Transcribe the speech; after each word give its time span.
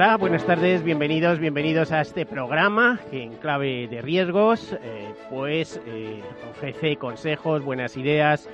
Hola, 0.00 0.16
buenas 0.16 0.46
tardes, 0.46 0.84
bienvenidos, 0.84 1.40
bienvenidos 1.40 1.90
a 1.90 2.00
este 2.00 2.24
programa 2.24 3.00
que 3.10 3.20
en 3.20 3.32
clave 3.32 3.88
de 3.88 4.00
riesgos 4.00 4.72
eh, 4.80 5.12
pues 5.28 5.80
eh, 5.86 6.22
ofrece 6.48 6.94
consejos, 6.94 7.64
buenas 7.64 7.96
ideas 7.96 8.48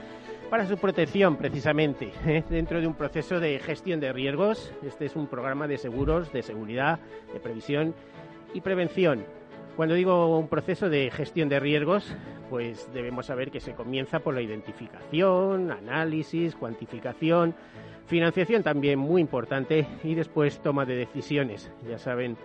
para 0.48 0.66
su 0.66 0.78
protección 0.78 1.36
precisamente 1.36 2.14
eh, 2.26 2.42
dentro 2.48 2.80
de 2.80 2.86
un 2.86 2.94
proceso 2.94 3.40
de 3.40 3.58
gestión 3.58 4.00
de 4.00 4.14
riesgos. 4.14 4.72
Este 4.82 5.04
es 5.04 5.16
un 5.16 5.26
programa 5.26 5.68
de 5.68 5.76
seguros, 5.76 6.32
de 6.32 6.42
seguridad, 6.42 6.98
de 7.34 7.40
previsión 7.40 7.94
y 8.54 8.62
prevención. 8.62 9.26
Cuando 9.76 9.96
digo 9.96 10.38
un 10.38 10.48
proceso 10.48 10.88
de 10.88 11.10
gestión 11.10 11.50
de 11.50 11.60
riesgos, 11.60 12.16
pues 12.48 12.88
debemos 12.94 13.26
saber 13.26 13.50
que 13.50 13.60
se 13.60 13.74
comienza 13.74 14.20
por 14.20 14.32
la 14.32 14.40
identificación, 14.40 15.70
análisis, 15.70 16.54
cuantificación, 16.54 17.54
Financiación 18.06 18.62
también 18.62 18.98
muy 18.98 19.22
importante 19.22 19.86
y 20.02 20.14
después 20.14 20.58
toma 20.60 20.84
de 20.84 20.94
decisiones. 20.94 21.70
Ya 21.88 21.98
saben 21.98 22.36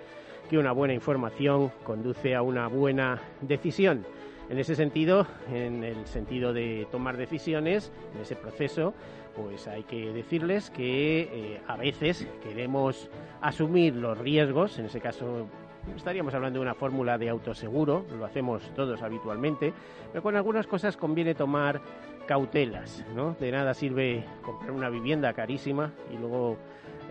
que 0.50 0.58
una 0.58 0.72
buena 0.72 0.94
información 0.94 1.72
conduce 1.84 2.34
a 2.34 2.42
una 2.42 2.68
buena 2.68 3.22
decisión. 3.42 4.06
En 4.50 4.58
ese 4.58 4.74
sentido, 4.74 5.28
en 5.54 5.84
el 5.84 6.08
sentido 6.08 6.54
de 6.54 6.88
tomar 6.92 7.18
decisiones, 7.18 7.92
en 8.16 8.22
ese 8.22 8.36
proceso, 8.36 8.94
pues 9.36 9.68
hay 9.68 9.84
que 9.84 10.12
decirles 10.12 10.72
que 10.72 11.22
eh, 11.22 11.62
a 11.68 11.76
veces 11.76 12.28
queremos 12.42 13.10
asumir 13.42 13.96
los 13.96 14.18
riesgos, 14.18 14.80
en 14.80 14.86
ese 14.86 15.00
caso 15.00 15.48
estaríamos 15.96 16.34
hablando 16.34 16.60
de 16.60 16.64
una 16.64 16.74
fórmula 16.74 17.18
de 17.18 17.30
autoseguro, 17.30 18.06
lo 18.18 18.26
hacemos 18.26 18.64
todos 18.76 19.02
habitualmente, 19.02 19.74
pero 20.12 20.24
con 20.24 20.36
algunas 20.36 20.68
cosas 20.68 20.98
conviene 20.98 21.36
tomar 21.36 21.82
cautelas, 22.30 23.04
¿no? 23.16 23.36
De 23.40 23.52
nada 23.52 23.74
sirve 23.74 24.24
comprar 24.44 24.70
una 24.70 24.88
vivienda 24.88 25.34
carísima 25.34 25.92
y 26.14 26.18
luego 26.20 26.58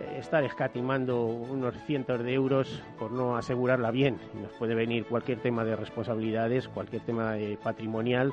eh, 0.01 0.19
estar 0.21 0.45
escatimando 0.45 1.25
unos 1.25 1.75
cientos 1.89 2.23
de 2.23 2.35
euros 2.35 2.85
por 3.01 3.11
no 3.11 3.37
asegurarla 3.37 3.91
bien. 3.91 4.17
Nos 4.41 4.53
puede 4.53 4.77
venir 4.77 5.07
cualquier 5.07 5.41
tema 5.41 5.65
de 5.65 5.75
responsabilidades, 5.75 6.69
cualquier 6.69 7.03
tema 7.03 7.35
patrimonial 7.65 8.33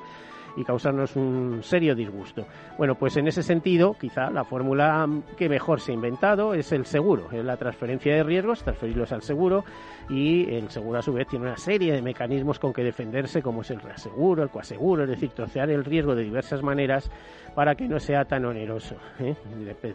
y 0.56 0.64
causarnos 0.64 1.16
un 1.16 1.62
serio 1.62 1.96
disgusto. 1.96 2.46
Bueno, 2.78 2.96
pues 2.96 3.18
en 3.18 3.28
ese 3.28 3.44
sentido, 3.44 3.96
quizá 4.00 4.30
la 4.30 4.44
fórmula 4.44 5.08
que 5.38 5.50
mejor 5.50 5.80
se 5.80 5.92
ha 5.92 5.96
inventado 5.96 6.54
es 6.54 6.72
el 6.72 6.86
seguro, 6.86 7.30
es 7.32 7.44
la 7.44 7.58
transferencia 7.58 8.16
de 8.16 8.24
riesgos, 8.24 8.64
transferirlos 8.64 9.12
al 9.12 9.22
seguro 9.22 9.64
y 10.10 10.54
el 10.54 10.70
seguro 10.70 11.00
a 11.00 11.02
su 11.02 11.14
vez 11.14 11.28
tiene 11.28 11.46
una 11.46 11.58
serie 11.58 11.94
de 11.94 12.02
mecanismos 12.02 12.60
con 12.60 12.74
que 12.74 12.84
defenderse, 12.84 13.42
como 13.42 13.62
es 13.62 13.72
el 13.72 13.82
reaseguro, 13.82 14.44
el 14.44 14.50
coaseguro, 14.50 15.04
es 15.04 15.10
decir, 15.10 15.30
trocear 15.32 15.70
el 15.70 15.84
riesgo 15.84 16.16
de 16.16 16.24
diversas 16.24 16.62
maneras 16.62 17.10
para 17.54 17.76
que 17.76 17.88
no 17.88 18.00
sea 18.00 18.26
tan 18.26 18.46
oneroso. 18.46 18.96
¿eh? 19.20 19.36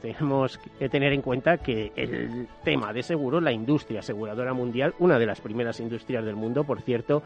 Tenemos 0.01 0.59
que 0.59 0.89
tener 0.89 1.13
en 1.13 1.23
cuenta 1.23 1.59
que 1.59 1.93
el 1.95 2.49
tema 2.65 2.93
de 2.93 3.03
seguro, 3.03 3.41
la 3.41 3.53
industria 3.53 4.01
aseguradora 4.01 4.55
mundial, 4.55 4.95
una 4.99 5.19
de 5.19 5.27
las 5.27 5.41
primeras 5.41 5.79
industrias 5.81 6.25
del 6.25 6.37
mundo, 6.37 6.65
por 6.65 6.81
cierto, 6.81 7.23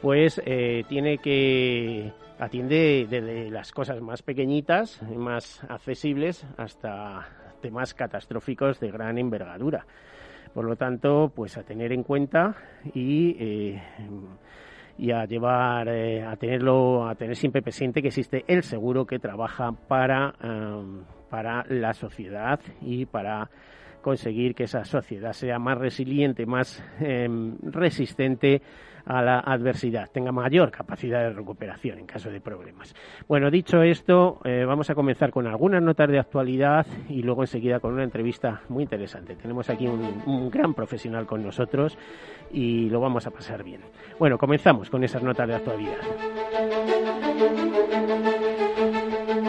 pues 0.00 0.42
eh, 0.44 0.82
tiene 0.88 1.18
que 1.18 2.12
atiende 2.38 3.06
desde 3.08 3.50
las 3.50 3.72
cosas 3.72 4.00
más 4.00 4.22
pequeñitas, 4.22 5.02
más 5.02 5.62
accesibles, 5.68 6.46
hasta 6.56 7.26
temas 7.60 7.94
catastróficos 7.94 8.80
de 8.80 8.90
gran 8.90 9.18
envergadura. 9.18 9.86
Por 10.52 10.64
lo 10.64 10.76
tanto, 10.76 11.32
pues 11.34 11.56
a 11.56 11.62
tener 11.62 11.92
en 11.92 12.02
cuenta 12.02 12.54
y, 12.92 13.36
eh, 13.38 13.82
y 14.98 15.10
a 15.10 15.24
llevar, 15.24 15.88
eh, 15.88 16.22
a 16.22 16.36
tenerlo, 16.36 17.08
a 17.08 17.14
tener 17.14 17.36
siempre 17.36 17.62
presente 17.62 18.02
que 18.02 18.08
existe 18.08 18.44
el 18.46 18.62
seguro 18.62 19.06
que 19.06 19.18
trabaja 19.18 19.72
para, 19.72 20.34
para 21.30 21.64
la 21.68 21.94
sociedad 21.94 22.60
y 22.82 23.06
para 23.06 23.48
conseguir 24.02 24.54
que 24.54 24.64
esa 24.64 24.84
sociedad 24.84 25.32
sea 25.32 25.58
más 25.58 25.78
resiliente, 25.78 26.44
más 26.44 26.84
resistente 27.62 28.60
a 29.04 29.22
la 29.22 29.40
adversidad, 29.40 30.10
tenga 30.10 30.32
mayor 30.32 30.70
capacidad 30.70 31.20
de 31.20 31.30
recuperación 31.30 31.98
en 31.98 32.06
caso 32.06 32.30
de 32.30 32.40
problemas. 32.40 32.94
Bueno, 33.28 33.50
dicho 33.50 33.82
esto, 33.82 34.40
eh, 34.44 34.64
vamos 34.66 34.90
a 34.90 34.94
comenzar 34.94 35.30
con 35.30 35.46
algunas 35.46 35.82
notas 35.82 36.08
de 36.08 36.18
actualidad 36.18 36.86
y 37.08 37.22
luego 37.22 37.42
enseguida 37.42 37.80
con 37.80 37.92
una 37.94 38.04
entrevista 38.04 38.62
muy 38.68 38.82
interesante. 38.84 39.36
Tenemos 39.36 39.68
aquí 39.70 39.86
un, 39.86 40.22
un 40.26 40.50
gran 40.50 40.74
profesional 40.74 41.26
con 41.26 41.42
nosotros 41.42 41.98
y 42.52 42.90
lo 42.90 43.00
vamos 43.00 43.26
a 43.26 43.30
pasar 43.30 43.62
bien. 43.62 43.80
Bueno, 44.18 44.38
comenzamos 44.38 44.90
con 44.90 45.04
esas 45.04 45.22
notas 45.22 45.48
de 45.48 45.54
actualidad. 45.54 45.98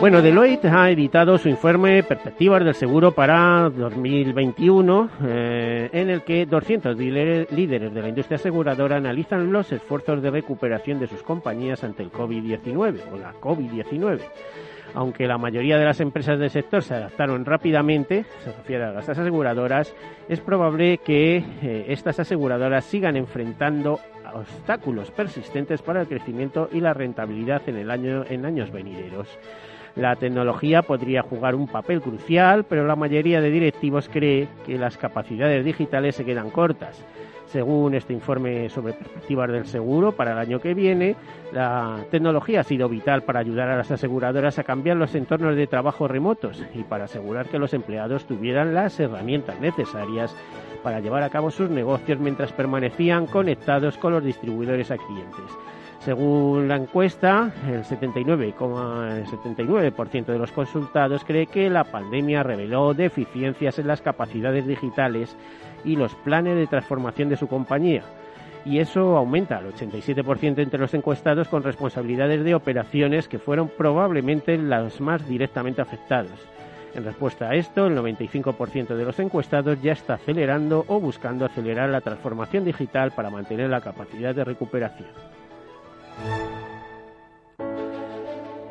Bueno, 0.03 0.22
Deloitte 0.22 0.68
ha 0.68 0.90
editado 0.90 1.38
su 1.38 1.47
informe 1.47 2.03
Perspectivas 2.03 2.66
del 2.66 2.75
Seguro 2.75 3.14
para 3.14 3.69
2021, 3.69 5.09
eh, 5.24 5.90
en 5.94 6.09
el 6.09 6.24
que 6.24 6.46
200 6.46 6.97
líderes 6.97 7.94
de 7.94 8.02
la 8.02 8.09
industria 8.09 8.36
aseguradora 8.36 8.97
analizan 8.97 9.50
los 9.50 9.72
esfuerzos 9.72 10.22
de 10.22 10.30
recuperación 10.30 11.00
de 11.00 11.08
sus 11.08 11.24
compañías 11.24 11.86
ante 11.86 12.03
el 12.03 12.12
COVID-19 12.12 13.00
o 13.13 13.18
la 13.18 13.31
COVID-19. 13.36 14.19
Aunque 14.94 15.25
la 15.25 15.38
mayoría 15.38 15.78
de 15.78 15.86
las 15.86 16.02
empresas 16.02 16.38
del 16.38 16.50
sector 16.50 16.84
se 16.84 16.96
adaptaron 16.96 17.46
rápidamente, 17.46 18.25
se 18.44 18.52
refiere 18.52 18.84
a 18.84 18.92
las 18.92 19.08
aseguradoras, 19.08 19.96
es 20.28 20.42
probable 20.42 20.97
que 20.97 21.38
eh, 21.38 21.86
estas 21.88 22.19
aseguradoras 22.19 22.84
sigan 22.84 23.16
enfrentando 23.16 24.02
obstáculos 24.34 25.12
persistentes 25.12 25.81
para 25.81 26.02
el 26.02 26.08
crecimiento 26.08 26.68
y 26.74 26.81
la 26.81 26.94
rentabilidad 26.94 27.62
en, 27.68 27.78
el 27.78 27.90
año, 27.90 28.25
en 28.28 28.46
años 28.46 28.69
venideros. 28.69 29.30
La 29.96 30.16
tecnología 30.16 30.81
podría 30.81 31.22
jugar 31.22 31.54
un 31.54 31.68
papel 31.68 32.02
crucial, 32.02 32.64
pero 32.64 32.86
la 32.86 32.96
mayoría 32.96 33.42
de 33.42 33.52
directivos 33.52 34.09
cree 34.09 34.48
que 34.66 34.78
las 34.78 34.98
capacidades 34.98 35.64
digitales 35.64 36.16
se 36.16 36.26
quedan 36.26 36.50
cortas. 36.50 37.04
Según 37.46 37.94
este 37.94 38.14
informe 38.14 38.70
sobre 38.70 38.94
perspectivas 38.94 39.52
del 39.52 39.68
seguro 39.68 40.12
para 40.12 40.31
el 40.31 40.40
año 40.40 40.59
que 40.59 40.74
viene, 40.74 41.16
la 41.52 41.98
tecnología 42.09 42.62
ha 42.62 42.64
sido 42.64 42.90
vital 42.90 43.22
para 43.22 43.42
ayudar 43.42 43.70
a 43.70 43.78
las 43.78 43.92
aseguradoras 43.92 44.58
a 44.58 44.64
cambiar 44.64 44.98
los 44.98 45.14
entornos 45.14 45.56
de 45.56 45.68
trabajo 45.68 46.08
remotos 46.08 46.64
y 46.74 46.81
para 46.81 47.04
asegurar 47.04 47.46
que 47.50 47.60
los 47.60 47.75
empleados 47.75 48.25
tuvieran 48.25 48.74
las 48.74 49.00
herramientas 49.00 49.60
necesarias 49.62 50.36
para 50.81 51.00
llevar 51.00 51.22
a 51.22 51.30
cabo 51.30 51.52
sus 51.52 51.70
negocios 51.70 52.20
mientras 52.20 52.52
permanecían 52.52 53.28
conectados 53.28 54.00
con 54.00 54.14
los 54.14 54.24
distribuidores 54.24 54.90
a 54.90 54.98
clientes. 54.98 55.46
Según 56.06 56.68
la 56.68 56.75
encuesta, 56.75 57.52
el 57.66 57.84
79,79% 57.86 60.25
de 60.25 60.38
los 60.38 60.52
consultados 60.52 61.24
cree 61.24 61.47
que 61.47 61.69
la 61.69 61.86
pandemia 61.86 62.44
reveló 62.44 62.94
deficiencias 62.94 63.80
en 63.80 63.88
las 63.88 64.02
capacidades 64.02 64.68
digitales 64.68 65.38
y 65.86 65.96
los 65.96 66.13
planes 66.16 66.58
de 66.58 66.68
transformación 66.68 67.30
de 67.30 67.38
su 67.38 67.47
compañía. 67.47 68.03
Y 68.66 68.80
eso 68.80 69.16
aumenta 69.16 69.59
al 69.59 69.72
87% 69.72 70.59
entre 70.59 70.80
los 70.80 70.94
encuestados 70.94 71.47
con 71.47 71.63
responsabilidades 71.63 72.44
de 72.44 72.54
operaciones 72.54 73.30
que 73.30 73.39
fueron 73.39 73.69
probablemente 73.69 74.57
los 74.57 75.00
más 75.00 75.25
directamente 75.25 75.81
afectados. 75.81 76.38
En 76.95 77.06
respuesta 77.06 77.50
a 77.50 77.56
esto, 77.56 77.88
el 77.88 77.98
95% 77.98 78.95
de 78.95 79.06
los 79.06 79.18
encuestados 79.19 79.81
ya 79.81 79.94
está 79.94 80.16
acelerando 80.16 80.83
o 80.88 81.00
buscando 81.00 81.45
acelerar 81.45 81.89
la 81.89 82.01
transformación 82.01 82.66
digital 82.66 83.12
para 83.12 83.30
mantener 83.30 83.69
la 83.69 83.80
capacidad 83.80 84.36
de 84.36 84.44
recuperación. 84.44 85.07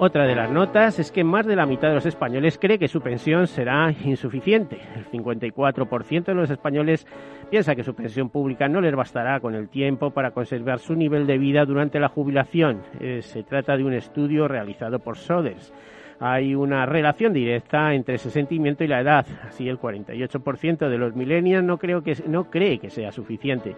Otra 0.04 0.26
de 0.26 0.34
las 0.34 0.50
notas 0.50 0.98
es 0.98 1.12
que 1.12 1.22
más 1.22 1.46
de 1.46 1.54
la 1.54 1.64
mitad 1.64 1.86
de 1.86 1.94
los 1.94 2.06
españoles 2.06 2.58
cree 2.60 2.76
que 2.76 2.88
su 2.88 3.00
pensión 3.00 3.46
será 3.46 3.94
insuficiente. 4.04 4.80
El 4.96 5.06
54% 5.06 6.24
de 6.24 6.34
los 6.34 6.50
españoles 6.50 7.06
piensa 7.50 7.76
que 7.76 7.84
su 7.84 7.94
pensión 7.94 8.28
pública 8.28 8.66
no 8.66 8.80
les 8.80 8.96
bastará 8.96 9.38
con 9.38 9.54
el 9.54 9.68
tiempo 9.68 10.10
para 10.10 10.32
conservar 10.32 10.80
su 10.80 10.96
nivel 10.96 11.24
de 11.28 11.38
vida 11.38 11.64
durante 11.64 12.00
la 12.00 12.08
jubilación. 12.08 12.82
Eh, 12.98 13.20
se 13.22 13.44
trata 13.44 13.76
de 13.76 13.84
un 13.84 13.92
estudio 13.92 14.48
realizado 14.48 14.98
por 14.98 15.16
Soders. 15.18 15.72
hay 16.18 16.56
una 16.56 16.84
relación 16.84 17.32
directa 17.32 17.94
entre 17.94 18.16
ese 18.16 18.30
sentimiento 18.32 18.82
y 18.82 18.88
la 18.88 19.02
edad. 19.02 19.24
Así 19.46 19.68
el 19.68 19.78
48% 19.78 20.88
de 20.88 20.98
los 20.98 21.14
millennials 21.14 21.64
no, 21.64 21.78
creo 21.78 22.02
que, 22.02 22.16
no 22.26 22.50
cree 22.50 22.80
que 22.80 22.90
sea 22.90 23.12
suficiente 23.12 23.76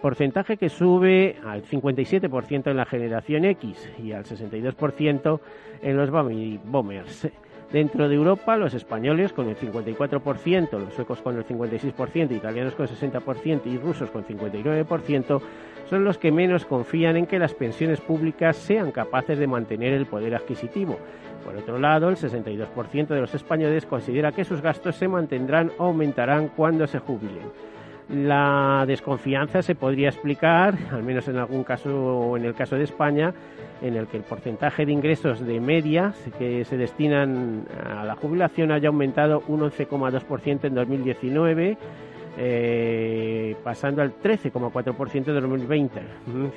porcentaje 0.00 0.56
que 0.56 0.68
sube 0.68 1.36
al 1.44 1.62
57% 1.62 2.70
en 2.70 2.76
la 2.76 2.84
generación 2.84 3.44
X 3.44 3.90
y 4.02 4.12
al 4.12 4.24
62% 4.24 5.40
en 5.82 5.96
los 5.96 6.10
boomers. 6.10 7.28
Dentro 7.72 8.08
de 8.08 8.14
Europa, 8.14 8.56
los 8.56 8.74
españoles 8.74 9.32
con 9.32 9.48
el 9.48 9.56
54%, 9.56 10.78
los 10.78 10.94
suecos 10.94 11.20
con 11.20 11.36
el 11.36 11.44
56%, 11.44 12.30
italianos 12.30 12.74
con 12.74 12.86
el 12.86 12.94
60% 12.94 13.62
y 13.66 13.78
rusos 13.78 14.10
con 14.10 14.24
59% 14.24 15.40
son 15.88 16.04
los 16.04 16.18
que 16.18 16.30
menos 16.30 16.64
confían 16.64 17.16
en 17.16 17.26
que 17.26 17.38
las 17.38 17.52
pensiones 17.52 18.00
públicas 18.00 18.56
sean 18.56 18.92
capaces 18.92 19.38
de 19.38 19.46
mantener 19.46 19.92
el 19.92 20.06
poder 20.06 20.34
adquisitivo. 20.34 20.98
Por 21.44 21.56
otro 21.56 21.78
lado, 21.78 22.08
el 22.08 22.16
62% 22.16 23.08
de 23.08 23.20
los 23.20 23.34
españoles 23.34 23.86
considera 23.86 24.32
que 24.32 24.44
sus 24.44 24.62
gastos 24.62 24.96
se 24.96 25.08
mantendrán 25.08 25.72
o 25.78 25.84
aumentarán 25.84 26.48
cuando 26.48 26.86
se 26.86 27.00
jubilen. 27.00 27.50
La 28.08 28.84
desconfianza 28.86 29.62
se 29.62 29.74
podría 29.74 30.08
explicar, 30.08 30.76
al 30.92 31.02
menos 31.02 31.26
en 31.28 31.38
algún 31.38 31.64
caso 31.64 32.36
en 32.36 32.44
el 32.44 32.54
caso 32.54 32.76
de 32.76 32.84
España, 32.84 33.32
en 33.80 33.96
el 33.96 34.06
que 34.08 34.18
el 34.18 34.22
porcentaje 34.24 34.84
de 34.84 34.92
ingresos 34.92 35.44
de 35.44 35.58
media 35.58 36.12
que 36.38 36.64
se 36.64 36.76
destinan 36.76 37.66
a 37.82 38.04
la 38.04 38.14
jubilación 38.14 38.72
haya 38.72 38.88
aumentado 38.88 39.42
un 39.48 39.60
11,2% 39.60 40.64
en 40.64 40.74
2019, 40.74 41.78
eh, 42.36 43.56
pasando 43.64 44.02
al 44.02 44.12
13,4% 44.20 45.24
de 45.24 45.40
2020, 45.40 46.00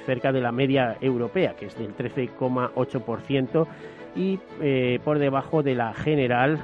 cerca 0.05 0.33
de 0.33 0.41
la 0.41 0.51
media 0.51 0.97
europea, 0.99 1.55
que 1.55 1.67
es 1.67 1.77
del 1.77 1.95
13,8%, 1.95 3.67
y 4.15 4.39
eh, 4.61 4.99
por 5.03 5.19
debajo 5.19 5.63
de 5.63 5.75
la 5.75 5.93
general 5.93 6.59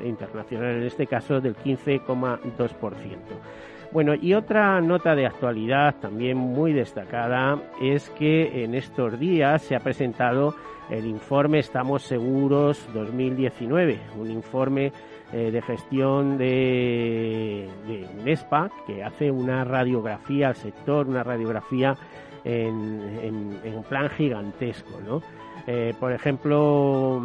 eh, 0.00 0.06
internacional, 0.06 0.76
en 0.76 0.84
este 0.84 1.06
caso 1.06 1.40
del 1.40 1.56
15,2%. 1.56 3.16
Bueno, 3.90 4.14
y 4.14 4.34
otra 4.34 4.80
nota 4.82 5.14
de 5.14 5.26
actualidad 5.26 5.94
también 6.00 6.36
muy 6.36 6.74
destacada 6.74 7.58
es 7.80 8.10
que 8.10 8.64
en 8.64 8.74
estos 8.74 9.18
días 9.18 9.62
se 9.62 9.74
ha 9.74 9.80
presentado 9.80 10.54
el 10.90 11.06
informe 11.06 11.58
Estamos 11.58 12.02
Seguros 12.02 12.86
2019, 12.92 13.98
un 14.18 14.30
informe 14.30 14.92
eh, 15.32 15.50
de 15.50 15.62
gestión 15.62 16.36
de, 16.36 17.68
de 17.86 18.06
UNESPA 18.20 18.70
que 18.86 19.02
hace 19.02 19.30
una 19.30 19.64
radiografía 19.64 20.48
al 20.48 20.56
sector, 20.56 21.08
una 21.08 21.22
radiografía 21.22 21.96
en, 22.44 23.58
un 23.76 23.84
plan 23.84 24.08
gigantesco. 24.10 25.00
¿no? 25.00 25.22
Eh, 25.66 25.94
por 25.98 26.12
ejemplo, 26.12 27.22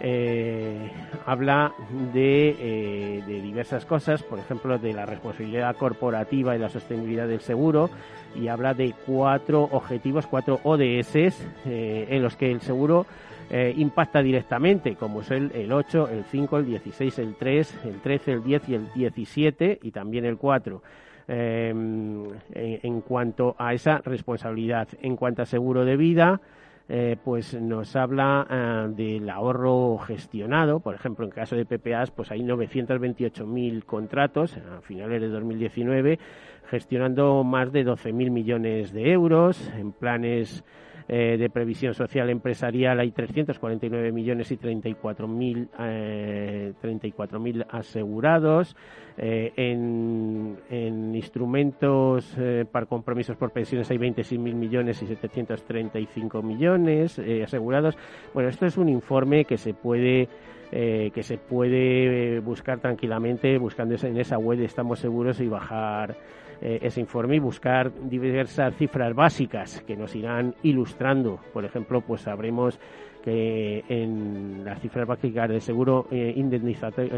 eh, 0.00 0.90
habla 1.26 1.72
de, 2.12 3.22
de, 3.26 3.42
diversas 3.42 3.84
cosas, 3.84 4.22
por 4.22 4.38
ejemplo, 4.38 4.78
de 4.78 4.92
la 4.92 5.06
responsabilidad 5.06 5.76
corporativa 5.76 6.54
y 6.54 6.58
la 6.58 6.68
sostenibilidad 6.68 7.28
del 7.28 7.40
seguro, 7.40 7.90
y 8.34 8.48
habla 8.48 8.74
de 8.74 8.94
cuatro 9.06 9.62
objetivos, 9.62 10.26
cuatro 10.26 10.60
ODS, 10.64 11.16
eh, 11.16 12.06
en 12.10 12.22
los 12.22 12.36
que 12.36 12.50
el 12.50 12.60
seguro 12.60 13.06
eh, 13.50 13.72
impacta 13.76 14.22
directamente, 14.22 14.96
como 14.96 15.20
es 15.20 15.30
el, 15.30 15.52
el 15.52 15.72
8, 15.72 16.08
el 16.10 16.24
5, 16.24 16.58
el 16.58 16.66
16, 16.66 17.18
el 17.18 17.34
3, 17.36 17.74
el 17.84 18.00
13, 18.00 18.32
el 18.32 18.44
10 18.44 18.68
y 18.68 18.74
el 18.74 18.92
17, 18.94 19.78
y 19.82 19.90
también 19.90 20.24
el 20.24 20.36
4. 20.36 20.82
en, 21.26 22.28
en 22.52 23.00
cuanto 23.00 23.54
a 23.58 23.72
esa 23.72 23.98
responsabilidad, 23.98 24.88
en 25.00 25.16
cuanto 25.16 25.42
a 25.42 25.46
seguro 25.46 25.84
de 25.84 25.96
vida, 25.96 26.40
eh, 26.88 27.16
pues 27.24 27.54
nos 27.54 27.96
habla 27.96 28.46
eh, 28.50 28.92
del 28.94 29.30
ahorro 29.30 29.98
gestionado. 29.98 30.80
Por 30.80 30.94
ejemplo, 30.94 31.24
en 31.24 31.30
caso 31.30 31.56
de 31.56 31.64
PPAs, 31.64 32.10
pues 32.10 32.30
hay 32.30 32.40
928.000 32.40 33.84
contratos 33.84 34.56
a 34.56 34.80
finales 34.82 35.22
de 35.22 35.28
2019, 35.28 36.18
gestionando 36.66 37.42
más 37.42 37.72
de 37.72 37.86
12.000 37.86 38.30
millones 38.30 38.92
de 38.92 39.12
euros 39.12 39.70
en 39.76 39.92
planes 39.92 40.64
eh, 41.06 41.36
de 41.38 41.50
previsión 41.50 41.92
social 41.92 42.30
empresarial 42.30 42.98
hay 42.98 43.10
349 43.10 44.10
millones 44.10 44.50
y 44.50 44.56
34.000 44.56 45.68
eh, 45.78 46.72
34 46.80 47.42
asegurados. 47.70 48.74
Eh, 49.16 49.52
en, 49.56 50.58
en, 50.70 51.14
instrumentos 51.14 52.34
eh, 52.36 52.64
para 52.70 52.86
compromisos 52.86 53.36
por 53.36 53.52
pensiones 53.52 53.88
hay 53.90 53.98
26.000 53.98 54.38
millones 54.54 55.02
y 55.02 55.06
735 55.06 56.42
millones 56.42 56.73
eh, 56.76 57.42
asegurados. 57.44 57.96
Bueno, 58.32 58.48
esto 58.48 58.66
es 58.66 58.76
un 58.76 58.88
informe 58.88 59.44
que 59.44 59.56
se 59.56 59.74
puede 59.74 60.28
que 60.70 61.22
se 61.22 61.38
puede 61.38 62.40
buscar 62.40 62.80
tranquilamente 62.80 63.58
buscando 63.58 63.94
en 63.94 64.16
esa 64.16 64.38
web 64.38 64.60
Estamos 64.60 64.98
Seguros 64.98 65.38
y 65.38 65.46
bajar 65.46 66.16
eh, 66.60 66.78
ese 66.80 67.00
informe 67.00 67.36
y 67.36 67.40
buscar 67.40 67.92
diversas 68.08 68.74
cifras 68.76 69.14
básicas 69.14 69.82
que 69.86 69.96
nos 69.96 70.14
irán 70.14 70.54
ilustrando. 70.62 71.38
Por 71.52 71.64
ejemplo, 71.64 72.00
pues 72.00 72.22
sabremos 72.22 72.78
que 73.24 73.82
en 73.88 74.62
las 74.66 74.78
cifras 74.80 75.06
básicas 75.06 75.48
del 75.48 75.62
seguro 75.62 76.06
eh, 76.10 76.34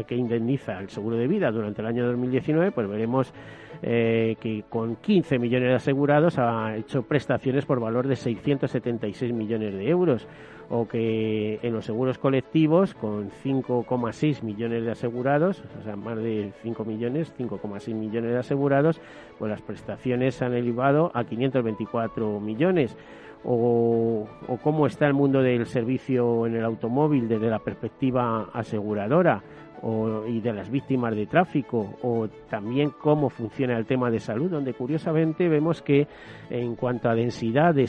que 0.07 0.15
indemniza 0.15 0.79
el 0.79 0.89
seguro 0.89 1.17
de 1.17 1.27
vida 1.27 1.51
durante 1.51 1.81
el 1.81 1.87
año 1.87 2.05
2019, 2.07 2.71
pues 2.71 2.87
veremos 2.87 3.33
eh, 3.81 4.37
que 4.39 4.63
con 4.69 4.95
15 4.95 5.37
millones 5.37 5.67
de 5.67 5.75
asegurados 5.75 6.39
ha 6.39 6.77
hecho 6.77 7.03
prestaciones 7.03 7.65
por 7.65 7.81
valor 7.81 8.07
de 8.07 8.15
676 8.15 9.33
millones 9.33 9.73
de 9.73 9.89
euros 9.89 10.25
o 10.69 10.87
que 10.87 11.59
en 11.61 11.73
los 11.73 11.83
seguros 11.83 12.17
colectivos 12.17 12.93
con 12.93 13.29
5,6 13.29 14.43
millones 14.43 14.85
de 14.85 14.91
asegurados, 14.91 15.61
o 15.79 15.83
sea, 15.83 15.97
más 15.97 16.17
de 16.17 16.53
5 16.63 16.85
millones, 16.85 17.33
5,6 17.37 17.93
millones 17.93 18.31
de 18.31 18.37
asegurados, 18.37 19.01
pues 19.37 19.51
las 19.51 19.61
prestaciones 19.61 20.41
han 20.41 20.53
elevado 20.53 21.11
a 21.13 21.25
524 21.25 22.39
millones. 22.39 22.97
O, 23.43 24.27
cómo 24.63 24.87
está 24.87 25.07
el 25.07 25.13
mundo 25.13 25.41
del 25.41 25.65
servicio 25.65 26.45
en 26.47 26.55
el 26.55 26.65
automóvil 26.65 27.27
desde 27.27 27.49
la 27.49 27.59
perspectiva 27.59 28.49
aseguradora 28.53 29.41
o, 29.81 30.25
y 30.25 30.41
de 30.41 30.53
las 30.53 30.69
víctimas 30.69 31.15
de 31.15 31.27
tráfico 31.27 31.97
o 32.01 32.27
también 32.49 32.91
cómo 33.01 33.29
funciona 33.29 33.77
el 33.77 33.85
tema 33.85 34.09
de 34.09 34.19
salud, 34.19 34.49
donde 34.49 34.73
curiosamente 34.73 35.47
vemos 35.47 35.81
que 35.81 36.07
en 36.49 36.75
cuanto 36.75 37.09
a 37.09 37.15
densidad 37.15 37.73
de, 37.73 37.87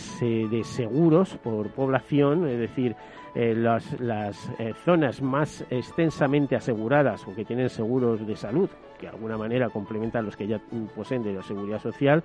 de 0.50 0.64
seguros 0.64 1.36
por 1.38 1.70
población, 1.70 2.46
es 2.46 2.58
decir, 2.58 2.94
eh, 3.34 3.54
las, 3.54 4.00
las 4.00 4.50
eh, 4.58 4.72
zonas 4.84 5.22
más 5.22 5.64
extensamente 5.70 6.56
aseguradas 6.56 7.26
o 7.28 7.34
que 7.34 7.44
tienen 7.44 7.68
seguros 7.68 8.26
de 8.26 8.34
salud, 8.34 8.68
que 8.98 9.06
de 9.06 9.12
alguna 9.12 9.36
manera 9.36 9.68
complementan 9.68 10.24
los 10.24 10.36
que 10.36 10.46
ya 10.46 10.60
poseen 10.96 11.22
de 11.22 11.34
la 11.34 11.42
seguridad 11.42 11.78
social, 11.78 12.22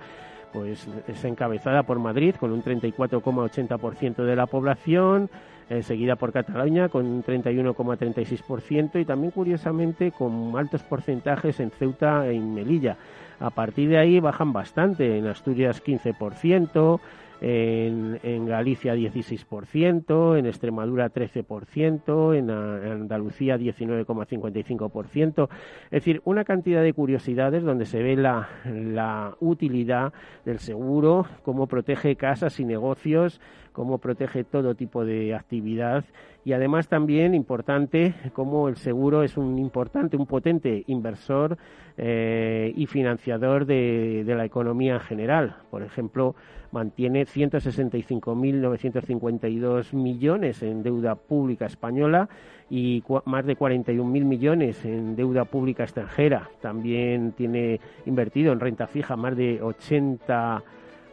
pues 0.54 0.86
es 1.08 1.24
encabezada 1.24 1.82
por 1.82 1.98
Madrid 1.98 2.36
con 2.38 2.52
un 2.52 2.62
34,80% 2.62 4.24
de 4.24 4.36
la 4.36 4.46
población, 4.46 5.28
eh, 5.68 5.82
seguida 5.82 6.14
por 6.14 6.32
Cataluña 6.32 6.88
con 6.88 7.04
un 7.06 7.24
31,36% 7.24 9.00
y 9.00 9.04
también 9.04 9.32
curiosamente 9.32 10.12
con 10.12 10.56
altos 10.56 10.84
porcentajes 10.84 11.58
en 11.58 11.72
Ceuta 11.72 12.28
e 12.28 12.34
en 12.34 12.54
Melilla. 12.54 12.96
A 13.40 13.50
partir 13.50 13.88
de 13.88 13.98
ahí 13.98 14.20
bajan 14.20 14.52
bastante, 14.52 15.18
en 15.18 15.26
Asturias 15.26 15.82
15%, 15.82 17.00
en, 17.40 18.20
en, 18.22 18.46
Galicia 18.46 18.94
16%, 18.94 20.38
en 20.38 20.46
Extremadura 20.46 21.12
13%, 21.12 22.36
en, 22.36 22.50
Andalucía 22.50 23.56
19,55%. 23.56 25.48
Es 25.84 25.90
decir, 25.90 26.20
una 26.24 26.44
cantidad 26.44 26.82
de 26.82 26.92
curiosidades 26.92 27.62
donde 27.62 27.86
se 27.86 28.02
ve 28.02 28.16
la, 28.16 28.48
la 28.64 29.36
utilidad 29.40 30.12
del 30.44 30.58
seguro, 30.58 31.26
cómo 31.42 31.66
protege 31.66 32.16
casas 32.16 32.60
y 32.60 32.64
negocios, 32.64 33.40
cómo 33.72 33.98
protege 33.98 34.44
todo 34.44 34.74
tipo 34.74 35.04
de 35.04 35.34
actividad 35.34 36.04
y 36.44 36.52
además 36.52 36.88
también 36.88 37.34
importante 37.34 38.14
cómo 38.32 38.68
el 38.68 38.76
seguro 38.76 39.22
es 39.22 39.36
un 39.36 39.58
importante, 39.58 40.16
un 40.16 40.26
potente 40.26 40.82
inversor 40.86 41.58
eh, 41.96 42.72
y 42.76 42.86
financiador 42.86 43.66
de, 43.66 44.24
de 44.24 44.34
la 44.34 44.44
economía 44.44 44.94
en 44.94 45.00
general. 45.00 45.56
Por 45.70 45.82
ejemplo, 45.82 46.34
mantiene 46.70 47.24
165.952 47.24 49.94
millones 49.94 50.62
en 50.62 50.82
deuda 50.82 51.14
pública 51.14 51.66
española 51.66 52.28
y 52.68 53.02
más 53.24 53.46
de 53.46 53.56
41.000 53.56 54.04
millones 54.04 54.84
en 54.84 55.16
deuda 55.16 55.44
pública 55.44 55.84
extranjera. 55.84 56.50
También 56.60 57.32
tiene 57.32 57.80
invertido 58.04 58.52
en 58.52 58.60
renta 58.60 58.86
fija 58.86 59.16
más 59.16 59.34
de 59.36 59.62
80 59.62 60.62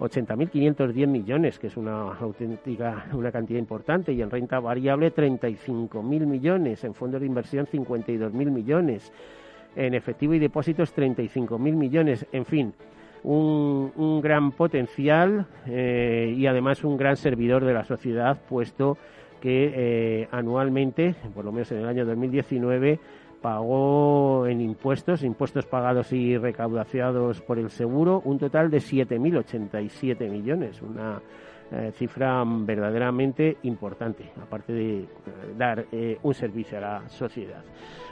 80.510 0.02 1.08
millones, 1.08 1.60
que 1.60 1.68
es 1.68 1.78
una 1.78 2.14
auténtica 2.16 3.06
una 3.14 3.32
cantidad 3.32 3.60
importante, 3.60 4.12
y 4.12 4.22
en 4.22 4.32
renta 4.32 4.60
variable 4.60 5.14
35.000 5.14 6.26
millones, 6.26 6.84
en 6.84 6.94
fondos 6.94 7.22
de 7.22 7.28
inversión 7.28 7.68
52.000 7.68 8.32
millones, 8.32 9.14
en 9.76 9.94
efectivo 9.94 10.34
y 10.34 10.40
depósitos 10.40 10.96
35.000 10.96 11.60
millones, 11.76 12.26
en 12.32 12.46
fin, 12.46 12.74
un, 13.24 13.92
un 13.96 14.22
gran 14.22 14.52
potencial 14.52 15.46
eh, 15.68 16.34
y 16.36 16.48
además 16.48 16.84
un 16.84 16.98
gran 16.98 17.16
servidor 17.16 17.64
de 17.64 17.74
la 17.74 17.84
sociedad, 17.84 18.42
puesto 18.50 18.98
que 19.40 19.72
eh, 19.74 20.28
anualmente, 20.32 21.16
por 21.34 21.46
lo 21.46 21.52
menos 21.52 21.72
en 21.72 21.80
el 21.80 21.88
año 21.88 22.06
2019, 22.06 23.00
pagó 23.42 24.46
en 24.48 24.62
impuestos, 24.62 25.24
impuestos 25.24 25.66
pagados 25.66 26.14
y 26.14 26.38
recaudados 26.38 27.42
por 27.42 27.58
el 27.58 27.70
seguro, 27.70 28.22
un 28.24 28.38
total 28.38 28.70
de 28.70 28.78
7.087 28.78 30.30
millones, 30.30 30.82
una 30.82 31.22
eh, 31.74 31.92
cifra 31.94 32.44
verdaderamente 32.46 33.58
importante, 33.64 34.30
aparte 34.42 34.74
de 34.74 35.00
eh, 35.00 35.08
dar 35.58 35.86
eh, 35.92 36.20
un 36.22 36.34
servicio 36.34 36.78
a 36.78 36.82
la 36.82 37.10
sociedad. 37.10 37.64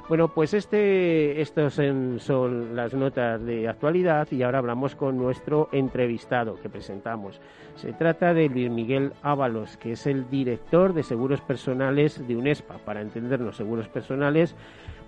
Bueno, 0.07 0.33
pues 0.33 0.53
este, 0.53 1.39
estos 1.39 1.73
son 1.73 2.75
las 2.75 2.93
notas 2.93 3.45
de 3.45 3.67
actualidad 3.67 4.27
y 4.31 4.41
ahora 4.41 4.59
hablamos 4.59 4.95
con 4.95 5.17
nuestro 5.17 5.69
entrevistado 5.71 6.55
que 6.55 6.69
presentamos. 6.69 7.39
Se 7.75 7.93
trata 7.93 8.33
de 8.33 8.49
Luis 8.49 8.71
Miguel 8.71 9.11
Ábalos, 9.21 9.77
que 9.77 9.91
es 9.91 10.07
el 10.07 10.27
director 10.29 10.93
de 10.93 11.03
seguros 11.03 11.41
personales 11.41 12.27
de 12.27 12.35
UNESPA. 12.35 12.77
Para 12.79 13.01
entendernos, 13.01 13.57
seguros 13.57 13.87
personales 13.87 14.55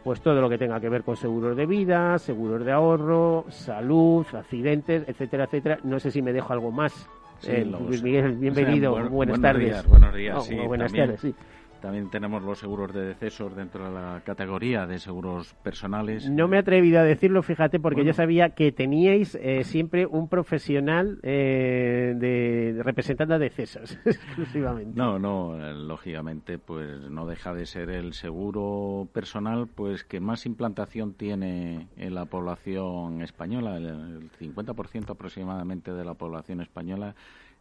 pues 0.03 0.22
todo 0.22 0.41
lo 0.41 0.50
que 0.50 0.58
tenga 0.58 0.79
que 0.79 0.89
ver 0.89 1.03
con 1.03 1.15
seguros 1.15 1.55
de 1.55 1.65
vida, 1.65 2.17
seguros 2.17 2.65
de 2.65 2.72
ahorro, 2.72 3.46
salud, 3.50 4.25
accidentes, 4.34 5.08
etcétera, 5.08 5.46
etcétera. 5.46 5.79
No 5.84 6.00
sé 6.00 6.12
si 6.12 6.22
me 6.22 6.34
dejo 6.34 6.53
algo 6.53 6.72
más. 6.72 7.10
Eh, 7.48 7.65
Luis 7.65 8.03
Miguel, 8.03 8.34
bienvenido, 8.34 9.10
buenas 9.10 9.41
tardes. 9.41 9.86
buenos 9.88 10.13
días, 10.13 10.50
oh, 10.51 10.67
buenas 10.67 10.93
tardes, 10.93 11.20
sí. 11.20 11.34
También 11.81 12.11
tenemos 12.11 12.43
los 12.43 12.59
seguros 12.59 12.93
de 12.93 13.01
decesos 13.01 13.55
dentro 13.55 13.85
de 13.85 13.91
la 13.91 14.21
categoría 14.23 14.85
de 14.85 15.00
seguros 15.00 15.55
personales. 15.63 16.29
No 16.29 16.47
me 16.47 16.57
he 16.57 16.59
atrevido 16.59 17.00
a 17.00 17.03
decirlo, 17.03 17.41
fíjate, 17.41 17.79
porque 17.79 18.05
yo 18.05 18.13
sabía 18.13 18.51
que 18.51 18.71
teníais 18.71 19.35
eh, 19.35 19.63
siempre 19.63 20.05
un 20.05 20.27
profesional 20.27 21.19
eh, 21.23 22.13
de, 22.15 22.83
representando 22.83 23.33
a 23.33 23.39
decesos 23.39 23.97
exclusivamente. 24.05 24.93
No, 24.95 25.17
no, 25.17 25.57
eh, 25.57 25.73
lógicamente, 25.73 26.59
pues 26.59 27.09
no 27.09 27.25
deja 27.25 27.53
de 27.53 27.65
ser 27.65 27.89
el 27.89 28.13
seguro 28.13 29.07
personal, 29.11 29.67
pues 29.67 30.03
que 30.03 30.19
más 30.19 30.45
implantación 30.45 31.13
tiene 31.13 31.88
en 31.97 32.13
la 32.13 32.25
población 32.25 33.21
española. 33.23 33.77
El, 33.77 34.29
50% 34.39 35.09
aproximadamente 35.09 35.93
de 35.93 36.05
la 36.05 36.13
población 36.13 36.61
española 36.61 37.15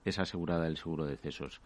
es 0.05 0.19
asegurada 0.19 0.67
el 0.67 0.77
seguro 0.77 1.05
de 1.05 1.13
decesos. 1.13 1.61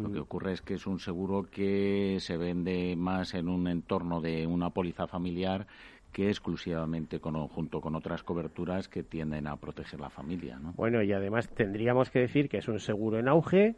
Lo 0.00 0.10
que 0.10 0.18
ocurre 0.20 0.52
es 0.52 0.62
que 0.62 0.74
es 0.74 0.86
un 0.86 0.98
seguro 0.98 1.48
que 1.50 2.18
se 2.20 2.36
vende 2.36 2.94
más 2.96 3.34
en 3.34 3.48
un 3.48 3.68
entorno 3.68 4.20
de 4.20 4.46
una 4.46 4.70
póliza 4.70 5.06
familiar 5.06 5.66
que 6.12 6.28
exclusivamente 6.28 7.18
junto 7.18 7.80
con 7.80 7.94
otras 7.94 8.22
coberturas 8.22 8.88
que 8.88 9.02
tienden 9.02 9.46
a 9.46 9.56
proteger 9.56 10.00
la 10.00 10.10
familia. 10.10 10.58
¿no? 10.58 10.72
Bueno, 10.74 11.02
y 11.02 11.12
además 11.12 11.48
tendríamos 11.48 12.10
que 12.10 12.20
decir 12.20 12.48
que 12.48 12.58
es 12.58 12.68
un 12.68 12.78
seguro 12.78 13.18
en 13.18 13.28
auge 13.28 13.74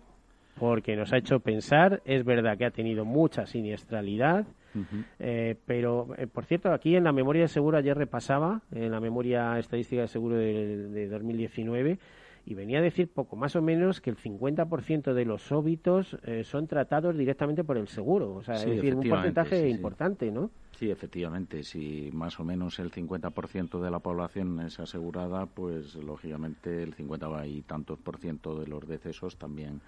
porque 0.58 0.96
nos 0.96 1.12
ha 1.12 1.18
hecho 1.18 1.40
pensar, 1.40 2.00
es 2.04 2.24
verdad 2.24 2.56
que 2.56 2.64
ha 2.64 2.70
tenido 2.70 3.04
mucha 3.04 3.46
siniestralidad, 3.46 4.46
eh, 5.18 5.56
pero 5.66 6.14
eh, 6.16 6.26
por 6.26 6.44
cierto, 6.44 6.72
aquí 6.72 6.96
en 6.96 7.04
la 7.04 7.12
memoria 7.12 7.42
de 7.42 7.48
seguro 7.48 7.78
ayer 7.78 7.96
repasaba, 7.96 8.62
en 8.72 8.90
la 8.90 9.00
memoria 9.00 9.58
estadística 9.58 10.02
de 10.02 10.08
seguro 10.08 10.36
de, 10.36 10.88
de 10.88 11.08
2019, 11.08 11.98
y 12.46 12.54
venía 12.54 12.78
a 12.78 12.82
decir 12.82 13.08
poco 13.08 13.36
más 13.36 13.56
o 13.56 13.62
menos 13.62 14.00
que 14.00 14.10
el 14.10 14.16
50% 14.16 15.14
de 15.14 15.24
los 15.24 15.50
óbitos 15.50 16.16
eh, 16.24 16.44
son 16.44 16.66
tratados 16.66 17.16
directamente 17.16 17.64
por 17.64 17.78
el 17.78 17.88
seguro. 17.88 18.34
O 18.34 18.42
sea, 18.42 18.56
es 18.56 18.66
decir, 18.66 18.94
un 18.94 19.08
porcentaje 19.08 19.68
importante, 19.68 20.30
¿no? 20.30 20.50
Sí, 20.72 20.90
efectivamente. 20.90 21.62
Si 21.62 22.10
más 22.12 22.38
o 22.40 22.44
menos 22.44 22.78
el 22.78 22.90
50% 22.90 23.80
de 23.80 23.90
la 23.90 24.00
población 24.00 24.60
es 24.60 24.78
asegurada, 24.78 25.46
pues 25.46 25.94
lógicamente 25.94 26.82
el 26.82 26.94
50 26.94 27.46
y 27.46 27.62
tantos 27.62 27.98
por 27.98 28.18
ciento 28.18 28.60
de 28.60 28.66
los 28.66 28.86
decesos 28.86 29.36
también. 29.36 29.80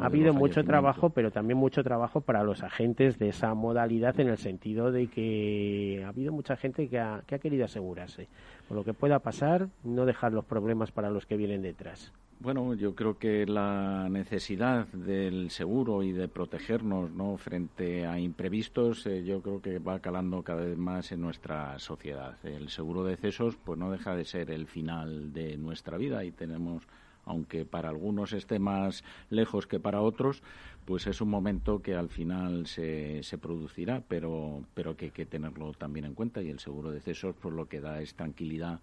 Ha 0.00 0.06
habido 0.06 0.32
mucho 0.32 0.64
trabajo, 0.64 1.10
pero 1.10 1.30
también 1.30 1.58
mucho 1.58 1.82
trabajo 1.82 2.20
para 2.20 2.42
los 2.42 2.62
agentes 2.62 3.18
de 3.18 3.28
esa 3.28 3.54
modalidad 3.54 4.18
en 4.20 4.28
el 4.28 4.38
sentido 4.38 4.90
de 4.90 5.08
que 5.08 6.02
ha 6.04 6.08
habido 6.08 6.32
mucha 6.32 6.56
gente 6.56 6.88
que 6.88 6.98
ha, 6.98 7.22
que 7.26 7.34
ha 7.34 7.38
querido 7.38 7.64
asegurarse. 7.64 8.28
Por 8.68 8.76
lo 8.76 8.84
que 8.84 8.94
pueda 8.94 9.18
pasar, 9.18 9.68
no 9.84 10.06
dejar 10.06 10.32
los 10.32 10.44
problemas 10.44 10.90
para 10.92 11.10
los 11.10 11.26
que 11.26 11.36
vienen 11.36 11.62
detrás. 11.62 12.12
Bueno, 12.42 12.74
yo 12.74 12.96
creo 12.96 13.18
que 13.18 13.46
la 13.46 14.08
necesidad 14.10 14.88
del 14.88 15.50
seguro 15.50 16.02
y 16.02 16.10
de 16.10 16.26
protegernos 16.26 17.12
¿no? 17.12 17.36
frente 17.36 18.04
a 18.04 18.18
imprevistos, 18.18 19.06
eh, 19.06 19.22
yo 19.22 19.40
creo 19.42 19.62
que 19.62 19.78
va 19.78 20.00
calando 20.00 20.42
cada 20.42 20.64
vez 20.64 20.76
más 20.76 21.12
en 21.12 21.20
nuestra 21.20 21.78
sociedad. 21.78 22.36
El 22.42 22.68
seguro 22.68 23.04
de 23.04 23.12
excesos, 23.12 23.56
pues 23.64 23.78
no 23.78 23.92
deja 23.92 24.16
de 24.16 24.24
ser 24.24 24.50
el 24.50 24.66
final 24.66 25.32
de 25.32 25.56
nuestra 25.56 25.96
vida 25.96 26.24
y 26.24 26.32
tenemos, 26.32 26.82
aunque 27.24 27.64
para 27.64 27.88
algunos 27.88 28.32
esté 28.32 28.58
más 28.58 29.04
lejos 29.30 29.66
que 29.66 29.80
para 29.80 30.00
otros, 30.00 30.42
pues 30.84 31.06
es 31.06 31.20
un 31.20 31.30
momento 31.30 31.80
que 31.80 31.94
al 31.94 32.08
final 32.08 32.66
se, 32.66 33.22
se 33.22 33.38
producirá, 33.38 34.02
pero, 34.08 34.64
pero 34.74 34.96
que 34.96 35.06
hay 35.06 35.10
que 35.12 35.26
tenerlo 35.26 35.72
también 35.72 36.04
en 36.04 36.14
cuenta 36.14 36.42
y 36.42 36.50
el 36.50 36.58
seguro 36.58 36.90
de 36.90 36.98
excesos, 36.98 37.34
pues 37.40 37.54
lo 37.54 37.68
que 37.68 37.80
da 37.80 38.00
es 38.00 38.14
tranquilidad 38.14 38.80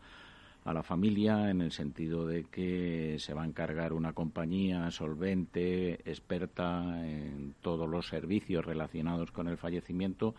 a 0.66 0.74
la 0.74 0.84
familia 0.84 1.50
en 1.50 1.62
el 1.62 1.72
sentido 1.72 2.28
de 2.28 2.44
que 2.44 3.16
se 3.20 3.34
va 3.34 3.44
a 3.44 3.46
encargar 3.46 3.94
una 3.94 4.14
compañía 4.14 4.92
solvente, 4.92 5.94
experta 6.10 7.06
en 7.06 7.56
todos 7.62 7.90
los 7.90 8.08
servicios 8.08 8.66
relacionados 8.66 9.32
con 9.32 9.48
el 9.48 9.58
fallecimiento 9.58 10.36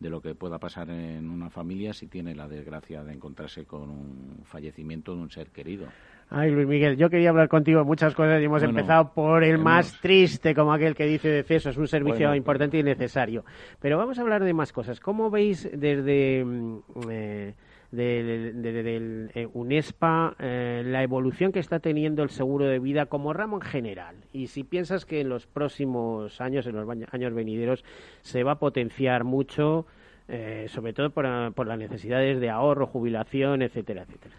de 0.00 0.10
lo 0.10 0.20
que 0.20 0.34
pueda 0.34 0.58
pasar 0.58 0.90
en 0.90 1.30
una 1.30 1.50
familia 1.50 1.92
si 1.92 2.06
tiene 2.06 2.34
la 2.34 2.48
desgracia 2.48 3.04
de 3.04 3.12
encontrarse 3.12 3.64
con 3.64 3.90
un 3.90 4.40
fallecimiento 4.44 5.14
de 5.14 5.22
un 5.22 5.30
ser 5.30 5.50
querido. 5.50 5.86
Ay, 6.30 6.50
Luis 6.50 6.66
Miguel, 6.66 6.96
yo 6.96 7.10
quería 7.10 7.30
hablar 7.30 7.48
contigo 7.48 7.80
de 7.80 7.84
muchas 7.84 8.14
cosas 8.14 8.40
y 8.40 8.44
hemos 8.44 8.62
empezado 8.62 9.12
por 9.12 9.44
el 9.44 9.58
más 9.58 10.00
triste, 10.00 10.54
como 10.54 10.72
aquel 10.72 10.94
que 10.94 11.04
dice 11.04 11.28
deceso, 11.28 11.70
es 11.70 11.76
un 11.76 11.86
servicio 11.86 12.34
importante 12.34 12.78
y 12.78 12.82
necesario. 12.82 13.44
Pero 13.80 13.98
vamos 13.98 14.18
a 14.18 14.22
hablar 14.22 14.42
de 14.42 14.52
más 14.52 14.72
cosas. 14.72 15.00
¿Cómo 15.00 15.30
veis 15.30 15.68
desde... 15.72 16.44
Mm, 16.44 16.78
eh, 17.10 17.54
del, 17.94 19.30
eh, 19.34 19.48
UNESPA, 19.52 20.36
eh, 20.38 20.82
la 20.84 21.02
evolución 21.02 21.52
que 21.52 21.60
está 21.60 21.78
teniendo 21.78 22.22
el 22.22 22.30
seguro 22.30 22.66
de 22.66 22.78
vida 22.78 23.06
como 23.06 23.32
ramo 23.32 23.56
en 23.56 23.62
general. 23.62 24.16
Y 24.32 24.48
si 24.48 24.64
piensas 24.64 25.04
que 25.04 25.20
en 25.20 25.28
los 25.28 25.46
próximos 25.46 26.40
años, 26.40 26.66
en 26.66 26.76
los 26.76 26.88
años 26.88 27.34
venideros, 27.34 27.84
se 28.20 28.42
va 28.42 28.52
a 28.52 28.58
potenciar 28.58 29.24
mucho, 29.24 29.86
eh, 30.28 30.66
sobre 30.68 30.92
todo 30.92 31.10
por, 31.10 31.52
por 31.54 31.66
las 31.66 31.78
necesidades 31.78 32.40
de 32.40 32.50
ahorro, 32.50 32.86
jubilación, 32.86 33.62
etcétera, 33.62 34.02
etcétera. 34.02 34.34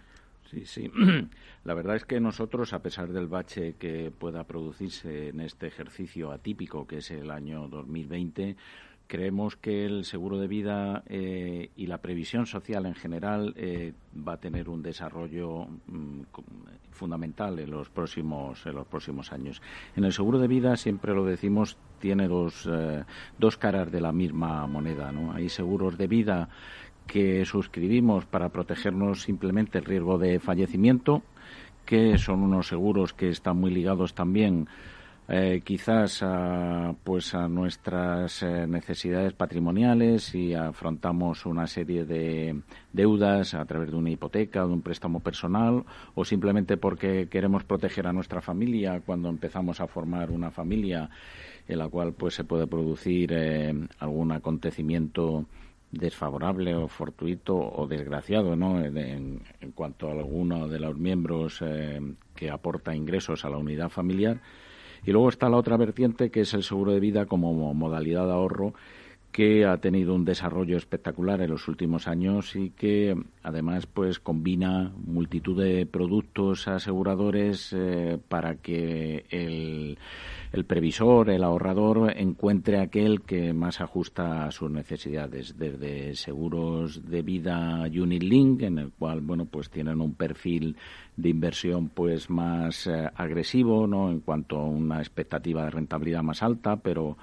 Sí, 0.49 0.65
sí. 0.65 0.91
La 1.63 1.73
verdad 1.73 1.95
es 1.95 2.05
que 2.05 2.19
nosotros, 2.19 2.73
a 2.73 2.81
pesar 2.81 3.11
del 3.11 3.27
bache 3.27 3.75
que 3.79 4.11
pueda 4.11 4.43
producirse 4.43 5.29
en 5.29 5.41
este 5.41 5.67
ejercicio 5.67 6.31
atípico 6.31 6.85
que 6.85 6.97
es 6.97 7.11
el 7.11 7.31
año 7.31 7.67
2020, 7.67 8.55
creemos 9.07 9.55
que 9.55 9.85
el 9.85 10.05
seguro 10.05 10.39
de 10.39 10.47
vida 10.47 11.03
eh, 11.07 11.69
y 11.75 11.87
la 11.87 11.99
previsión 11.99 12.45
social 12.45 12.85
en 12.85 12.95
general 12.95 13.53
eh, 13.55 13.93
va 14.15 14.33
a 14.33 14.39
tener 14.39 14.69
un 14.69 14.81
desarrollo 14.81 15.67
mm, 15.87 16.21
fundamental 16.91 17.59
en 17.59 17.71
los 17.71 17.89
próximos 17.89 18.65
en 18.65 18.75
los 18.75 18.87
próximos 18.87 19.31
años. 19.31 19.61
En 19.95 20.05
el 20.05 20.13
seguro 20.13 20.39
de 20.39 20.47
vida 20.47 20.75
siempre 20.77 21.13
lo 21.13 21.25
decimos 21.25 21.77
tiene 21.99 22.27
dos, 22.27 22.67
eh, 22.71 23.03
dos 23.37 23.57
caras 23.57 23.91
de 23.91 24.01
la 24.01 24.11
misma 24.11 24.67
moneda. 24.67 25.11
¿no? 25.11 25.33
Hay 25.33 25.49
seguros 25.49 25.97
de 25.97 26.07
vida 26.07 26.49
que 27.07 27.45
suscribimos 27.45 28.25
para 28.25 28.50
protegernos 28.50 29.24
simplemente 29.24 29.77
el 29.77 29.85
riesgo 29.85 30.17
de 30.17 30.39
fallecimiento, 30.39 31.24
que 31.85 32.17
son 32.17 32.41
unos 32.41 32.67
seguros 32.67 33.13
que 33.13 33.29
están 33.29 33.57
muy 33.57 33.71
ligados 33.71 34.13
también 34.13 34.67
eh, 35.27 35.62
quizás 35.63 36.21
a, 36.21 36.93
pues 37.03 37.33
a 37.33 37.47
nuestras 37.47 38.43
eh, 38.43 38.67
necesidades 38.67 39.33
patrimoniales 39.33 40.35
y 40.35 40.53
afrontamos 40.53 41.47
una 41.47 41.65
serie 41.65 42.05
de 42.05 42.62
deudas 42.93 43.55
a 43.55 43.65
través 43.65 43.89
de 43.89 43.97
una 43.97 44.12
hipoteca 44.12 44.59
de 44.67 44.74
un 44.74 44.83
préstamo 44.83 45.21
personal 45.21 45.83
o 46.13 46.25
simplemente 46.25 46.77
porque 46.77 47.27
queremos 47.27 47.63
proteger 47.63 48.05
a 48.05 48.13
nuestra 48.13 48.39
familia 48.39 49.01
cuando 49.03 49.29
empezamos 49.29 49.81
a 49.81 49.88
formar 49.88 50.29
una 50.29 50.51
familia 50.51 51.09
en 51.67 51.79
la 51.79 51.89
cual 51.89 52.13
pues 52.13 52.35
se 52.35 52.43
puede 52.43 52.67
producir 52.67 53.31
eh, 53.33 53.74
algún 53.97 54.31
acontecimiento 54.31 55.45
desfavorable 55.97 56.75
o 56.75 56.87
fortuito 56.87 57.55
o 57.55 57.87
desgraciado 57.87 58.55
¿no? 58.55 58.83
en, 58.83 59.41
en 59.61 59.71
cuanto 59.71 60.09
a 60.09 60.11
alguno 60.11 60.67
de 60.67 60.79
los 60.79 60.97
miembros 60.97 61.63
que 62.35 62.49
aporta 62.49 62.95
ingresos 62.95 63.45
a 63.45 63.49
la 63.49 63.57
unidad 63.57 63.89
familiar 63.89 64.39
y 65.05 65.11
luego 65.11 65.29
está 65.29 65.49
la 65.49 65.57
otra 65.57 65.77
vertiente, 65.77 66.31
que 66.31 66.41
es 66.41 66.53
el 66.53 66.63
seguro 66.63 66.91
de 66.91 66.99
vida 66.99 67.27
como 67.27 67.73
modalidad 67.73 68.25
de 68.25 68.31
ahorro, 68.31 68.73
que 69.35 69.65
ha 69.65 69.75
tenido 69.81 70.15
un 70.15 70.23
desarrollo 70.23 70.77
espectacular 70.77 71.41
en 71.41 71.49
los 71.49 71.67
últimos 71.67 72.07
años 72.07 72.55
y 72.55 72.69
que 72.69 73.21
además 73.43 73.85
pues 73.85 74.17
combina 74.17 74.93
multitud 75.05 75.61
de 75.61 75.85
productos 75.85 76.69
aseguradores 76.69 77.73
eh, 77.73 78.17
para 78.29 78.55
que 78.55 79.25
el, 79.29 79.97
el, 80.53 80.63
previsor, 80.63 81.29
el 81.29 81.43
ahorrador 81.43 82.13
encuentre 82.15 82.79
aquel 82.79 83.23
que 83.23 83.51
más 83.51 83.81
ajusta 83.81 84.45
a 84.45 84.51
sus 84.51 84.71
necesidades, 84.71 85.57
desde 85.57 86.15
seguros 86.15 87.03
de 87.05 87.21
vida 87.21 87.81
Unit 87.93 88.23
Link, 88.23 88.61
en 88.61 88.77
el 88.77 88.93
cual 88.93 89.19
bueno 89.19 89.47
pues 89.47 89.69
tienen 89.69 89.99
un 89.99 90.13
perfil 90.13 90.77
de 91.17 91.27
inversión 91.27 91.89
pues 91.89 92.29
más 92.29 92.87
eh, 92.87 93.09
agresivo, 93.13 93.85
¿no? 93.85 94.09
En 94.11 94.21
cuanto 94.21 94.59
a 94.59 94.65
una 94.65 94.99
expectativa 94.99 95.65
de 95.65 95.71
rentabilidad 95.71 96.23
más 96.23 96.41
alta, 96.41 96.77
pero 96.77 97.17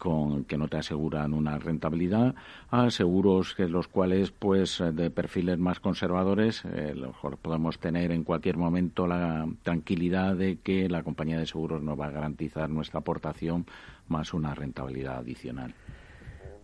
con 0.00 0.44
que 0.46 0.56
no 0.56 0.66
te 0.66 0.78
aseguran 0.78 1.34
una 1.34 1.58
rentabilidad 1.58 2.34
a 2.70 2.90
seguros 2.90 3.54
que 3.54 3.68
los 3.68 3.86
cuales 3.86 4.30
pues 4.30 4.82
de 4.92 5.10
perfiles 5.10 5.58
más 5.58 5.78
conservadores 5.78 6.64
eh, 6.64 6.94
podemos 7.42 7.78
tener 7.78 8.10
en 8.10 8.24
cualquier 8.24 8.56
momento 8.56 9.06
la 9.06 9.46
tranquilidad 9.62 10.34
de 10.34 10.56
que 10.56 10.88
la 10.88 11.02
compañía 11.02 11.38
de 11.38 11.44
seguros 11.44 11.82
nos 11.82 12.00
va 12.00 12.06
a 12.06 12.10
garantizar 12.10 12.70
nuestra 12.70 13.00
aportación 13.00 13.66
más 14.08 14.32
una 14.32 14.54
rentabilidad 14.54 15.18
adicional. 15.18 15.74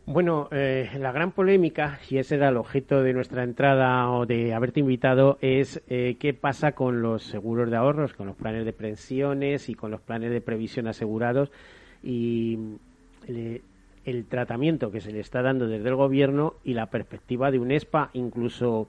Bueno, 0.07 0.49
eh, 0.53 0.89
la 0.99 1.13
gran 1.13 1.33
polémica, 1.33 1.99
y 2.09 2.19
ese 2.19 2.37
era 2.37 2.49
el 2.49 2.57
objeto 2.57 3.03
de 3.03 3.13
nuestra 3.13 3.43
entrada 3.43 4.09
o 4.13 4.25
de 4.25 4.55
haberte 4.55 4.81
invitado, 4.81 5.37
es 5.43 5.83
eh, 5.89 6.17
qué 6.19 6.33
pasa 6.33 6.73
con 6.73 7.03
los 7.03 7.25
seguros 7.25 7.71
de 7.71 7.77
ahorros, 7.77 8.15
con 8.15 8.29
los 8.29 8.37
planes 8.37 8.65
de 8.65 8.73
pensiones 8.73 9.69
y 9.69 9.75
con 9.75 9.91
los 9.91 10.01
planes 10.01 10.31
de 10.31 10.41
previsión 10.41 10.87
asegurados 10.87 11.51
y 12.03 12.57
el 13.27 14.25
tratamiento 14.27 14.91
que 14.91 15.01
se 15.01 15.13
le 15.13 15.21
está 15.21 15.43
dando 15.43 15.67
desde 15.67 15.89
el 15.89 15.95
gobierno 15.95 16.55
y 16.65 16.75
la 16.75 16.87
perspectiva 16.87 17.51
de 17.51 17.59
un 17.59 17.71
ESPA, 17.71 18.11
incluso 18.13 18.89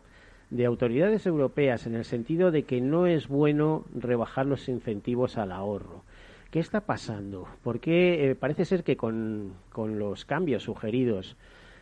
de 0.49 0.65
autoridades 0.65 1.25
europeas, 1.25 1.87
en 1.87 1.95
el 1.95 2.05
sentido 2.05 2.51
de 2.51 2.63
que 2.63 2.79
no 2.81 3.05
es 3.05 3.27
bueno 3.27 3.85
rebajar 3.93 4.45
los 4.45 4.69
incentivos 4.69 5.37
al 5.37 5.51
ahorro. 5.51 6.03
¿Qué 6.51 6.59
está 6.59 6.81
pasando? 6.81 7.47
Porque 7.63 8.29
eh, 8.29 8.35
parece 8.35 8.63
ser 8.63 8.83
que 8.83 8.95
con, 8.95 9.53
los 9.75 10.23
cambios 10.23 10.63
sugeridos 10.63 11.35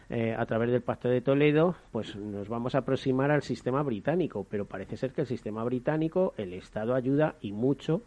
eh, 0.09 0.35
a 0.37 0.45
través 0.47 0.71
del 0.71 0.81
Pacto 0.81 1.07
de 1.07 1.21
Toledo, 1.21 1.75
pues 1.91 2.15
nos 2.15 2.49
vamos 2.49 2.73
a 2.73 2.79
aproximar 2.79 3.29
al 3.29 3.43
sistema 3.43 3.83
británico, 3.83 4.45
pero 4.49 4.65
parece 4.65 4.97
ser 4.97 5.11
que 5.11 5.21
el 5.21 5.27
sistema 5.27 5.63
británico, 5.63 6.33
el 6.37 6.53
Estado 6.53 6.95
ayuda 6.95 7.35
y 7.41 7.51
mucho 7.51 8.01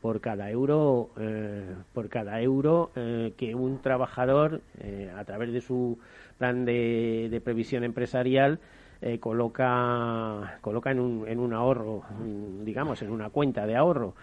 por 0.00 0.20
cada 0.20 0.50
euro 0.50 1.10
eh, 1.18 1.74
por 1.92 2.08
cada 2.08 2.40
euro 2.40 2.90
eh, 2.96 3.34
que 3.36 3.54
un 3.54 3.80
trabajador 3.80 4.62
eh, 4.80 5.12
a 5.16 5.24
través 5.24 5.52
de 5.52 5.60
su 5.60 5.98
plan 6.38 6.64
de, 6.64 7.40
previsión 7.44 7.84
empresarial 7.84 8.58
coloca 9.18 10.58
coloca 10.60 10.90
en 10.90 11.00
un, 11.00 11.26
en 11.26 11.38
un 11.38 11.54
ahorro 11.54 12.02
digamos 12.64 13.00
en 13.00 13.10
una 13.10 13.30
cuenta 13.30 13.66
de 13.66 13.74
ahorro. 13.74 14.14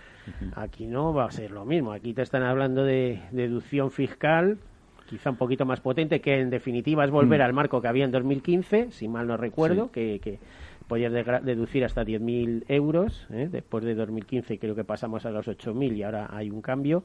Aquí 0.56 0.86
no 0.86 1.14
va 1.14 1.26
a 1.26 1.32
ser 1.32 1.50
lo 1.50 1.66
mismo. 1.66 1.94
Aquí 1.94 2.14
te 2.14 2.22
están 2.22 2.44
hablando 2.44 2.84
de 2.84 3.20
deducción 3.32 3.90
fiscal 3.90 4.60
quizá 5.08 5.32
un 5.32 5.38
poquito 5.38 5.66
más 5.66 5.80
potente 5.80 6.22
que 6.22 6.40
en 6.40 6.50
definitiva 6.52 7.06
es 7.06 7.12
volver 7.12 7.40
mm. 7.40 7.44
al 7.44 7.54
marco 7.54 7.82
que 7.82 7.88
había 7.88 8.06
en 8.06 8.12
2015 8.12 8.92
si 8.92 9.08
mal 9.08 9.26
no 9.26 9.38
recuerdo 9.38 9.90
que, 9.90 10.20
que 10.22 10.38
podías 10.88 11.14
deducir 11.44 11.84
hasta 11.84 12.04
10.000 12.04 12.66
euros. 12.68 13.28
¿eh? 13.32 13.50
Después 13.52 13.84
de 13.84 13.96
2015 13.96 14.60
creo 14.60 14.76
que 14.76 14.84
pasamos 14.84 15.26
a 15.26 15.32
los 15.32 15.48
8.000 15.48 15.96
y 15.96 16.04
ahora 16.04 16.30
hay 16.32 16.50
un 16.50 16.62
cambio. 16.62 17.04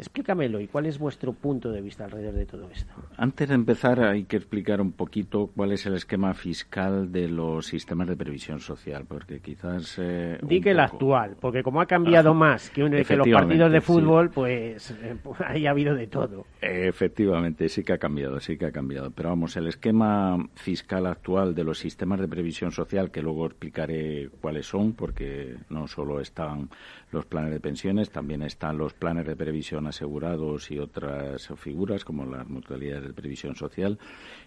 Explícamelo 0.00 0.60
y 0.60 0.66
cuál 0.66 0.86
es 0.86 0.98
vuestro 0.98 1.34
punto 1.34 1.70
de 1.70 1.82
vista 1.82 2.06
alrededor 2.06 2.32
de 2.32 2.46
todo 2.46 2.70
esto. 2.70 2.90
Antes 3.18 3.50
de 3.50 3.54
empezar 3.54 4.00
hay 4.00 4.24
que 4.24 4.38
explicar 4.38 4.80
un 4.80 4.92
poquito 4.92 5.50
cuál 5.54 5.72
es 5.72 5.84
el 5.84 5.94
esquema 5.94 6.32
fiscal 6.32 7.12
de 7.12 7.28
los 7.28 7.66
sistemas 7.66 8.08
de 8.08 8.16
previsión 8.16 8.60
social, 8.60 9.04
porque 9.06 9.40
quizás... 9.40 9.98
Eh, 9.98 10.38
Di 10.40 10.62
que 10.62 10.70
el 10.70 10.80
actual, 10.80 11.36
porque 11.38 11.62
como 11.62 11.82
ha 11.82 11.86
cambiado 11.86 12.32
más 12.32 12.70
que, 12.70 12.88
que, 13.04 13.14
los 13.14 13.28
partidos 13.28 13.70
de 13.70 13.82
fútbol, 13.82 14.30
pues, 14.30 14.90
eh, 15.02 15.16
pues, 15.22 15.38
ahí 15.42 15.66
ha 15.66 15.70
habido 15.72 15.94
de 15.94 16.06
todo. 16.06 16.46
Efectivamente, 16.62 17.68
sí 17.68 17.84
que 17.84 17.92
ha 17.92 17.98
cambiado, 17.98 18.40
sí 18.40 18.56
que 18.56 18.64
ha 18.64 18.72
cambiado. 18.72 19.10
Pero 19.10 19.28
vamos, 19.28 19.54
el 19.58 19.66
esquema 19.66 20.38
fiscal 20.54 21.06
actual 21.06 21.54
de 21.54 21.64
los 21.64 21.78
sistemas 21.78 22.20
de 22.20 22.28
previsión 22.28 22.72
social, 22.72 23.10
que 23.10 23.20
luego 23.20 23.44
explicaré 23.44 24.30
cuáles 24.40 24.66
son, 24.66 24.94
porque 24.94 25.56
no 25.68 25.86
solo 25.88 26.20
están 26.20 26.70
los 27.12 27.26
planes 27.26 27.52
de 27.52 27.60
pensiones, 27.60 28.10
también 28.10 28.42
están 28.42 28.78
los 28.78 28.92
planes 28.92 29.26
de 29.26 29.36
previsión 29.36 29.86
asegurados 29.86 30.70
y 30.70 30.78
otras 30.78 31.48
figuras 31.56 32.04
como 32.04 32.24
las 32.24 32.48
mutualidades 32.48 33.08
de 33.08 33.12
previsión 33.12 33.56
social. 33.56 33.98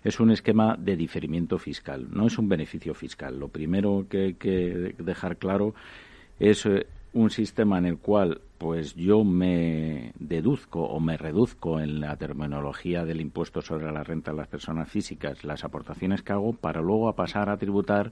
Es 0.03 0.20
un 0.20 0.32
esquema 0.32 0.75
de 0.77 0.96
diferimiento 0.96 1.58
fiscal, 1.58 2.08
no 2.12 2.27
es 2.27 2.38
un 2.38 2.50
beneficio 2.50 2.93
fiscal. 2.93 3.39
Lo 3.39 3.50
primero 3.50 4.05
que 4.10 4.17
hay 4.24 4.34
que 4.36 4.96
dejar 4.98 5.38
claro 5.38 5.74
es 6.39 6.65
eh, 6.65 6.88
un 7.13 7.29
sistema 7.29 7.77
en 7.77 7.86
el 7.86 7.98
cual 7.98 8.41
pues 8.58 8.96
yo 8.96 9.24
me 9.24 10.13
deduzco 10.17 10.84
o 10.84 11.00
me 11.00 11.17
reduzco 11.17 11.79
en 11.79 12.00
la 12.00 12.15
terminología 12.17 13.05
del 13.05 13.22
impuesto 13.22 13.62
sobre 13.62 13.91
la 13.91 14.03
renta 14.03 14.32
de 14.32 14.38
las 14.38 14.48
personas 14.48 14.89
físicas 14.89 15.43
las 15.43 15.63
aportaciones 15.63 16.23
que 16.23 16.34
hago 16.34 16.54
para 16.54 16.82
luego 16.82 17.13
pasar 17.13 17.49
a 17.49 17.58
tributar 17.58 18.12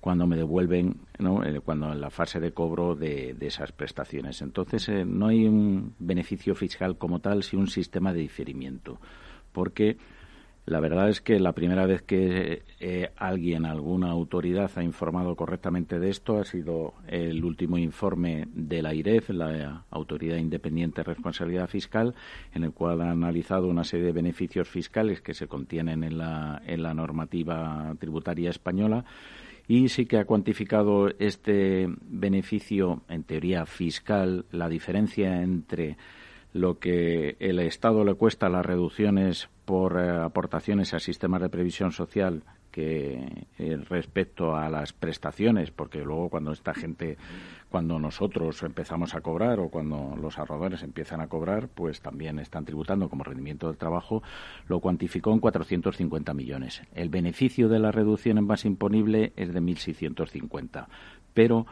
cuando 0.00 0.26
me 0.26 0.36
devuelven, 0.36 0.96
¿no? 1.18 1.44
Eh, 1.44 1.60
cuando 1.60 1.92
en 1.92 2.00
la 2.00 2.10
fase 2.10 2.40
de 2.40 2.52
cobro 2.52 2.94
de, 2.94 3.36
esas 3.40 3.72
prestaciones. 3.72 4.42
Entonces, 4.42 4.88
eh, 4.88 5.04
no 5.04 5.26
hay 5.26 5.46
un 5.46 5.94
beneficio 5.98 6.54
fiscal 6.54 6.96
como 6.96 7.20
tal, 7.20 7.42
sino 7.42 7.62
un 7.62 7.68
sistema 7.68 8.12
de 8.12 8.20
diferimiento. 8.20 8.98
Porque 9.52 9.96
la 10.66 10.80
verdad 10.80 11.08
es 11.08 11.22
que 11.22 11.40
la 11.40 11.52
primera 11.52 11.86
vez 11.86 12.02
que 12.02 12.62
eh, 12.78 13.10
alguien, 13.16 13.64
alguna 13.64 14.10
autoridad 14.10 14.70
ha 14.76 14.84
informado 14.84 15.34
correctamente 15.34 15.98
de 15.98 16.10
esto 16.10 16.38
ha 16.38 16.44
sido 16.44 16.92
el 17.06 17.42
último 17.42 17.78
informe 17.78 18.46
de 18.52 18.82
la 18.82 18.92
IREF, 18.92 19.30
la 19.30 19.84
Autoridad 19.90 20.36
Independiente 20.36 21.00
de 21.00 21.04
Responsabilidad 21.04 21.68
Fiscal, 21.68 22.14
en 22.54 22.64
el 22.64 22.72
cual 22.72 23.00
ha 23.00 23.10
analizado 23.10 23.66
una 23.66 23.82
serie 23.82 24.06
de 24.06 24.12
beneficios 24.12 24.68
fiscales 24.68 25.22
que 25.22 25.32
se 25.32 25.48
contienen 25.48 26.04
en 26.04 26.18
la, 26.18 26.60
en 26.66 26.82
la 26.82 26.92
normativa 26.92 27.94
tributaria 27.98 28.50
española 28.50 29.06
y 29.68 29.90
sí 29.90 30.06
que 30.06 30.16
ha 30.16 30.24
cuantificado 30.24 31.08
este 31.18 31.86
beneficio, 32.00 33.02
en 33.08 33.22
teoría 33.22 33.66
fiscal, 33.66 34.46
la 34.50 34.68
diferencia 34.68 35.42
entre 35.42 35.98
lo 36.54 36.78
que 36.78 37.36
el 37.38 37.60
Estado 37.60 38.02
le 38.02 38.14
cuesta 38.14 38.48
las 38.48 38.64
reducciones 38.64 39.50
por 39.66 40.00
eh, 40.00 40.08
aportaciones 40.08 40.94
a 40.94 40.98
sistemas 40.98 41.42
de 41.42 41.50
previsión 41.50 41.92
social 41.92 42.42
que 42.78 43.46
eh, 43.58 43.76
respecto 43.88 44.54
a 44.54 44.68
las 44.68 44.92
prestaciones, 44.92 45.72
porque 45.72 45.98
luego 45.98 46.28
cuando 46.28 46.52
esta 46.52 46.74
gente, 46.74 47.16
cuando 47.70 47.98
nosotros 47.98 48.62
empezamos 48.62 49.16
a 49.16 49.20
cobrar 49.20 49.58
o 49.58 49.68
cuando 49.68 50.14
los 50.14 50.38
ahorradores 50.38 50.84
empiezan 50.84 51.20
a 51.20 51.26
cobrar, 51.26 51.66
pues 51.66 52.00
también 52.00 52.38
están 52.38 52.64
tributando 52.64 53.08
como 53.08 53.24
rendimiento 53.24 53.66
del 53.66 53.78
trabajo, 53.78 54.22
lo 54.68 54.78
cuantificó 54.78 55.32
en 55.32 55.40
450 55.40 56.32
millones. 56.34 56.82
El 56.94 57.08
beneficio 57.08 57.68
de 57.68 57.80
la 57.80 57.90
reducción 57.90 58.38
en 58.38 58.46
base 58.46 58.68
imponible 58.68 59.32
es 59.34 59.52
de 59.52 59.60
1.650, 59.60 60.86
pero 61.34 61.66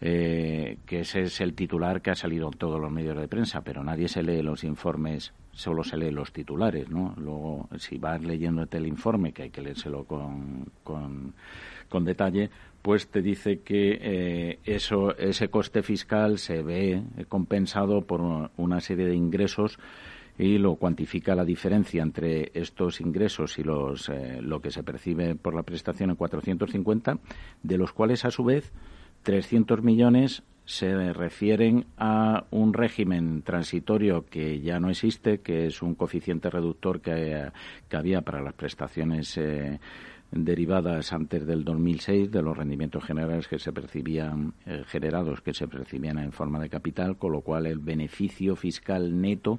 eh, 0.00 0.78
que 0.86 1.00
ese 1.00 1.24
es 1.24 1.42
el 1.42 1.52
titular 1.52 2.00
que 2.00 2.10
ha 2.10 2.14
salido 2.14 2.46
en 2.46 2.56
todos 2.56 2.80
los 2.80 2.90
medios 2.90 3.18
de 3.18 3.28
prensa, 3.28 3.60
pero 3.60 3.84
nadie 3.84 4.08
se 4.08 4.22
lee 4.22 4.40
los 4.40 4.64
informes, 4.64 5.34
solo 5.58 5.82
se 5.82 5.96
lee 5.96 6.12
los 6.12 6.32
titulares, 6.32 6.88
¿no? 6.88 7.14
Luego, 7.16 7.68
si 7.78 7.98
vas 7.98 8.22
leyéndote 8.22 8.76
el 8.76 8.86
informe, 8.86 9.32
que 9.32 9.42
hay 9.42 9.50
que 9.50 9.60
leérselo 9.60 10.04
con, 10.04 10.66
con, 10.84 12.04
detalle, 12.04 12.48
pues 12.80 13.08
te 13.08 13.22
dice 13.22 13.58
que 13.62 13.98
eh, 14.00 14.58
eso, 14.64 15.16
ese 15.18 15.48
coste 15.48 15.82
fiscal 15.82 16.38
se 16.38 16.62
ve 16.62 17.02
compensado 17.28 18.02
por 18.02 18.50
una 18.56 18.80
serie 18.80 19.06
de 19.06 19.16
ingresos 19.16 19.80
y 20.38 20.58
lo 20.58 20.76
cuantifica 20.76 21.34
la 21.34 21.44
diferencia 21.44 22.04
entre 22.04 22.52
estos 22.54 23.00
ingresos 23.00 23.58
y 23.58 23.64
los, 23.64 24.08
eh, 24.10 24.38
lo 24.40 24.60
que 24.60 24.70
se 24.70 24.84
percibe 24.84 25.34
por 25.34 25.56
la 25.56 25.64
prestación 25.64 26.10
en 26.10 26.16
450, 26.16 27.18
de 27.64 27.78
los 27.78 27.92
cuales 27.92 28.24
a 28.24 28.30
su 28.30 28.44
vez 28.44 28.72
300 29.24 29.82
millones 29.82 30.44
se 30.68 31.14
refieren 31.14 31.86
a 31.96 32.44
un 32.50 32.74
régimen 32.74 33.40
transitorio 33.40 34.26
que 34.26 34.60
ya 34.60 34.78
no 34.78 34.90
existe, 34.90 35.40
que 35.40 35.66
es 35.66 35.80
un 35.80 35.94
coeficiente 35.94 36.50
reductor 36.50 37.00
que, 37.00 37.50
había 37.90 38.20
para 38.20 38.42
las 38.42 38.52
prestaciones 38.52 39.38
eh, 39.38 39.80
derivadas 40.30 41.14
antes 41.14 41.46
del 41.46 41.64
2006 41.64 42.30
de 42.30 42.42
los 42.42 42.54
rendimientos 42.54 43.02
generales 43.02 43.48
que 43.48 43.58
se 43.58 43.72
percibían 43.72 44.52
eh, 44.66 44.84
generados 44.86 45.40
que 45.40 45.54
se 45.54 45.66
percibían 45.68 46.18
en 46.18 46.32
forma 46.32 46.60
de 46.60 46.68
capital, 46.68 47.16
con 47.16 47.32
lo 47.32 47.40
cual 47.40 47.64
el 47.64 47.78
beneficio 47.78 48.54
fiscal 48.54 49.22
neto 49.22 49.58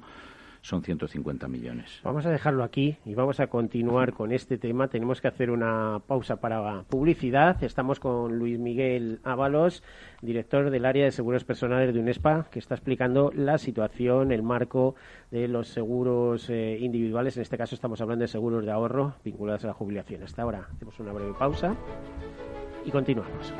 son 0.62 0.82
150 0.82 1.48
millones. 1.48 2.00
Vamos 2.04 2.26
a 2.26 2.30
dejarlo 2.30 2.64
aquí 2.64 2.96
y 3.04 3.14
vamos 3.14 3.40
a 3.40 3.46
continuar 3.46 4.12
con 4.12 4.32
este 4.32 4.58
tema. 4.58 4.88
Tenemos 4.88 5.20
que 5.20 5.28
hacer 5.28 5.50
una 5.50 6.00
pausa 6.06 6.36
para 6.36 6.82
publicidad. 6.84 7.62
Estamos 7.62 8.00
con 8.00 8.38
Luis 8.38 8.58
Miguel 8.58 9.20
Ábalos, 9.24 9.82
director 10.22 10.70
del 10.70 10.84
área 10.84 11.04
de 11.04 11.12
seguros 11.12 11.44
personales 11.44 11.94
de 11.94 12.00
UNESPA, 12.00 12.48
que 12.50 12.58
está 12.58 12.74
explicando 12.74 13.32
la 13.34 13.58
situación, 13.58 14.32
el 14.32 14.42
marco 14.42 14.94
de 15.30 15.48
los 15.48 15.68
seguros 15.68 16.50
eh, 16.50 16.78
individuales. 16.80 17.36
En 17.36 17.42
este 17.42 17.58
caso 17.58 17.74
estamos 17.74 18.00
hablando 18.00 18.22
de 18.22 18.28
seguros 18.28 18.64
de 18.64 18.72
ahorro 18.72 19.14
vinculados 19.24 19.64
a 19.64 19.68
la 19.68 19.74
jubilación. 19.74 20.22
Hasta 20.22 20.42
ahora 20.42 20.68
hacemos 20.72 20.98
una 21.00 21.12
breve 21.12 21.34
pausa 21.38 21.74
y 22.84 22.90
continuamos. 22.90 23.52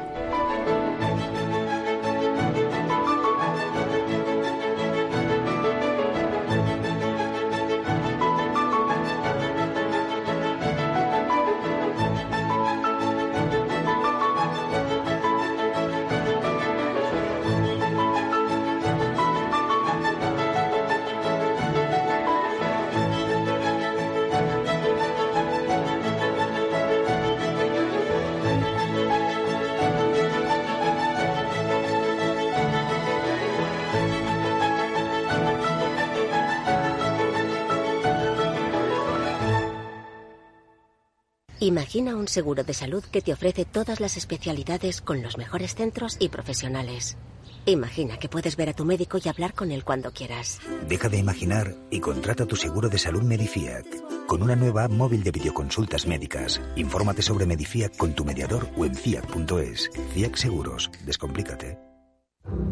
Imagina 41.70 42.16
un 42.16 42.26
seguro 42.26 42.64
de 42.64 42.74
salud 42.74 43.04
que 43.04 43.20
te 43.20 43.32
ofrece 43.32 43.64
todas 43.64 44.00
las 44.00 44.16
especialidades 44.16 45.00
con 45.00 45.22
los 45.22 45.38
mejores 45.38 45.76
centros 45.76 46.16
y 46.18 46.28
profesionales. 46.28 47.16
Imagina 47.64 48.18
que 48.18 48.28
puedes 48.28 48.56
ver 48.56 48.70
a 48.70 48.72
tu 48.72 48.84
médico 48.84 49.18
y 49.22 49.28
hablar 49.28 49.54
con 49.54 49.70
él 49.70 49.84
cuando 49.84 50.10
quieras. 50.10 50.58
Deja 50.88 51.08
de 51.08 51.18
imaginar 51.18 51.76
y 51.88 52.00
contrata 52.00 52.44
tu 52.44 52.56
seguro 52.56 52.88
de 52.88 52.98
salud 52.98 53.22
Medifiac. 53.22 53.86
Con 54.26 54.42
una 54.42 54.56
nueva 54.56 54.82
app 54.82 54.90
móvil 54.90 55.22
de 55.22 55.30
videoconsultas 55.30 56.08
médicas. 56.08 56.60
Infórmate 56.74 57.22
sobre 57.22 57.46
Medifiac 57.46 57.96
con 57.96 58.14
tu 58.14 58.24
mediador 58.24 58.66
o 58.76 58.84
en 58.84 58.96
fiac.es. 58.96 59.92
Fiac 60.12 60.34
Seguros. 60.34 60.90
Descomplícate. 61.06 61.78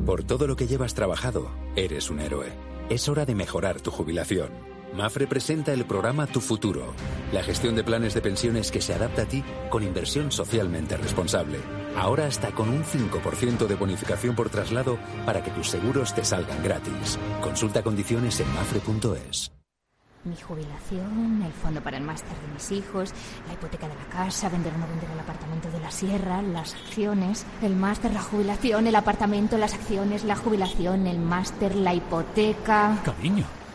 Por 0.06 0.24
todo 0.24 0.48
lo 0.48 0.56
que 0.56 0.66
llevas 0.66 0.94
trabajado, 0.94 1.52
eres 1.76 2.10
un 2.10 2.18
héroe. 2.18 2.48
Es 2.90 3.08
hora 3.08 3.24
de 3.24 3.36
mejorar 3.36 3.80
tu 3.80 3.92
jubilación. 3.92 4.50
Mafre 4.94 5.26
presenta 5.26 5.72
el 5.72 5.84
programa 5.84 6.26
Tu 6.26 6.40
Futuro, 6.40 6.94
la 7.32 7.42
gestión 7.42 7.76
de 7.76 7.84
planes 7.84 8.14
de 8.14 8.20
pensiones 8.20 8.70
que 8.70 8.80
se 8.80 8.94
adapta 8.94 9.22
a 9.22 9.26
ti 9.26 9.44
con 9.70 9.82
inversión 9.82 10.32
socialmente 10.32 10.96
responsable. 10.96 11.58
Ahora 11.96 12.26
hasta 12.26 12.52
con 12.52 12.68
un 12.68 12.84
5% 12.84 13.66
de 13.66 13.74
bonificación 13.74 14.34
por 14.34 14.50
traslado 14.50 14.98
para 15.26 15.42
que 15.42 15.50
tus 15.50 15.68
seguros 15.68 16.14
te 16.14 16.24
salgan 16.24 16.62
gratis. 16.62 17.18
Consulta 17.40 17.82
condiciones 17.82 18.40
en 18.40 18.52
mafre.es. 18.54 19.52
Mi 20.24 20.36
jubilación, 20.36 21.42
el 21.42 21.52
fondo 21.52 21.80
para 21.80 21.96
el 21.96 22.02
máster 22.02 22.36
de 22.40 22.52
mis 22.52 22.72
hijos, 22.72 23.14
la 23.46 23.54
hipoteca 23.54 23.88
de 23.88 23.94
la 23.94 24.04
casa, 24.06 24.48
vender 24.48 24.74
o 24.74 24.78
no 24.78 24.86
vender 24.88 25.08
el 25.10 25.20
apartamento 25.20 25.70
de 25.70 25.80
la 25.80 25.90
sierra, 25.90 26.42
las 26.42 26.74
acciones, 26.74 27.46
el 27.62 27.76
máster, 27.76 28.12
la 28.12 28.22
jubilación, 28.22 28.88
el 28.88 28.96
apartamento, 28.96 29.56
las 29.58 29.74
acciones, 29.74 30.24
la 30.24 30.34
jubilación, 30.34 31.06
el 31.06 31.18
máster, 31.18 31.76
la 31.76 31.94
hipoteca. 31.94 33.00
Cariño, 33.04 33.46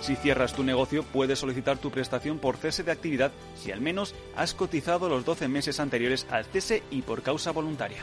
Si 0.00 0.16
cierras 0.16 0.54
tu 0.54 0.62
negocio, 0.62 1.02
puedes 1.02 1.38
solicitar 1.38 1.78
tu 1.78 1.90
prestación 1.90 2.38
por 2.38 2.56
cese 2.56 2.82
de 2.82 2.92
actividad 2.92 3.32
si 3.54 3.70
al 3.70 3.80
menos 3.80 4.14
has 4.36 4.54
cotizado 4.54 5.08
los 5.08 5.24
12 5.24 5.48
meses 5.48 5.78
anteriores 5.78 6.26
al 6.30 6.44
cese 6.46 6.82
y 6.90 7.02
por 7.02 7.22
causa 7.22 7.52
voluntaria. 7.52 8.02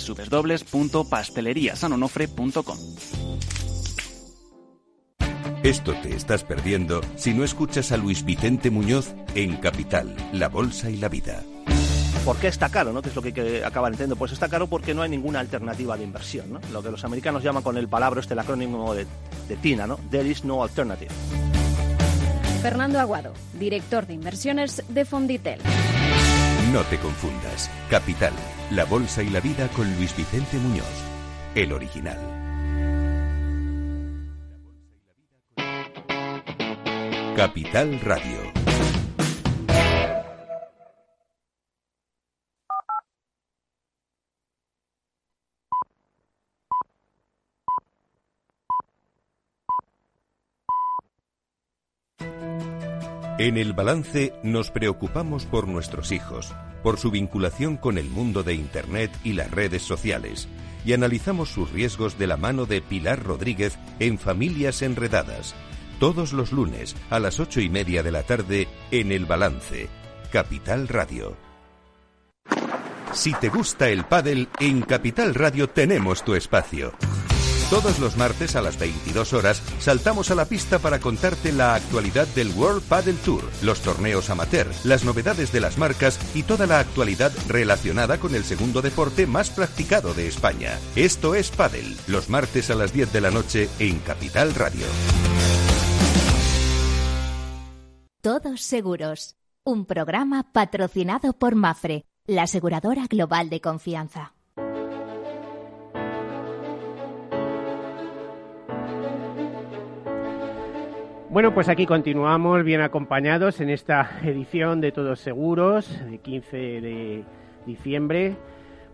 www.pasteleriasanonofre.com. 0.00 2.78
Esto 5.62 5.94
te 6.00 6.14
estás 6.14 6.44
perdiendo 6.44 7.00
si 7.16 7.34
no 7.34 7.42
escuchas 7.42 7.90
a 7.90 7.96
Luis 7.96 8.24
Vicente 8.24 8.70
Muñoz 8.70 9.14
en 9.34 9.56
Capital, 9.56 10.14
La 10.32 10.48
Bolsa 10.48 10.90
y 10.90 10.96
la 10.96 11.08
Vida. 11.08 11.42
¿Por 12.24 12.36
qué 12.38 12.48
está 12.48 12.68
caro? 12.68 12.92
¿no? 12.92 13.02
¿Qué 13.02 13.08
es 13.08 13.16
lo 13.16 13.22
que, 13.22 13.32
que 13.32 13.64
acaban 13.64 13.92
entendiendo? 13.92 14.16
Pues 14.16 14.32
está 14.32 14.48
caro 14.48 14.66
porque 14.66 14.94
no 14.94 15.02
hay 15.02 15.10
ninguna 15.10 15.40
alternativa 15.40 15.96
de 15.96 16.04
inversión. 16.04 16.52
¿no? 16.52 16.60
Lo 16.72 16.82
que 16.82 16.90
los 16.90 17.04
americanos 17.04 17.42
llaman 17.42 17.62
con 17.62 17.76
el 17.76 17.88
palabra, 17.88 18.20
este 18.20 18.34
el 18.34 18.40
acrónimo 18.40 18.94
de, 18.94 19.06
de 19.48 19.56
TINA, 19.56 19.86
¿no? 19.86 19.98
There 20.10 20.28
is 20.28 20.44
no 20.44 20.62
alternative. 20.62 21.10
Fernando 22.62 22.98
Aguado, 22.98 23.32
director 23.58 24.06
de 24.08 24.14
inversiones 24.14 24.82
de 24.88 25.04
Fonditel. 25.04 25.60
No 26.72 26.82
te 26.82 26.98
confundas. 26.98 27.70
Capital, 27.90 28.32
la 28.70 28.84
bolsa 28.84 29.22
y 29.22 29.28
la 29.28 29.40
vida 29.40 29.68
con 29.68 29.86
Luis 29.96 30.16
Vicente 30.16 30.56
Muñoz, 30.58 30.84
el 31.54 31.72
original. 31.72 32.18
Capital 37.36 38.00
Radio. 38.00 38.45
En 53.38 53.58
el 53.58 53.74
balance 53.74 54.32
nos 54.42 54.70
preocupamos 54.70 55.44
por 55.44 55.68
nuestros 55.68 56.10
hijos, 56.10 56.54
por 56.82 56.98
su 56.98 57.10
vinculación 57.10 57.76
con 57.76 57.98
el 57.98 58.08
mundo 58.08 58.42
de 58.42 58.54
Internet 58.54 59.10
y 59.24 59.34
las 59.34 59.50
redes 59.50 59.82
sociales, 59.82 60.48
y 60.86 60.94
analizamos 60.94 61.50
sus 61.50 61.70
riesgos 61.70 62.18
de 62.18 62.28
la 62.28 62.38
mano 62.38 62.64
de 62.64 62.80
Pilar 62.80 63.22
Rodríguez 63.22 63.76
en 63.98 64.18
Familias 64.18 64.80
Enredadas, 64.80 65.54
todos 66.00 66.32
los 66.32 66.50
lunes 66.50 66.96
a 67.10 67.20
las 67.20 67.38
ocho 67.38 67.60
y 67.60 67.68
media 67.68 68.02
de 68.02 68.10
la 68.10 68.22
tarde 68.22 68.68
en 68.90 69.12
El 69.12 69.26
Balance, 69.26 69.90
Capital 70.32 70.88
Radio. 70.88 71.36
Si 73.12 73.34
te 73.34 73.50
gusta 73.50 73.90
el 73.90 74.04
pádel, 74.04 74.48
en 74.60 74.80
Capital 74.80 75.34
Radio 75.34 75.68
tenemos 75.68 76.24
tu 76.24 76.34
espacio. 76.34 76.94
Todos 77.70 77.98
los 77.98 78.16
martes 78.16 78.54
a 78.54 78.62
las 78.62 78.78
22 78.78 79.32
horas 79.32 79.60
saltamos 79.80 80.30
a 80.30 80.36
la 80.36 80.44
pista 80.44 80.78
para 80.78 81.00
contarte 81.00 81.50
la 81.50 81.74
actualidad 81.74 82.28
del 82.28 82.52
World 82.52 82.84
Padel 82.84 83.16
Tour, 83.16 83.42
los 83.60 83.80
torneos 83.80 84.30
amateur, 84.30 84.68
las 84.84 85.04
novedades 85.04 85.50
de 85.50 85.58
las 85.58 85.76
marcas 85.76 86.20
y 86.32 86.44
toda 86.44 86.68
la 86.68 86.78
actualidad 86.78 87.32
relacionada 87.48 88.18
con 88.18 88.36
el 88.36 88.44
segundo 88.44 88.82
deporte 88.82 89.26
más 89.26 89.50
practicado 89.50 90.14
de 90.14 90.28
España. 90.28 90.78
Esto 90.94 91.34
es 91.34 91.50
Padel, 91.50 91.96
los 92.06 92.28
martes 92.28 92.70
a 92.70 92.76
las 92.76 92.92
10 92.92 93.12
de 93.12 93.20
la 93.20 93.32
noche 93.32 93.68
en 93.80 93.98
Capital 93.98 94.54
Radio. 94.54 94.86
Todos 98.20 98.62
seguros. 98.62 99.34
Un 99.64 99.86
programa 99.86 100.52
patrocinado 100.52 101.32
por 101.32 101.56
Mafre, 101.56 102.04
la 102.28 102.44
aseguradora 102.44 103.06
global 103.08 103.50
de 103.50 103.60
confianza. 103.60 104.35
Bueno, 111.36 111.52
pues 111.52 111.68
aquí 111.68 111.84
continuamos 111.84 112.64
bien 112.64 112.80
acompañados 112.80 113.60
en 113.60 113.68
esta 113.68 114.20
edición 114.24 114.80
de 114.80 114.90
Todos 114.90 115.20
Seguros, 115.20 116.02
de 116.10 116.16
15 116.16 116.56
de 116.56 117.24
diciembre, 117.66 118.36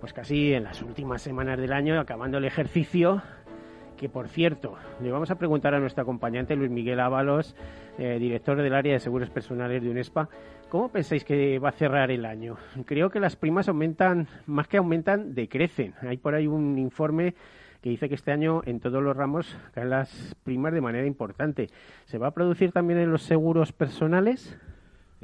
pues 0.01 0.13
casi 0.13 0.53
en 0.53 0.65
las 0.65 0.83
últimas 0.83 1.23
semanas 1.23 1.57
del 1.57 1.73
año, 1.73 2.01
acabando 2.01 2.39
el 2.39 2.45
ejercicio, 2.45 3.23
que 3.97 4.09
por 4.09 4.27
cierto, 4.27 4.75
le 5.01 5.13
vamos 5.13 5.31
a 5.31 5.37
preguntar 5.37 5.73
a 5.77 5.79
nuestro 5.79 6.03
acompañante 6.03 6.57
Luis 6.57 6.73
Miguel 6.73 6.99
Ábalos, 6.99 7.55
eh, 7.97 8.19
director 8.19 8.61
del 8.61 8.75
área 8.75 8.95
de 8.95 8.99
seguros 8.99 9.31
personales 9.31 9.81
de 9.81 9.91
UNESPA, 9.91 10.29
¿cómo 10.69 10.89
pensáis 10.89 11.23
que 11.23 11.61
va 11.61 11.69
a 11.69 11.73
cerrar 11.73 12.11
el 12.11 12.25
año? 12.25 12.57
Creo 12.87 13.09
que 13.09 13.21
las 13.21 13.37
primas 13.37 13.69
aumentan, 13.69 14.27
más 14.47 14.67
que 14.67 14.79
aumentan, 14.79 15.33
decrecen. 15.37 15.95
Hay 16.01 16.17
por 16.17 16.35
ahí 16.35 16.49
un 16.49 16.77
informe 16.77 17.37
que 17.83 17.91
dice 17.91 18.09
que 18.09 18.15
este 18.15 18.33
año 18.33 18.63
en 18.65 18.81
todos 18.81 19.03
los 19.03 19.17
ramos 19.17 19.57
caen 19.75 19.91
las 19.91 20.37
primas 20.45 20.73
de 20.73 20.81
manera 20.81 21.07
importante. 21.07 21.69
¿Se 22.07 22.17
va 22.17 22.29
a 22.29 22.31
producir 22.31 22.73
también 22.73 23.01
en 23.01 23.11
los 23.11 23.23
seguros 23.23 23.73
personales? 23.73 24.57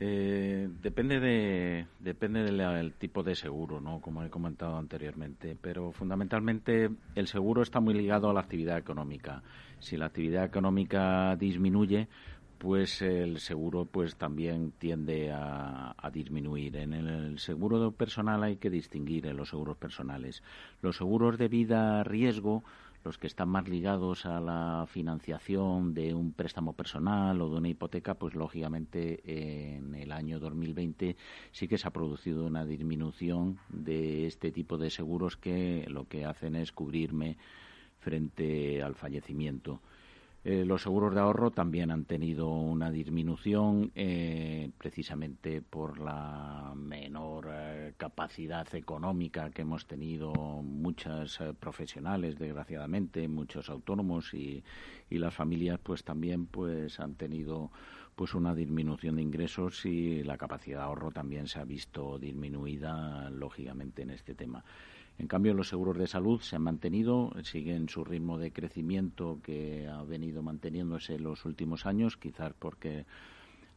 Eh, 0.00 0.68
depende 0.80 1.18
de 1.18 1.86
depende 1.98 2.44
del 2.44 2.92
tipo 2.92 3.24
de 3.24 3.34
seguro, 3.34 3.80
¿no? 3.80 4.00
Como 4.00 4.22
he 4.22 4.30
comentado 4.30 4.76
anteriormente, 4.76 5.56
pero 5.60 5.90
fundamentalmente 5.90 6.90
el 7.16 7.26
seguro 7.26 7.62
está 7.62 7.80
muy 7.80 7.94
ligado 7.94 8.30
a 8.30 8.32
la 8.32 8.40
actividad 8.40 8.78
económica. 8.78 9.42
Si 9.80 9.96
la 9.96 10.06
actividad 10.06 10.44
económica 10.44 11.34
disminuye, 11.36 12.06
pues 12.58 13.02
el 13.02 13.38
seguro 13.38 13.84
pues 13.84 14.16
también 14.16 14.72
tiende 14.72 15.30
a, 15.32 15.94
disminuir. 16.12 16.76
En 16.76 16.92
el 16.92 17.38
seguro 17.38 17.92
personal 17.92 18.42
hay 18.42 18.56
que 18.56 18.70
distinguir 18.70 19.26
en 19.26 19.36
los 19.36 19.50
seguros 19.50 19.76
personales. 19.76 20.42
Los 20.82 20.96
seguros 20.96 21.38
de 21.38 21.48
vida 21.48 22.02
riesgo, 22.02 22.64
los 23.04 23.18
que 23.18 23.28
están 23.28 23.48
más 23.48 23.68
ligados 23.68 24.26
a 24.26 24.40
la 24.40 24.86
financiación 24.88 25.94
de 25.94 26.14
un 26.14 26.32
préstamo 26.32 26.72
personal 26.72 27.40
o 27.40 27.50
de 27.50 27.56
una 27.58 27.68
hipoteca, 27.68 28.14
pues 28.14 28.34
lógicamente 28.34 29.20
en 29.24 29.94
el 29.94 30.10
año 30.10 30.40
2020 30.40 31.16
sí 31.52 31.68
que 31.68 31.78
se 31.78 31.86
ha 31.86 31.92
producido 31.92 32.44
una 32.44 32.64
disminución 32.64 33.58
de 33.68 34.26
este 34.26 34.50
tipo 34.50 34.78
de 34.78 34.90
seguros 34.90 35.36
que 35.36 35.86
lo 35.88 36.08
que 36.08 36.24
hacen 36.24 36.56
es 36.56 36.72
cubrirme 36.72 37.36
frente 38.00 38.82
al 38.82 38.94
fallecimiento. 38.94 39.80
Eh, 40.44 40.64
los 40.64 40.82
seguros 40.82 41.12
de 41.14 41.20
ahorro 41.20 41.50
también 41.50 41.90
han 41.90 42.04
tenido 42.04 42.48
una 42.48 42.90
disminución 42.92 43.90
eh, 43.96 44.70
precisamente 44.78 45.60
por 45.60 45.98
la 45.98 46.72
menor 46.76 47.48
eh, 47.50 47.94
capacidad 47.96 48.72
económica 48.74 49.50
que 49.50 49.62
hemos 49.62 49.86
tenido 49.86 50.32
muchas 50.32 51.38
profesionales, 51.58 52.38
desgraciadamente, 52.38 53.26
muchos 53.26 53.68
autónomos 53.68 54.32
y, 54.32 54.62
y, 55.10 55.18
las 55.18 55.34
familias 55.34 55.80
pues 55.82 56.04
también 56.04 56.46
pues 56.46 57.00
han 57.00 57.16
tenido 57.16 57.72
pues 58.14 58.34
una 58.34 58.54
disminución 58.54 59.16
de 59.16 59.22
ingresos 59.22 59.84
y 59.86 60.22
la 60.22 60.38
capacidad 60.38 60.78
de 60.78 60.84
ahorro 60.84 61.10
también 61.10 61.48
se 61.48 61.58
ha 61.58 61.64
visto 61.64 62.18
disminuida 62.18 63.28
lógicamente 63.30 64.02
en 64.02 64.10
este 64.10 64.34
tema. 64.34 64.64
En 65.18 65.26
cambio, 65.26 65.52
los 65.52 65.68
seguros 65.68 65.98
de 65.98 66.06
salud 66.06 66.40
se 66.40 66.56
han 66.56 66.62
mantenido, 66.62 67.32
siguen 67.42 67.88
su 67.88 68.04
ritmo 68.04 68.38
de 68.38 68.52
crecimiento 68.52 69.40
que 69.42 69.88
ha 69.88 70.02
venido 70.04 70.42
manteniéndose 70.42 71.16
en 71.16 71.24
los 71.24 71.44
últimos 71.44 71.86
años, 71.86 72.16
quizás 72.16 72.52
porque 72.56 73.04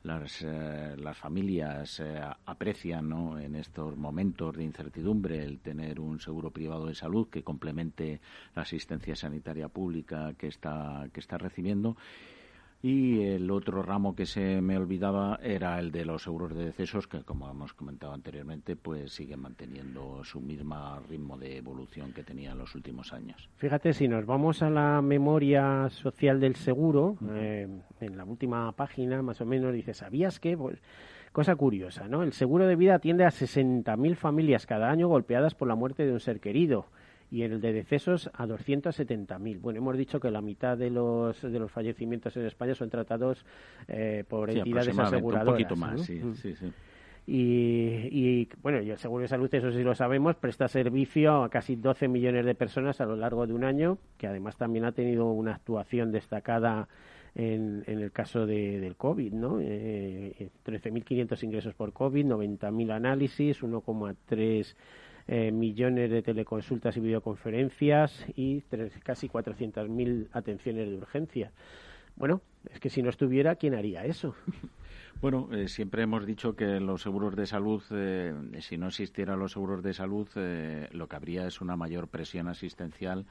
las, 0.03 0.43
eh, 0.43 0.95
las 0.97 1.17
familias 1.17 1.99
eh, 1.99 2.21
aprecian 2.45 3.11
en 3.39 3.55
estos 3.55 3.97
momentos 3.97 4.55
de 4.55 4.63
incertidumbre 4.63 5.43
el 5.43 5.59
tener 5.59 5.99
un 5.99 6.19
seguro 6.19 6.51
privado 6.51 6.85
de 6.85 6.95
salud 6.95 7.27
que 7.27 7.43
complemente 7.43 8.21
la 8.55 8.61
asistencia 8.61 9.15
sanitaria 9.15 9.67
pública 9.67 10.33
que 10.37 10.47
está, 10.47 11.07
que 11.11 11.19
está 11.19 11.37
recibiendo 11.37 11.97
y 12.81 13.21
el 13.21 13.51
otro 13.51 13.83
ramo 13.83 14.15
que 14.15 14.25
se 14.25 14.59
me 14.61 14.75
olvidaba 14.77 15.39
era 15.43 15.77
el 15.79 15.91
de 15.91 16.03
los 16.03 16.23
seguros 16.23 16.55
de 16.55 16.65
decesos, 16.65 17.07
que 17.07 17.21
como 17.21 17.49
hemos 17.49 17.73
comentado 17.73 18.13
anteriormente, 18.13 18.75
pues 18.75 19.11
siguen 19.11 19.41
manteniendo 19.41 20.23
su 20.23 20.41
mismo 20.41 20.99
ritmo 21.07 21.37
de 21.37 21.57
evolución 21.57 22.11
que 22.11 22.23
tenía 22.23 22.51
en 22.51 22.57
los 22.57 22.73
últimos 22.73 23.13
años. 23.13 23.49
Fíjate, 23.57 23.93
si 23.93 24.07
nos 24.07 24.25
vamos 24.25 24.63
a 24.63 24.69
la 24.69 25.01
memoria 25.01 25.89
social 25.89 26.39
del 26.39 26.55
seguro, 26.55 27.17
eh, 27.33 27.67
en 27.99 28.17
la 28.17 28.25
última 28.25 28.71
página 28.71 29.21
más 29.21 29.41
o 29.41 29.45
menos 29.45 29.73
dice, 29.73 29.93
¿sabías 29.93 30.39
que? 30.39 30.57
Pues, 30.57 30.81
cosa 31.31 31.55
curiosa, 31.55 32.07
¿no? 32.07 32.23
El 32.23 32.33
seguro 32.33 32.65
de 32.65 32.75
vida 32.75 32.95
atiende 32.95 33.25
a 33.25 33.29
60.000 33.29 34.15
familias 34.15 34.65
cada 34.65 34.89
año 34.89 35.07
golpeadas 35.07 35.53
por 35.53 35.67
la 35.67 35.75
muerte 35.75 36.05
de 36.05 36.13
un 36.13 36.19
ser 36.19 36.39
querido 36.39 36.87
y 37.31 37.43
en 37.43 37.53
el 37.53 37.61
de 37.61 37.71
decesos 37.71 38.29
a 38.33 38.45
270.000. 38.45 39.59
Bueno, 39.59 39.79
hemos 39.79 39.97
dicho 39.97 40.19
que 40.19 40.29
la 40.29 40.41
mitad 40.41 40.77
de 40.77 40.89
los, 40.89 41.41
de 41.41 41.57
los 41.57 41.71
fallecimientos 41.71 42.35
en 42.35 42.45
España 42.45 42.75
son 42.75 42.89
tratados 42.89 43.45
eh, 43.87 44.25
por 44.27 44.49
entidades 44.49 44.99
aseguradoras. 44.99 45.47
Un 45.47 45.53
poquito 45.53 45.75
más, 45.77 46.01
sí, 46.01 46.21
sí, 46.35 46.53
sí. 46.55 46.71
Y, 47.25 48.09
y, 48.11 48.49
bueno, 48.61 48.81
y 48.81 48.89
el 48.89 48.97
Seguro 48.97 49.21
de 49.21 49.27
Salud, 49.29 49.53
eso 49.53 49.71
sí 49.71 49.83
lo 49.83 49.95
sabemos, 49.95 50.35
presta 50.35 50.67
servicio 50.67 51.43
a 51.43 51.49
casi 51.49 51.77
12 51.77 52.09
millones 52.09 52.45
de 52.45 52.55
personas 52.55 52.99
a 52.99 53.05
lo 53.05 53.15
largo 53.15 53.47
de 53.47 53.53
un 53.53 53.63
año, 53.63 53.99
que 54.17 54.27
además 54.27 54.57
también 54.57 54.83
ha 54.83 54.91
tenido 54.91 55.31
una 55.31 55.53
actuación 55.53 56.11
destacada 56.11 56.89
en, 57.35 57.83
en 57.87 57.99
el 57.99 58.11
caso 58.11 58.45
de, 58.45 58.79
del 58.81 58.97
COVID, 58.97 59.33
¿no? 59.33 59.59
Eh, 59.61 60.49
13.500 60.65 61.43
ingresos 61.43 61.73
por 61.75 61.93
COVID, 61.93 62.25
90.000 62.25 62.91
análisis, 62.91 63.61
1,3 63.61 64.75
eh, 65.33 65.49
millones 65.49 66.11
de 66.11 66.21
teleconsultas 66.21 66.97
y 66.97 66.99
videoconferencias 66.99 68.25
y 68.35 68.59
casi 69.01 69.29
400.000 69.29 70.27
atenciones 70.33 70.89
de 70.89 70.97
urgencia. 70.97 71.53
Bueno, 72.17 72.41
es 72.69 72.81
que 72.81 72.89
si 72.89 73.01
no 73.01 73.09
estuviera, 73.09 73.55
¿quién 73.55 73.73
haría 73.73 74.03
eso? 74.03 74.35
Bueno, 75.21 75.49
eh, 75.51 75.67
siempre 75.67 76.01
hemos 76.01 76.25
dicho 76.25 76.55
que 76.55 76.79
los 76.79 77.03
seguros 77.03 77.35
de 77.35 77.45
salud, 77.45 77.83
eh, 77.91 78.33
si 78.59 78.77
no 78.77 78.87
existieran 78.87 79.37
los 79.37 79.51
seguros 79.51 79.83
de 79.83 79.93
salud, 79.93 80.27
lo 80.91 81.07
que 81.07 81.15
habría 81.15 81.45
es 81.45 81.61
una 81.61 81.75
mayor 81.75 82.07
presión 82.07 82.47
asistencial 82.47 83.27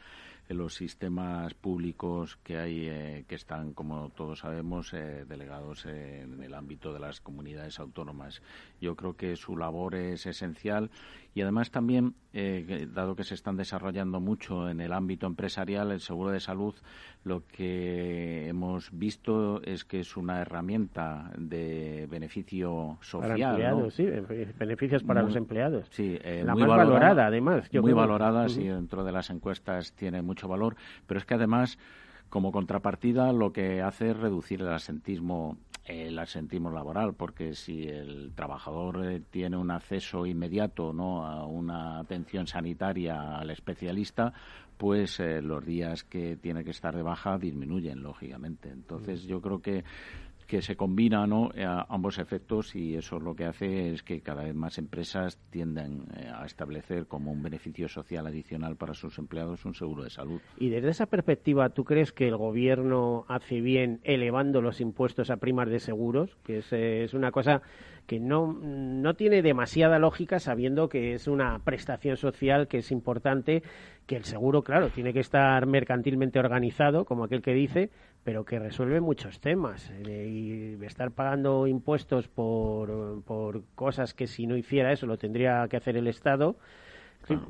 los 0.54 0.74
sistemas 0.74 1.54
públicos 1.54 2.38
que 2.42 2.58
hay, 2.58 3.24
que 3.28 3.34
están, 3.34 3.72
como 3.72 4.10
todos 4.10 4.40
sabemos, 4.40 4.90
delegados 4.92 5.86
en 5.86 6.42
el 6.42 6.54
ámbito 6.54 6.92
de 6.92 7.00
las 7.00 7.20
comunidades 7.20 7.78
autónomas. 7.78 8.42
Yo 8.80 8.96
creo 8.96 9.16
que 9.16 9.36
su 9.36 9.56
labor 9.56 9.94
es 9.94 10.26
esencial 10.26 10.90
y 11.34 11.42
además 11.42 11.70
también, 11.70 12.14
eh, 12.32 12.88
dado 12.92 13.16
que 13.16 13.24
se 13.24 13.34
están 13.34 13.56
desarrollando 13.56 14.20
mucho 14.20 14.68
en 14.68 14.80
el 14.80 14.92
ámbito 14.92 15.26
empresarial, 15.26 15.90
el 15.90 16.00
seguro 16.00 16.30
de 16.30 16.40
salud, 16.40 16.74
lo 17.24 17.44
que 17.46 18.48
hemos 18.48 18.90
visto 18.92 19.60
es 19.62 19.84
que 19.84 20.00
es 20.00 20.16
una 20.16 20.40
herramienta 20.40 21.32
de 21.36 22.06
beneficio 22.10 22.98
social. 23.00 23.38
Para 23.38 23.50
empleados, 23.50 23.94
sí, 23.94 24.06
beneficios 24.58 25.02
para 25.02 25.22
los 25.22 25.34
empleados. 25.34 25.88
Sí, 25.90 26.18
eh, 26.22 26.42
la 26.44 26.52
muy 26.52 26.62
más 26.62 26.76
valorada, 26.76 27.26
además. 27.26 27.68
muy 27.72 27.92
valorada, 27.92 28.48
sí, 28.48 28.64
dentro 28.64 29.04
de 29.04 29.12
las 29.12 29.30
encuestas 29.30 29.92
tiene 29.92 30.22
mucho 30.22 30.46
valor, 30.46 30.76
pero 31.06 31.18
es 31.18 31.26
que 31.26 31.34
además 31.34 31.78
como 32.28 32.52
contrapartida 32.52 33.32
lo 33.32 33.52
que 33.52 33.82
hace 33.82 34.10
es 34.10 34.16
reducir 34.16 34.60
el 34.60 34.68
asentismo 34.68 35.58
el 35.84 36.18
asentismo 36.18 36.70
laboral, 36.70 37.14
porque 37.14 37.54
si 37.54 37.88
el 37.88 38.32
trabajador 38.34 39.04
eh, 39.04 39.22
tiene 39.30 39.56
un 39.56 39.70
acceso 39.70 40.26
inmediato 40.26 40.92
¿no? 40.92 41.26
a 41.26 41.46
una 41.46 41.98
atención 41.98 42.46
sanitaria 42.46 43.38
al 43.38 43.50
especialista, 43.50 44.32
pues 44.76 45.20
eh, 45.20 45.42
los 45.42 45.64
días 45.64 46.04
que 46.04 46.36
tiene 46.36 46.64
que 46.64 46.70
estar 46.70 46.96
de 46.96 47.02
baja 47.02 47.38
disminuyen, 47.38 48.02
lógicamente. 48.02 48.70
Entonces, 48.70 49.24
mm. 49.24 49.28
yo 49.28 49.40
creo 49.40 49.60
que 49.60 49.84
que 50.50 50.62
se 50.62 50.74
combina 50.74 51.28
¿no? 51.28 51.52
ambos 51.88 52.18
efectos 52.18 52.74
y 52.74 52.96
eso 52.96 53.20
lo 53.20 53.36
que 53.36 53.44
hace 53.44 53.92
es 53.92 54.02
que 54.02 54.20
cada 54.20 54.42
vez 54.42 54.52
más 54.52 54.78
empresas 54.78 55.38
tienden 55.50 56.08
eh, 56.16 56.28
a 56.28 56.44
establecer 56.44 57.06
como 57.06 57.30
un 57.30 57.40
beneficio 57.40 57.88
social 57.88 58.26
adicional 58.26 58.74
para 58.74 58.92
sus 58.94 59.16
empleados 59.20 59.64
un 59.64 59.74
seguro 59.74 60.02
de 60.02 60.10
salud. 60.10 60.40
Y 60.58 60.70
desde 60.70 60.88
esa 60.88 61.06
perspectiva, 61.06 61.68
¿tú 61.68 61.84
crees 61.84 62.10
que 62.10 62.26
el 62.26 62.36
gobierno 62.36 63.26
hace 63.28 63.60
bien 63.60 64.00
elevando 64.02 64.60
los 64.60 64.80
impuestos 64.80 65.30
a 65.30 65.36
primas 65.36 65.68
de 65.68 65.78
seguros? 65.78 66.36
Que 66.42 66.58
es, 66.58 66.72
eh, 66.72 67.04
es 67.04 67.14
una 67.14 67.30
cosa 67.30 67.62
que 68.08 68.18
no, 68.18 68.52
no 68.52 69.14
tiene 69.14 69.42
demasiada 69.42 70.00
lógica 70.00 70.40
sabiendo 70.40 70.88
que 70.88 71.14
es 71.14 71.28
una 71.28 71.60
prestación 71.60 72.16
social 72.16 72.66
que 72.66 72.78
es 72.78 72.90
importante, 72.90 73.62
que 74.06 74.16
el 74.16 74.24
seguro, 74.24 74.62
claro, 74.64 74.88
tiene 74.88 75.12
que 75.12 75.20
estar 75.20 75.64
mercantilmente 75.66 76.40
organizado, 76.40 77.04
como 77.04 77.22
aquel 77.22 77.40
que 77.40 77.54
dice, 77.54 77.90
pero 78.30 78.44
que 78.44 78.60
resuelve 78.60 79.00
muchos 79.00 79.40
temas. 79.40 79.90
Eh, 80.06 80.78
y 80.78 80.84
estar 80.84 81.10
pagando 81.10 81.66
impuestos 81.66 82.28
por, 82.28 83.24
por 83.24 83.64
cosas 83.74 84.14
que 84.14 84.28
si 84.28 84.46
no 84.46 84.56
hiciera 84.56 84.92
eso 84.92 85.04
lo 85.04 85.18
tendría 85.18 85.66
que 85.68 85.76
hacer 85.76 85.96
el 85.96 86.06
Estado. 86.06 86.54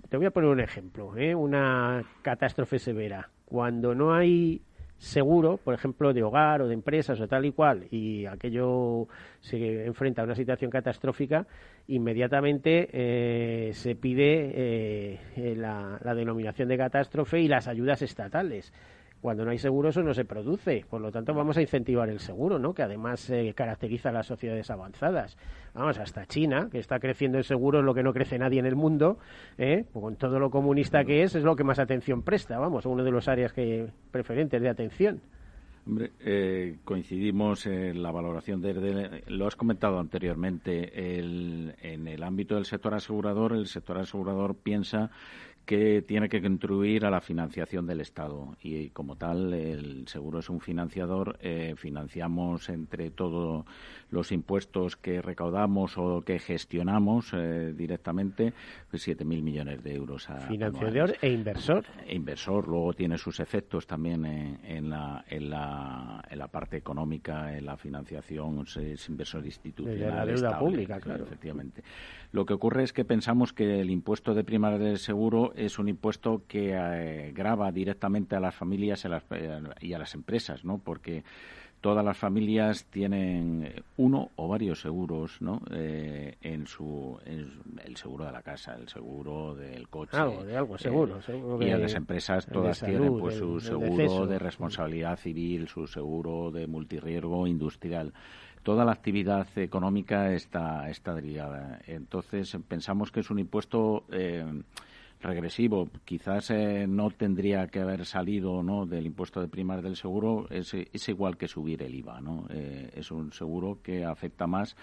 Te 0.09 0.17
voy 0.17 0.25
a 0.25 0.31
poner 0.31 0.49
un 0.49 0.61
ejemplo, 0.61 1.15
¿eh? 1.19 1.35
una 1.35 2.03
catástrofe 2.23 2.79
severa. 2.79 3.29
Cuando 3.45 3.95
no 3.95 4.15
hay 4.15 4.63
seguro, 4.97 5.59
por 5.59 5.75
ejemplo, 5.75 6.15
de 6.15 6.23
hogar 6.23 6.63
o 6.63 6.69
de 6.69 6.73
empresas 6.73 7.21
o 7.21 7.29
tal 7.29 7.45
y 7.45 7.53
cual, 7.53 7.87
y 7.91 8.25
aquello 8.25 9.07
se 9.41 9.85
enfrenta 9.85 10.23
a 10.23 10.25
una 10.25 10.35
situación 10.35 10.71
catastrófica, 10.71 11.47
inmediatamente 11.89 12.89
eh, 12.91 13.75
se 13.75 13.97
pide 13.97 14.51
eh, 14.55 15.55
la, 15.59 15.99
la 16.03 16.15
denominación 16.15 16.69
de 16.69 16.79
catástrofe 16.79 17.39
y 17.39 17.49
las 17.49 17.69
ayudas 17.69 18.01
estatales. 18.01 18.73
Cuando 19.21 19.45
no 19.45 19.51
hay 19.51 19.59
seguro 19.59 19.91
eso 19.91 20.03
no 20.03 20.15
se 20.15 20.25
produce, 20.25 20.85
por 20.89 21.01
lo 21.01 21.13
tanto 21.13 21.35
vamos 21.35 21.57
a 21.59 21.61
incentivar 21.61 22.09
el 22.09 22.21
seguro, 22.21 22.59
¿no? 22.59 22.73
Que 22.73 22.83
además 22.83 23.29
eh, 23.29 23.53
caracteriza 23.55 24.09
a 24.09 24.13
las 24.13 24.27
sociedades 24.27 24.71
avanzadas. 24.71 25.37
Vamos, 25.75 25.99
hasta 25.99 26.25
China, 26.27 26.69
que 26.73 26.79
está 26.79 26.99
creciendo 26.99 27.37
en 27.37 27.45
seguros 27.45 27.85
lo 27.85 27.95
que 27.95 28.03
no 28.03 28.15
crece 28.15 28.39
nadie 28.39 28.61
en 28.61 28.67
el 28.67 28.77
mundo, 28.77 29.19
¿eh? 29.59 29.85
con 29.93 30.17
todo 30.17 30.39
lo 30.39 30.51
comunista 30.51 31.05
que 31.05 31.23
es, 31.23 31.35
es 31.35 31.45
lo 31.45 31.55
que 31.55 31.65
más 31.65 31.79
atención 31.79 32.23
presta, 32.23 32.59
vamos, 32.59 32.87
uno 32.87 33.05
de 33.05 33.11
los 33.11 33.29
áreas 33.29 33.53
que 33.53 33.89
preferentes 34.11 34.61
de 34.61 34.69
atención. 34.69 35.21
Hombre, 35.87 36.13
eh, 36.21 36.77
coincidimos 36.85 37.67
en 37.67 38.03
la 38.03 38.13
valoración 38.13 38.61
de, 38.61 39.25
lo 39.29 39.47
has 39.47 39.57
comentado 39.57 39.99
anteriormente, 39.99 41.19
el, 41.19 41.75
en 41.81 42.07
el 42.07 42.23
ámbito 42.23 42.55
del 42.55 42.67
sector 42.67 42.95
asegurador, 42.95 43.55
el 43.55 43.67
sector 43.67 43.99
asegurador 43.99 44.55
piensa 44.55 45.11
que 45.71 46.03
tiene 46.03 46.29
que 46.29 46.43
contribuir 46.43 47.07
a 47.07 47.11
la 47.11 47.21
financiación 47.21 47.87
del 47.87 48.01
Estado. 48.01 48.57
Y 48.61 48.89
como 48.89 49.15
tal 49.15 49.55
el 49.55 50.09
seguro 50.09 50.41
es 50.41 50.51
un 50.51 50.59
financiador 50.59 51.39
eh, 51.41 51.75
financiamos 51.77 52.69
entre 52.71 53.13
todos 53.13 53.65
los 54.11 54.33
impuestos 54.33 54.97
que 54.97 55.23
recaudamos 55.23 55.97
o 55.97 56.23
que 56.23 56.41
gestionamos 56.41 57.33
eh, 57.35 57.73
directamente 57.73 58.53
pues 58.91 59.07
7.000 59.07 59.43
millones 59.43 59.85
de 59.85 59.95
euros 59.95 60.29
a 60.29 60.41
financiador 60.41 61.17
e 61.23 61.31
inversor. 61.31 61.85
E 62.05 62.17
inversor. 62.17 62.67
Luego 62.67 62.93
tiene 62.93 63.17
sus 63.17 63.39
efectos 63.39 63.87
también 63.87 64.25
en, 64.25 64.91
la, 64.91 65.25
en, 65.29 65.51
la, 65.51 66.25
en 66.29 66.39
la 66.41 66.49
parte 66.49 66.79
económica 66.79 67.57
en 67.57 67.65
la 67.65 67.77
financiación 67.77 68.65
es 68.75 69.09
inversor 69.09 69.47
institucional 69.47 70.17
la 70.17 70.27
deuda 70.27 70.59
pública 70.59 70.99
claro. 70.99 71.23
efectivamente. 71.23 71.85
Lo 72.33 72.45
que 72.45 72.55
ocurre 72.55 72.83
es 72.83 72.93
que 72.93 73.05
pensamos 73.05 73.53
que 73.53 73.81
el 73.81 73.91
impuesto 73.91 74.35
de 74.35 74.43
primaria 74.43 74.79
del 74.79 74.99
seguro 74.99 75.53
es 75.67 75.79
un 75.79 75.89
impuesto 75.89 76.43
que 76.47 76.73
eh, 76.75 77.33
grava 77.33 77.71
directamente 77.71 78.37
a 78.37 78.41
las 78.41 78.55
familias 78.55 79.07
y 79.81 79.93
a 79.93 79.99
las 79.99 80.15
empresas, 80.15 80.65
¿no? 80.65 80.79
Porque 80.79 81.23
todas 81.81 82.05
las 82.05 82.17
familias 82.17 82.85
tienen 82.91 83.83
uno 83.97 84.31
o 84.37 84.49
varios 84.49 84.81
seguros 84.81 85.41
¿no? 85.41 85.63
Eh, 85.71 86.37
en 86.43 86.67
su 86.67 87.19
el 87.25 87.97
seguro 87.97 88.27
de 88.27 88.33
la 88.33 88.43
casa, 88.43 88.75
el 88.75 88.89
seguro 88.89 89.55
del 89.55 89.89
coche. 89.89 90.17
Algo, 90.17 90.45
de 90.45 90.57
algo, 90.57 90.79
seguro. 90.79 91.19
Eh, 91.29 91.69
y 91.69 91.71
las 91.71 91.95
empresas 91.95 92.47
todas 92.47 92.81
tienen 92.81 93.19
pues 93.19 93.37
su 93.37 93.61
seguro 93.61 94.27
de 94.27 94.39
responsabilidad 94.39 95.17
civil, 95.17 95.69
su 95.69 95.87
seguro 95.87 96.51
de 96.51 96.67
multirriesgo 96.67 97.47
industrial 97.47 98.13
toda 98.63 98.85
la 98.85 98.93
actividad 98.93 99.47
económica 99.57 100.33
está, 100.33 100.91
está 100.91 101.15
derivada. 101.15 101.81
Entonces, 101.87 102.55
pensamos 102.69 103.11
que 103.11 103.21
es 103.21 103.31
un 103.31 103.39
impuesto 103.39 104.05
eh, 104.13 104.45
regresivo. 105.21 105.89
Quizás 106.05 106.51
eh, 106.51 106.87
no 106.89 107.11
tendría 107.11 107.67
que 107.69 107.81
haber 107.81 108.07
salido 108.07 108.63
¿no? 108.63 108.87
del 108.87 109.07
impuesto 109.07 109.41
de 109.41 109.49
primas 109.49 109.83
del 109.83 109.97
seguro. 109.97 110.47
Es, 110.51 110.75
es 110.75 111.09
igual 111.09 111.37
que 111.37 111.49
subir 111.49 111.83
el 111.83 111.95
IVA. 111.95 112.21
¿no? 112.21 112.47
Eh, 112.51 112.91
es 112.95 113.11
un 113.11 113.33
seguro 113.33 113.81
que 113.83 114.05
afecta 114.05 114.47
más 114.47 114.77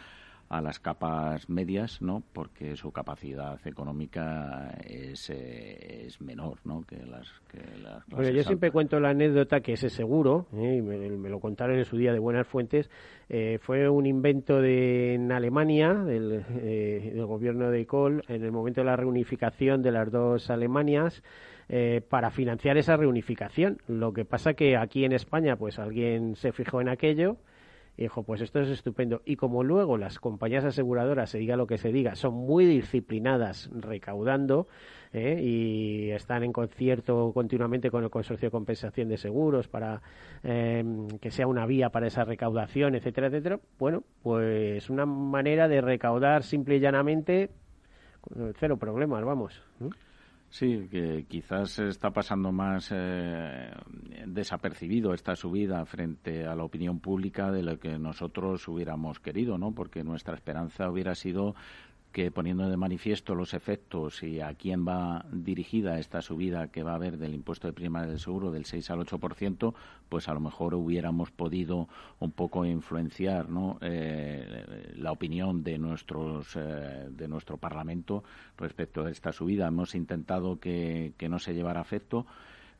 a 0.49 0.61
las 0.61 0.79
capas 0.79 1.49
medias, 1.49 2.01
¿no? 2.01 2.23
Porque 2.33 2.75
su 2.77 2.91
capacidad 2.91 3.59
económica 3.65 4.77
es, 4.85 5.29
eh, 5.29 6.05
es 6.05 6.21
menor, 6.21 6.59
¿no? 6.63 6.83
Que 6.83 7.05
las, 7.05 7.27
que 7.51 7.59
Bueno, 8.07 8.29
yo 8.29 8.43
siempre 8.43 8.71
cuento 8.71 8.99
la 8.99 9.09
anécdota 9.09 9.59
que 9.59 9.73
ese 9.73 9.89
seguro, 9.89 10.47
¿eh? 10.53 10.77
y 10.77 10.81
me, 10.81 11.29
lo 11.29 11.39
contaron 11.39 11.77
en 11.77 11.85
su 11.85 11.97
día 11.97 12.13
de 12.13 12.19
buenas 12.19 12.47
fuentes, 12.47 12.89
eh, 13.27 13.59
fue 13.61 13.89
un 13.89 14.05
invento 14.05 14.61
de, 14.61 15.15
en 15.15 15.33
Alemania, 15.33 15.93
del, 15.93 16.45
del 16.45 17.25
gobierno 17.25 17.69
de 17.69 17.85
Kohl, 17.85 18.23
en 18.29 18.43
el 18.43 18.51
momento 18.51 18.81
de 18.81 18.85
la 18.85 18.95
reunificación 18.95 19.81
de 19.81 19.91
las 19.91 20.09
dos 20.11 20.49
Alemanias, 20.49 21.23
para 22.07 22.31
financiar 22.31 22.77
esa 22.77 22.95
reunificación. 22.95 23.79
Lo 23.89 24.13
que 24.13 24.23
pasa 24.23 24.53
que 24.53 24.77
aquí 24.77 25.03
en 25.03 25.11
España, 25.11 25.57
pues 25.57 25.79
alguien 25.79 26.37
se 26.37 26.53
fijó 26.53 26.79
en 26.79 26.87
aquello, 26.87 27.35
y 27.97 28.03
dijo, 28.03 28.21
pues 28.21 28.41
esto 28.41 28.59
es 28.59 28.69
estupendo. 28.69 29.23
Y 29.25 29.35
como 29.37 29.63
luego 29.63 29.97
las 29.97 30.19
compañías 30.19 30.63
aseguradoras, 30.63 31.31
se 31.31 31.39
diga 31.39 31.57
lo 31.57 31.65
que 31.65 31.79
se 31.79 31.91
diga, 31.91 32.15
son 32.15 32.35
muy 32.35 32.65
disciplinadas 32.65 33.71
recaudando 33.73 34.67
¿eh? 35.13 35.41
y 35.41 36.11
están 36.11 36.43
en 36.43 36.53
concierto 36.53 37.31
continuamente 37.33 37.89
con 37.89 38.03
el 38.03 38.11
Consorcio 38.11 38.47
de 38.47 38.51
Compensación 38.51 39.09
de 39.09 39.17
Seguros 39.17 39.67
para 39.67 40.03
em, 40.43 41.07
que 41.19 41.31
sea 41.31 41.47
una 41.47 41.65
vía 41.65 41.89
para 41.89 42.05
esa 42.05 42.23
recaudación, 42.23 42.93
etcétera, 42.93 43.27
etcétera, 43.27 43.59
bueno, 43.79 44.03
pues 44.21 44.91
una 44.91 45.07
manera 45.07 45.67
de 45.67 45.81
recaudar 45.81 46.43
simple 46.43 46.75
y 46.75 46.79
llanamente 46.79 47.49
cero 48.59 48.77
problemas, 48.77 49.23
vamos. 49.23 49.63
Sí, 50.49 50.87
que 50.89 51.25
quizás 51.27 51.77
está 51.77 52.11
pasando 52.11 52.53
más 52.53 52.89
eh, 52.93 53.69
desapercibido 54.25 55.13
esta 55.13 55.35
subida 55.35 55.85
frente 55.85 56.45
a 56.47 56.55
la 56.55 56.63
opinión 56.63 56.99
pública 56.99 57.51
de 57.51 57.63
lo 57.63 57.77
que 57.77 57.99
nosotros 57.99 58.65
hubiéramos 58.67 59.19
querido, 59.19 59.57
¿no? 59.57 59.73
Porque 59.73 60.03
nuestra 60.03 60.35
esperanza 60.35 60.89
hubiera 60.89 61.15
sido 61.15 61.53
que 62.17 62.31
poniendo 62.31 62.67
de 62.67 62.77
manifiesto 62.77 63.35
los 63.35 63.53
efectos 63.53 64.23
y 64.23 64.41
a 64.41 64.51
quién 64.55 64.87
va 64.87 65.23
dirigida 65.31 65.99
esta 65.99 66.23
subida 66.23 66.69
que 66.69 66.81
va 66.81 66.93
a 66.93 66.95
haber 66.95 67.19
del 67.19 67.35
impuesto 67.35 67.67
de 67.67 67.73
prima 67.73 68.07
del 68.07 68.19
seguro 68.19 68.49
del 68.49 68.65
6 68.65 68.89
al 68.89 69.01
8%, 69.01 69.75
pues 70.09 70.27
a 70.27 70.33
lo 70.33 70.39
mejor 70.39 70.73
hubiéramos 70.73 71.29
podido 71.29 71.87
un 72.17 72.31
poco 72.31 72.65
influenciar. 72.65 73.45
Eh, 73.81 74.93
la 74.95 75.11
opinión 75.11 75.63
de, 75.63 75.77
nuestros, 75.77 76.55
eh, 76.55 77.07
de 77.11 77.27
nuestro 77.27 77.57
Parlamento 77.57 78.23
respecto 78.57 79.05
a 79.05 79.11
esta 79.11 79.31
subida. 79.31 79.67
Hemos 79.67 79.93
intentado 79.93 80.59
que, 80.59 81.13
que 81.19 81.29
no 81.29 81.37
se 81.37 81.53
llevara 81.53 81.81
a 81.81 81.83
efecto 81.83 82.25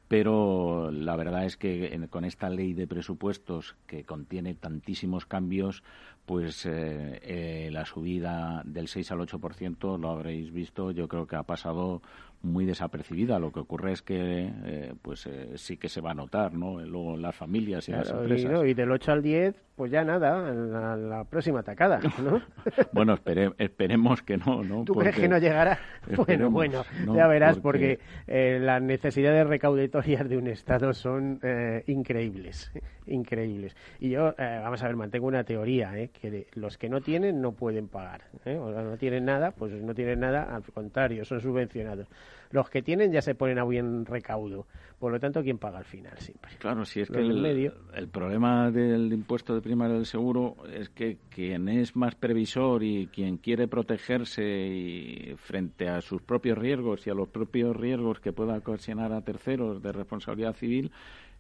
pero 0.08 0.90
la 0.92 1.16
verdad 1.16 1.46
es 1.46 1.58
que 1.58 2.08
con 2.10 2.24
esta 2.24 2.50
ley 2.50 2.74
de 2.74 2.88
presupuestos 2.88 3.76
que 3.88 4.04
contiene 4.04 4.54
tantísimos 4.56 5.26
cambios, 5.26 5.84
pues 6.26 6.66
eh, 6.66 7.20
eh, 7.24 7.70
la 7.72 7.86
subida 7.86 8.62
del 8.66 8.88
6 8.88 9.12
al 9.12 9.20
8% 9.20 10.00
lo 10.00 10.10
habréis 10.10 10.52
visto, 10.52 10.92
yo 10.92 11.08
creo 11.08 11.26
que 11.26 11.36
ha 11.36 11.44
pasado 11.44 12.02
muy 12.42 12.66
desapercibida. 12.66 13.40
Lo 13.40 13.52
que 13.52 13.60
ocurre 13.60 13.92
es 13.92 14.02
que 14.02 14.52
eh, 14.66 14.94
pues 15.02 15.26
eh, 15.28 15.52
sí 15.56 15.78
que 15.78 15.90
se 15.90 16.02
va 16.02 16.12
a 16.12 16.14
notar, 16.14 16.54
¿no? 16.54 16.80
Luego 16.80 17.16
en 17.16 17.22
las 17.22 17.36
familias 17.36 17.88
y 17.90 17.92
las 17.92 18.10
empresas. 18.10 18.64
Y, 18.66 18.74
del 18.74 18.92
8 18.92 19.12
al 19.12 19.24
10, 19.24 19.56
pues 19.76 19.92
ya 19.92 20.04
nada, 20.04 20.52
la, 20.52 20.96
la 20.96 21.24
próxima 21.24 21.60
atacada, 21.60 22.00
¿no? 22.22 22.42
bueno, 22.94 23.18
esperemos 23.58 24.22
que 24.22 24.38
no, 24.38 24.64
¿no? 24.64 24.84
¿Tú 24.84 24.94
crees 24.94 25.16
que 25.16 25.28
no 25.28 25.38
llegará? 25.38 25.80
Bueno, 26.16 26.50
bueno, 26.50 26.86
ya 27.14 27.28
verás, 27.28 27.60
porque, 27.60 28.00
eh, 28.28 28.60
las 28.62 28.82
necesidades 28.82 29.46
recaudatorias 29.46 30.30
de 30.30 30.38
un 30.38 30.48
Estado 30.48 30.94
son 30.94 31.42
increíbles, 31.86 32.72
increíbles. 33.06 33.76
Y 34.00 34.12
yo, 34.12 34.34
vamos 34.38 34.82
a 34.82 34.88
ver, 34.88 34.96
mantengo 34.96 35.28
una 35.28 35.44
teoría, 35.44 35.92
que 36.08 36.48
los 36.54 36.78
que 36.78 36.88
no 36.88 37.02
tienen 37.02 37.42
no 37.42 37.52
pueden 37.52 37.90
pagar, 37.90 38.22
o 38.34 38.72
sea, 38.72 38.84
no 38.84 38.98
tienen 38.98 39.26
nada, 39.26 39.52
pues 39.52 39.74
no 39.74 39.94
tienen 39.94 40.22
nada, 40.22 40.44
al 40.44 40.64
contrario, 40.64 41.26
son 41.26 41.42
subvencionados. 41.42 42.08
Los 42.52 42.70
que 42.70 42.82
tienen 42.82 43.12
ya 43.12 43.22
se 43.22 43.36
ponen 43.36 43.60
a 43.60 43.64
buen 43.64 44.06
recaudo. 44.06 44.68
Por 45.00 45.12
lo 45.12 45.20
tanto, 45.20 45.44
¿quién 45.44 45.60
paga 45.60 45.78
al 45.78 45.86
final 45.86 46.18
siempre? 46.18 46.52
Claro, 46.58 46.84
si 46.84 47.02
es 47.02 47.10
que 47.10 47.20
el, 47.20 47.72
el, 47.94 48.08
problema 48.08 48.72
del 48.72 49.14
impuesto 49.14 49.54
de 49.54 49.62
primaria 49.62 49.96
del 49.96 50.08
seguro 50.08 50.56
es 50.74 50.90
que 50.90 51.18
quien 51.30 51.70
es 51.70 51.96
más 51.96 52.16
previsor 52.16 52.84
y 52.84 53.08
quien 53.08 53.38
quiere 53.38 53.68
protegerse 53.68 54.44
y 54.44 55.36
frente 55.38 55.88
a 55.88 56.02
sus 56.02 56.24
propios 56.24 56.58
riesgos 56.58 57.06
y 57.06 57.12
a 57.12 57.14
los 57.14 57.28
propios 57.30 57.76
riesgos 57.76 58.20
que 58.20 58.34
pueda 58.34 58.58
ocasionar 58.58 59.14
a 59.14 59.22
terceros 59.22 59.84
de 59.84 59.92
responsabilidad 59.92 60.56
civil, 60.56 60.92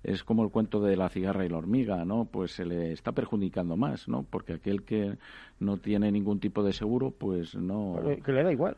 es 0.04 0.24
como 0.24 0.44
el 0.44 0.50
cuento 0.50 0.80
de 0.80 0.96
la 0.96 1.10
cigarra 1.10 1.46
y 1.46 1.50
la 1.50 1.58
hormiga, 1.58 2.06
¿no? 2.06 2.26
Pues 2.26 2.52
se 2.52 2.66
le 2.66 2.92
está 2.92 3.12
perjudicando 3.12 3.76
más, 3.76 4.08
¿no? 4.08 4.24
Porque 4.24 4.54
aquel 4.54 4.84
que 4.84 5.18
no 5.60 5.78
tiene 5.78 6.12
ningún 6.12 6.40
tipo 6.40 6.64
de 6.64 6.74
seguro, 6.74 7.12
pues 7.12 7.56
no... 7.56 8.00
Que 8.24 8.32
le 8.32 8.44
da 8.44 8.52
igual. 8.52 8.76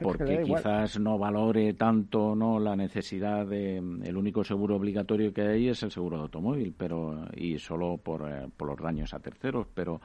Porque 0.00 0.42
quizás 0.42 0.98
no 0.98 1.18
valore 1.18 1.74
tanto, 1.74 2.34
¿no? 2.34 2.58
La 2.58 2.76
necesidad 2.76 3.46
de... 3.46 3.76
El 3.76 4.16
único 4.16 4.42
seguro 4.42 4.76
obligatorio 4.76 5.32
que 5.32 5.42
hay 5.42 5.68
es 5.68 5.82
el 5.82 5.90
seguro 5.90 6.16
de 6.16 6.22
automóvil, 6.24 6.74
pero... 6.76 7.26
Y 7.34 7.58
solo 7.58 7.98
por, 7.98 8.28
eh, 8.28 8.48
por 8.56 8.68
los 8.68 8.78
daños 8.78 9.14
a 9.14 9.20
terceros, 9.20 9.66
pero 9.74 10.00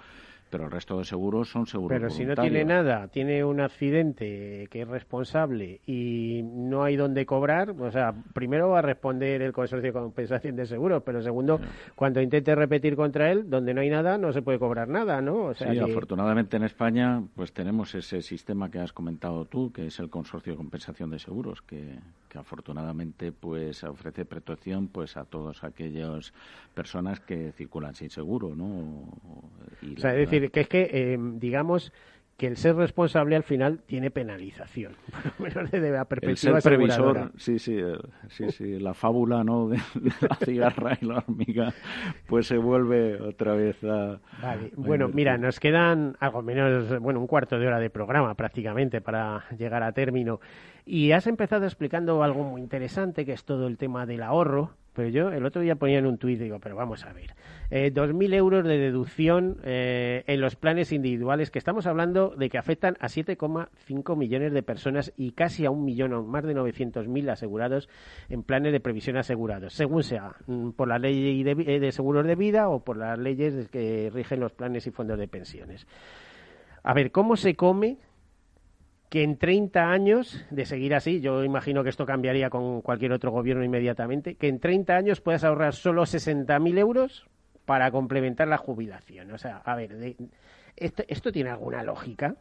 pero 0.49 0.65
el 0.65 0.71
resto 0.71 0.97
de 0.97 1.05
seguros 1.05 1.49
son 1.49 1.65
seguros 1.65 1.95
Pero 1.95 2.09
si 2.09 2.25
no 2.25 2.35
tiene 2.35 2.65
nada, 2.65 3.07
tiene 3.07 3.43
un 3.43 3.61
accidente 3.61 4.67
que 4.69 4.81
es 4.81 4.87
responsable 4.87 5.81
y 5.85 6.41
no 6.43 6.83
hay 6.83 6.95
dónde 6.95 7.25
cobrar, 7.25 7.71
o 7.71 7.91
sea, 7.91 8.13
primero 8.33 8.69
va 8.69 8.79
a 8.79 8.81
responder 8.81 9.41
el 9.41 9.53
consorcio 9.53 9.91
de 9.91 9.99
compensación 9.99 10.55
de 10.55 10.65
seguros, 10.65 11.03
pero 11.05 11.21
segundo, 11.21 11.59
cuando 11.95 12.21
intente 12.21 12.55
repetir 12.55 12.95
contra 12.95 13.31
él, 13.31 13.49
donde 13.49 13.73
no 13.73 13.81
hay 13.81 13.89
nada, 13.89 14.17
no 14.17 14.33
se 14.33 14.41
puede 14.41 14.59
cobrar 14.59 14.87
nada, 14.87 15.21
¿no? 15.21 15.53
sí, 15.53 15.79
afortunadamente 15.79 16.57
en 16.57 16.63
España, 16.63 17.23
pues 17.35 17.53
tenemos 17.53 17.93
ese 17.95 18.21
sistema 18.21 18.69
que 18.69 18.79
has 18.79 18.93
comentado 18.93 19.45
tú, 19.45 19.71
que 19.71 19.87
es 19.87 19.99
el 19.99 20.09
consorcio 20.09 20.53
de 20.53 20.57
compensación 20.57 21.09
de 21.09 21.19
seguros, 21.19 21.61
que, 21.61 21.99
que 22.29 22.37
afortunadamente 22.37 23.31
pues 23.31 23.83
ofrece 23.83 24.23
protección 24.23 24.87
pues 24.87 25.17
a 25.17 25.25
todas 25.25 25.63
aquellas 25.63 26.31
personas 26.73 27.19
que 27.19 27.51
circulan 27.53 27.95
sin 27.95 28.09
seguro, 28.09 28.55
¿no? 28.55 28.65
o 28.65 29.49
sea, 29.97 30.15
es 30.15 30.29
decir, 30.29 30.51
que 30.51 30.61
es 30.61 30.67
que, 30.67 30.89
eh, 30.93 31.17
digamos, 31.19 31.91
que 32.39 32.47
el 32.47 32.55
ser 32.55 32.77
responsable 32.77 33.35
al 33.35 33.43
final 33.43 33.81
tiene 33.85 34.09
penalización, 34.11 34.93
por 35.37 35.53
lo 35.53 35.61
menos 35.63 35.71
de 35.71 35.91
la 35.91 36.05
perspectiva 36.05 36.55
El 36.55 36.61
ser 36.61 36.77
previsor, 36.77 37.31
sí, 37.35 37.59
sí, 37.59 37.79
sí, 38.29 38.49
sí, 38.49 38.79
la 38.79 38.93
fábula, 38.93 39.43
¿no?, 39.43 39.67
de, 39.69 39.77
la 40.21 40.35
cigarra 40.37 40.97
y 40.99 41.05
la 41.05 41.17
hormiga, 41.17 41.73
pues 42.27 42.47
se 42.47 42.57
vuelve 42.57 43.21
otra 43.21 43.53
vez 43.53 43.83
a... 43.83 44.19
Vale, 44.41 44.71
bueno, 44.77 45.09
mira, 45.09 45.37
nos 45.37 45.59
quedan 45.59 46.15
algo 46.19 46.41
menos, 46.41 46.97
bueno, 46.99 47.19
un 47.19 47.27
cuarto 47.27 47.59
de 47.59 47.67
hora 47.67 47.79
de 47.79 47.89
programa 47.89 48.33
prácticamente 48.35 49.01
para 49.01 49.43
llegar 49.57 49.83
a 49.83 49.91
término. 49.91 50.39
Y 50.85 51.11
has 51.11 51.27
empezado 51.27 51.65
explicando 51.65 52.23
algo 52.23 52.43
muy 52.43 52.61
interesante, 52.61 53.25
que 53.25 53.33
es 53.33 53.43
todo 53.43 53.67
el 53.67 53.77
tema 53.77 54.05
del 54.05 54.23
ahorro, 54.23 54.71
pero 54.93 55.09
yo 55.09 55.31
el 55.31 55.45
otro 55.45 55.61
día 55.61 55.75
ponía 55.75 55.99
en 55.99 56.05
un 56.05 56.17
tuit, 56.17 56.39
digo, 56.39 56.59
pero 56.59 56.75
vamos 56.75 57.05
a 57.05 57.13
ver, 57.13 57.35
eh, 57.69 57.91
2.000 57.93 58.33
euros 58.33 58.63
de 58.63 58.77
deducción 58.77 59.57
eh, 59.63 60.23
en 60.27 60.41
los 60.41 60.55
planes 60.55 60.91
individuales, 60.91 61.51
que 61.51 61.59
estamos 61.59 61.85
hablando 61.85 62.33
de 62.37 62.49
que 62.49 62.57
afectan 62.57 62.97
a 62.99 63.07
7,5 63.07 64.17
millones 64.17 64.53
de 64.53 64.63
personas 64.63 65.13
y 65.17 65.31
casi 65.31 65.65
a 65.65 65.71
un 65.71 65.85
millón, 65.85 66.27
más 66.27 66.43
de 66.43 66.55
900.000 66.55 67.29
asegurados 67.29 67.89
en 68.29 68.43
planes 68.43 68.71
de 68.71 68.79
previsión 68.79 69.17
asegurados, 69.17 69.73
según 69.73 70.03
sea, 70.03 70.35
mm, 70.47 70.71
por 70.71 70.87
la 70.87 70.99
ley 70.99 71.43
de, 71.43 71.51
eh, 71.51 71.79
de 71.79 71.91
seguros 71.91 72.25
de 72.25 72.35
vida 72.35 72.69
o 72.69 72.83
por 72.83 72.97
las 72.97 73.17
leyes 73.17 73.69
que 73.69 74.11
rigen 74.13 74.39
los 74.39 74.53
planes 74.53 74.87
y 74.87 74.91
fondos 74.91 75.19
de 75.19 75.27
pensiones. 75.27 75.87
A 76.83 76.93
ver, 76.93 77.11
¿cómo 77.11 77.35
se 77.35 77.55
come 77.55 77.97
que 79.09 79.23
en 79.23 79.37
30 79.37 79.89
años, 79.89 80.45
de 80.51 80.65
seguir 80.65 80.93
así, 80.93 81.19
yo 81.19 81.43
imagino 81.43 81.83
que 81.83 81.89
esto 81.89 82.05
cambiaría 82.05 82.49
con 82.49 82.81
cualquier 82.81 83.11
otro 83.11 83.31
gobierno 83.31 83.63
inmediatamente, 83.63 84.35
que 84.35 84.47
en 84.47 84.59
30 84.59 84.95
años 84.95 85.21
puedas 85.21 85.43
ahorrar 85.43 85.73
solo 85.73 86.03
60.000 86.03 86.77
euros 86.77 87.27
para 87.65 87.89
complementar 87.91 88.47
la 88.47 88.57
jubilación. 88.57 89.31
O 89.31 89.37
sea, 89.37 89.57
a 89.57 89.75
ver, 89.75 90.15
¿esto, 90.75 91.03
¿esto 91.07 91.31
tiene 91.31 91.49
alguna 91.49 91.83
lógica? 91.83 92.35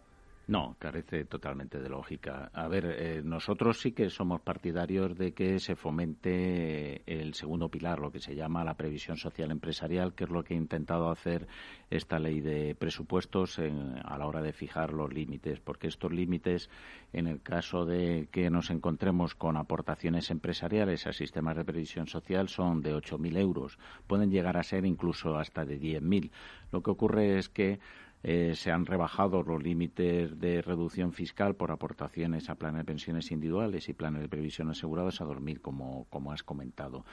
No, 0.48 0.76
carece 0.78 1.26
totalmente 1.26 1.78
de 1.78 1.90
lógica. 1.90 2.50
A 2.54 2.68
ver, 2.68 2.86
eh, 2.86 3.20
nosotros 3.22 3.80
sí 3.80 3.92
que 3.92 4.08
somos 4.08 4.40
partidarios 4.40 5.14
de 5.18 5.34
que 5.34 5.60
se 5.60 5.76
fomente 5.76 7.02
el 7.04 7.34
segundo 7.34 7.68
pilar, 7.68 7.98
lo 7.98 8.10
que 8.10 8.18
se 8.18 8.34
llama 8.34 8.64
la 8.64 8.72
previsión 8.72 9.18
social 9.18 9.50
empresarial, 9.50 10.14
que 10.14 10.24
es 10.24 10.30
lo 10.30 10.42
que 10.42 10.54
ha 10.54 10.56
intentado 10.56 11.10
hacer 11.10 11.46
esta 11.90 12.18
ley 12.18 12.40
de 12.40 12.74
presupuestos 12.74 13.58
a 13.58 14.16
la 14.16 14.26
hora 14.26 14.40
de 14.40 14.54
fijar 14.54 14.94
los 14.94 15.12
límites, 15.12 15.60
porque 15.60 15.86
estos 15.86 16.12
límites, 16.12 16.70
en 17.12 17.26
el 17.26 17.42
caso 17.42 17.84
de 17.84 18.30
que 18.32 18.48
nos 18.48 18.70
encontremos 18.70 19.34
con 19.34 19.58
aportaciones 19.58 20.30
empresariales 20.30 21.06
a 21.06 21.12
sistemas 21.12 21.58
de 21.58 21.66
previsión 21.66 22.06
social, 22.06 22.48
son 22.48 22.80
de 22.80 22.94
8.000 22.94 23.36
euros. 23.36 23.78
Pueden 24.06 24.30
llegar 24.30 24.56
a 24.56 24.62
ser 24.62 24.86
incluso 24.86 25.36
hasta 25.36 25.66
de 25.66 25.78
10.000. 25.78 26.30
Lo 26.72 26.82
que 26.82 26.90
ocurre 26.90 27.36
es 27.36 27.50
que 27.50 27.80
eh, 28.22 28.52
se 28.54 28.70
han 28.70 28.86
rebajado 28.86 29.42
los 29.42 29.62
límites 29.62 30.38
de 30.40 30.60
reducción 30.60 31.12
fiscal 31.12 31.54
por 31.54 31.70
aportaciones 31.70 32.50
a 32.50 32.56
planes 32.56 32.80
de 32.80 32.84
pensiones 32.84 33.30
individuales 33.30 33.88
y 33.88 33.92
planes 33.92 34.22
de 34.22 34.28
previsión 34.28 34.70
asegurados 34.70 35.20
a 35.20 35.24
dormir, 35.24 35.60
como, 35.60 36.06
como 36.10 36.32
has 36.32 36.42
comentado. 36.42 37.04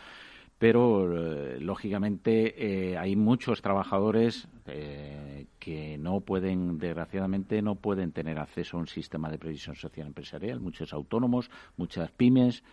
Pero, 0.58 1.14
eh, 1.14 1.60
lógicamente, 1.60 2.92
eh, 2.92 2.98
hay 2.98 3.16
muchos 3.16 3.62
trabajadores 3.62 4.48
que 5.60 5.98
no 6.00 6.22
pueden, 6.22 6.80
desgraciadamente, 6.80 7.62
no 7.62 7.76
pueden 7.76 8.12
tener 8.12 8.40
acceso 8.40 8.78
a 8.78 8.80
un 8.80 8.88
sistema 8.88 9.30
de 9.30 9.38
previsión 9.38 9.76
social 9.76 10.08
empresarial. 10.08 10.60
Muchos 10.60 10.92
autónomos, 10.92 11.52
muchas 11.78 12.10
pymes 12.12 12.64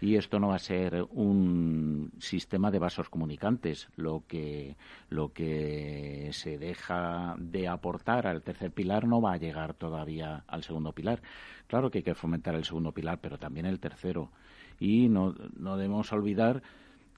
y 0.00 0.16
esto 0.16 0.38
no 0.38 0.48
va 0.48 0.56
a 0.56 0.60
ser 0.60 1.06
un 1.10 2.12
sistema 2.18 2.70
de 2.70 2.78
vasos 2.78 3.08
comunicantes. 3.08 3.88
Lo 3.96 4.24
que, 4.26 4.76
lo 5.08 5.32
que 5.32 6.28
se 6.32 6.58
deja 6.58 7.34
de 7.38 7.68
aportar 7.68 8.26
al 8.26 8.42
tercer 8.42 8.70
pilar 8.72 9.06
no 9.06 9.20
va 9.20 9.32
a 9.32 9.38
llegar 9.38 9.74
todavía 9.74 10.44
al 10.46 10.62
segundo 10.62 10.92
pilar. 10.92 11.20
Claro 11.66 11.90
que 11.90 11.98
hay 11.98 12.04
que 12.04 12.14
fomentar 12.14 12.54
el 12.54 12.64
segundo 12.64 12.92
pilar, 12.92 13.18
pero 13.20 13.38
también 13.38 13.66
el 13.66 13.80
tercero. 13.80 14.30
Y 14.78 15.08
no, 15.08 15.34
no 15.56 15.76
debemos 15.76 16.12
olvidar 16.12 16.62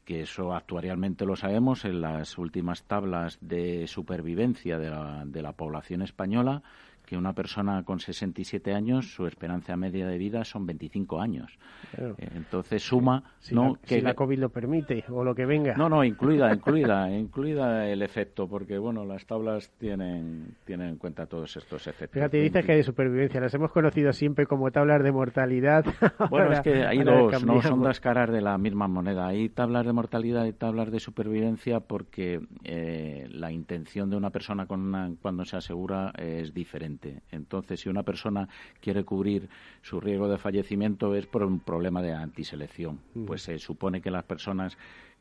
que 0.04 0.22
eso 0.22 0.54
actuarialmente 0.54 1.26
lo 1.26 1.36
sabemos 1.36 1.84
en 1.84 2.00
las 2.00 2.38
últimas 2.38 2.84
tablas 2.84 3.38
de 3.40 3.86
supervivencia 3.86 4.78
de 4.78 4.90
la, 4.90 5.24
de 5.26 5.42
la 5.42 5.52
población 5.52 6.02
española 6.02 6.62
que 7.10 7.16
una 7.16 7.32
persona 7.32 7.82
con 7.82 7.98
67 7.98 8.72
años, 8.72 9.12
su 9.12 9.26
esperanza 9.26 9.74
media 9.74 10.06
de 10.06 10.16
vida 10.16 10.44
son 10.44 10.64
25 10.64 11.20
años. 11.20 11.58
Eh, 11.98 12.14
entonces 12.36 12.84
suma, 12.84 13.24
¿no? 13.50 13.74
que 13.84 13.96
si 13.96 14.00
la 14.00 14.14
COVID 14.14 14.38
lo 14.38 14.50
permite 14.50 15.04
o 15.08 15.24
lo 15.24 15.34
que 15.34 15.44
venga. 15.44 15.74
No, 15.74 15.88
no, 15.88 16.04
incluida, 16.04 16.54
incluida, 16.54 17.10
incluida 17.10 17.88
el 17.88 18.02
efecto, 18.02 18.46
porque 18.46 18.78
bueno, 18.78 19.04
las 19.04 19.26
tablas 19.26 19.72
tienen, 19.76 20.54
tienen 20.64 20.90
en 20.90 20.96
cuenta 20.98 21.26
todos 21.26 21.56
estos 21.56 21.84
efectos. 21.88 22.14
Fíjate, 22.14 22.42
dices 22.42 22.64
que 22.64 22.76
de 22.76 22.84
supervivencia 22.84 23.40
las 23.40 23.52
hemos 23.54 23.72
conocido 23.72 24.12
siempre 24.12 24.46
como 24.46 24.70
tablas 24.70 25.02
de 25.02 25.10
mortalidad. 25.10 25.84
Bueno, 26.30 26.52
es 26.52 26.60
que 26.60 26.84
hay 26.84 27.02
dos, 27.02 27.44
no 27.44 27.60
son 27.60 27.82
dos 27.82 27.98
caras 27.98 28.30
de 28.30 28.40
la 28.40 28.56
misma 28.56 28.86
moneda. 28.86 29.26
Hay 29.26 29.48
tablas 29.48 29.84
de 29.84 29.92
mortalidad 29.92 30.44
y 30.44 30.52
tablas 30.52 30.92
de 30.92 31.00
supervivencia 31.00 31.80
porque 31.80 32.40
eh, 32.62 33.26
la 33.30 33.50
intención 33.50 34.10
de 34.10 34.16
una 34.16 34.30
persona 34.30 34.66
con 34.66 35.16
cuando 35.20 35.44
se 35.44 35.56
asegura 35.56 36.12
es 36.16 36.54
diferente. 36.54 36.99
Entonces, 37.30 37.80
si 37.80 37.88
una 37.88 38.02
persona 38.02 38.48
quiere 38.80 39.04
cubrir 39.04 39.48
su 39.82 40.00
riesgo 40.00 40.28
de 40.28 40.38
fallecimiento 40.38 41.14
es 41.14 41.26
por 41.26 41.42
un 41.42 41.60
problema 41.60 42.02
de 42.02 42.12
antiselección. 42.12 43.00
Pues 43.26 43.42
se 43.42 43.58
supone 43.58 44.00
que 44.00 44.10
las 44.10 44.24
personas 44.24 44.76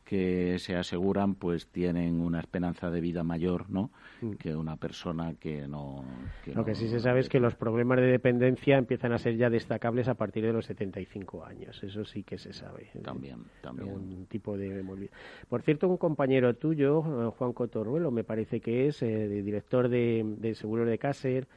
que 0.10 0.58
se 0.58 0.76
aseguran 0.76 1.36
pues 1.36 1.68
tienen 1.68 2.20
una 2.20 2.40
esperanza 2.40 2.90
de 2.90 3.00
vida 3.00 3.24
mayor 3.24 3.70
no 3.70 3.92
mm. 4.22 4.32
que 4.40 4.56
una 4.56 4.76
persona 4.76 5.36
que 5.36 5.68
no 5.68 6.04
lo 6.48 6.66
que 6.66 6.74
sí 6.74 6.88
se 6.88 7.00
sabe 7.00 7.20
es 7.20 7.30
que 7.30 7.40
los 7.40 7.54
problemas 7.54 8.00
de 8.00 8.08
dependencia 8.08 8.80
empiezan 8.80 9.14
a 9.14 9.20
ser 9.20 9.38
ya 9.38 9.52
destacables 9.52 10.08
a 10.08 10.16
partir 10.16 10.44
de 10.44 10.52
los 10.52 10.66
75 10.66 11.46
años 11.46 11.84
eso 11.84 12.04
sí 12.06 12.24
que 12.24 12.40
se 12.40 12.54
sabe. 12.54 12.90
También 13.04 13.44
también. 13.62 13.88
un 13.88 14.26
tipo 14.26 14.58
de 14.58 14.84
por 15.48 15.62
cierto 15.62 15.88
un 15.88 15.98
compañero 15.98 16.56
tuyo 16.56 17.04
eh, 17.28 17.32
Juan 17.38 17.54
Cotorruelo 17.54 18.10
me 18.10 18.24
parece 18.24 18.62
que 18.62 18.88
es 18.88 19.04
eh, 19.04 19.28
director 19.44 19.90
de, 19.90 20.24
de 20.40 20.56
seguros 20.56 20.88
de 20.88 20.98
Cácer 20.98 21.48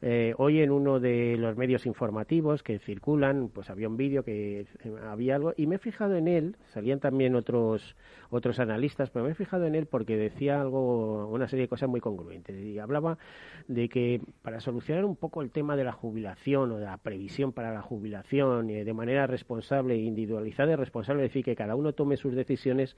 eh, 0.00 0.32
hoy 0.38 0.62
en 0.62 0.70
uno 0.70 0.98
de 0.98 1.36
los 1.36 1.58
medios 1.58 1.84
informativos 1.84 2.62
que 2.62 2.78
circulan 2.78 3.50
pues 3.52 3.68
había 3.68 3.86
un 3.86 3.98
vídeo 3.98 4.22
que 4.22 4.66
había 5.06 5.36
algo 5.36 5.52
y 5.58 5.66
me 5.66 5.74
he 5.74 5.78
fijado 5.78 6.16
en 6.16 6.26
él 6.26 6.56
salían 6.72 7.00
también 7.00 7.34
otros 7.34 7.96
otros 8.30 8.58
analistas, 8.60 9.10
pero 9.10 9.24
me 9.24 9.32
he 9.32 9.34
fijado 9.34 9.64
en 9.64 9.74
él 9.74 9.86
porque 9.86 10.16
decía 10.16 10.60
algo, 10.60 11.26
una 11.28 11.48
serie 11.48 11.64
de 11.64 11.68
cosas 11.68 11.88
muy 11.88 12.00
congruentes. 12.00 12.58
Y 12.58 12.78
hablaba 12.78 13.18
de 13.66 13.88
que 13.88 14.20
para 14.42 14.60
solucionar 14.60 15.04
un 15.04 15.16
poco 15.16 15.42
el 15.42 15.50
tema 15.50 15.76
de 15.76 15.84
la 15.84 15.92
jubilación 15.92 16.72
o 16.72 16.78
de 16.78 16.84
la 16.84 16.98
previsión 16.98 17.52
para 17.52 17.72
la 17.72 17.82
jubilación 17.82 18.66
de 18.68 18.92
manera 18.92 19.26
responsable, 19.26 19.96
individualizada 19.96 20.72
y 20.72 20.76
responsable, 20.76 21.24
es 21.24 21.30
decir, 21.30 21.44
que 21.44 21.56
cada 21.56 21.74
uno 21.74 21.92
tome 21.92 22.16
sus 22.16 22.34
decisiones, 22.34 22.96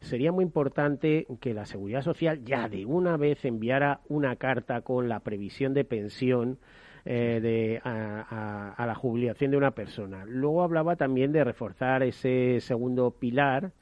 sería 0.00 0.32
muy 0.32 0.44
importante 0.44 1.26
que 1.40 1.54
la 1.54 1.66
Seguridad 1.66 2.02
Social 2.02 2.44
ya 2.44 2.68
de 2.68 2.84
una 2.86 3.16
vez 3.16 3.44
enviara 3.44 4.00
una 4.08 4.36
carta 4.36 4.80
con 4.82 5.08
la 5.08 5.20
previsión 5.20 5.74
de 5.74 5.84
pensión 5.84 6.58
eh, 7.04 7.40
de, 7.42 7.80
a, 7.82 8.74
a, 8.76 8.86
la 8.86 8.94
jubilación 8.94 9.50
de 9.50 9.56
una 9.56 9.72
persona. 9.72 10.24
Luego 10.24 10.62
hablaba 10.62 10.94
también 10.94 11.32
de 11.32 11.42
reforzar 11.42 12.04
ese 12.04 12.60
segundo 12.60 13.10
pilar 13.10 13.72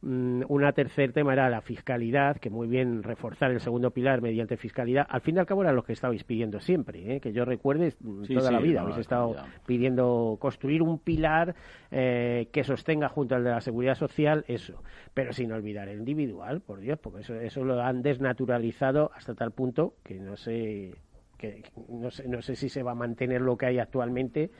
una 0.00 0.72
tercer 0.72 1.12
tema 1.12 1.32
era 1.32 1.50
la 1.50 1.60
fiscalidad, 1.60 2.36
que 2.36 2.50
muy 2.50 2.68
bien 2.68 3.02
reforzar 3.02 3.50
el 3.50 3.60
segundo 3.60 3.90
pilar 3.90 4.20
mediante 4.20 4.56
fiscalidad. 4.56 5.06
Al 5.08 5.20
fin 5.20 5.36
y 5.36 5.38
al 5.40 5.46
cabo 5.46 5.62
era 5.62 5.72
lo 5.72 5.82
que 5.82 5.92
estabais 5.92 6.22
pidiendo 6.22 6.60
siempre, 6.60 7.16
¿eh? 7.16 7.20
que 7.20 7.32
yo 7.32 7.44
recuerde 7.44 7.94
mm, 8.00 8.22
toda 8.34 8.52
la 8.52 8.60
vida. 8.60 8.82
habéis 8.82 8.98
estado 8.98 9.34
pidiendo 9.66 10.36
construir 10.40 10.82
un 10.82 10.98
pilar 11.00 11.56
eh, 11.90 12.48
que 12.52 12.62
sostenga 12.62 13.08
junto 13.08 13.34
al 13.34 13.42
de 13.42 13.50
la 13.50 13.60
seguridad 13.60 13.96
social 13.96 14.44
eso, 14.46 14.82
pero 15.14 15.32
sin 15.32 15.50
olvidar 15.52 15.88
el 15.88 15.98
individual, 15.98 16.60
por 16.60 16.78
Dios, 16.78 16.98
porque 17.00 17.20
eso, 17.20 17.34
eso 17.34 17.64
lo 17.64 17.80
han 17.82 18.02
desnaturalizado 18.02 19.10
hasta 19.14 19.34
tal 19.34 19.50
punto 19.50 19.94
que 20.04 20.20
no 20.20 20.36
sé, 20.36 20.94
que 21.36 21.64
no 21.88 22.10
sé, 22.10 22.28
no 22.28 22.40
sé 22.40 22.54
si 22.54 22.68
se 22.68 22.84
va 22.84 22.92
a 22.92 22.94
mantener 22.94 23.40
lo 23.40 23.56
que 23.56 23.66
hay 23.66 23.78
actualmente 23.78 24.50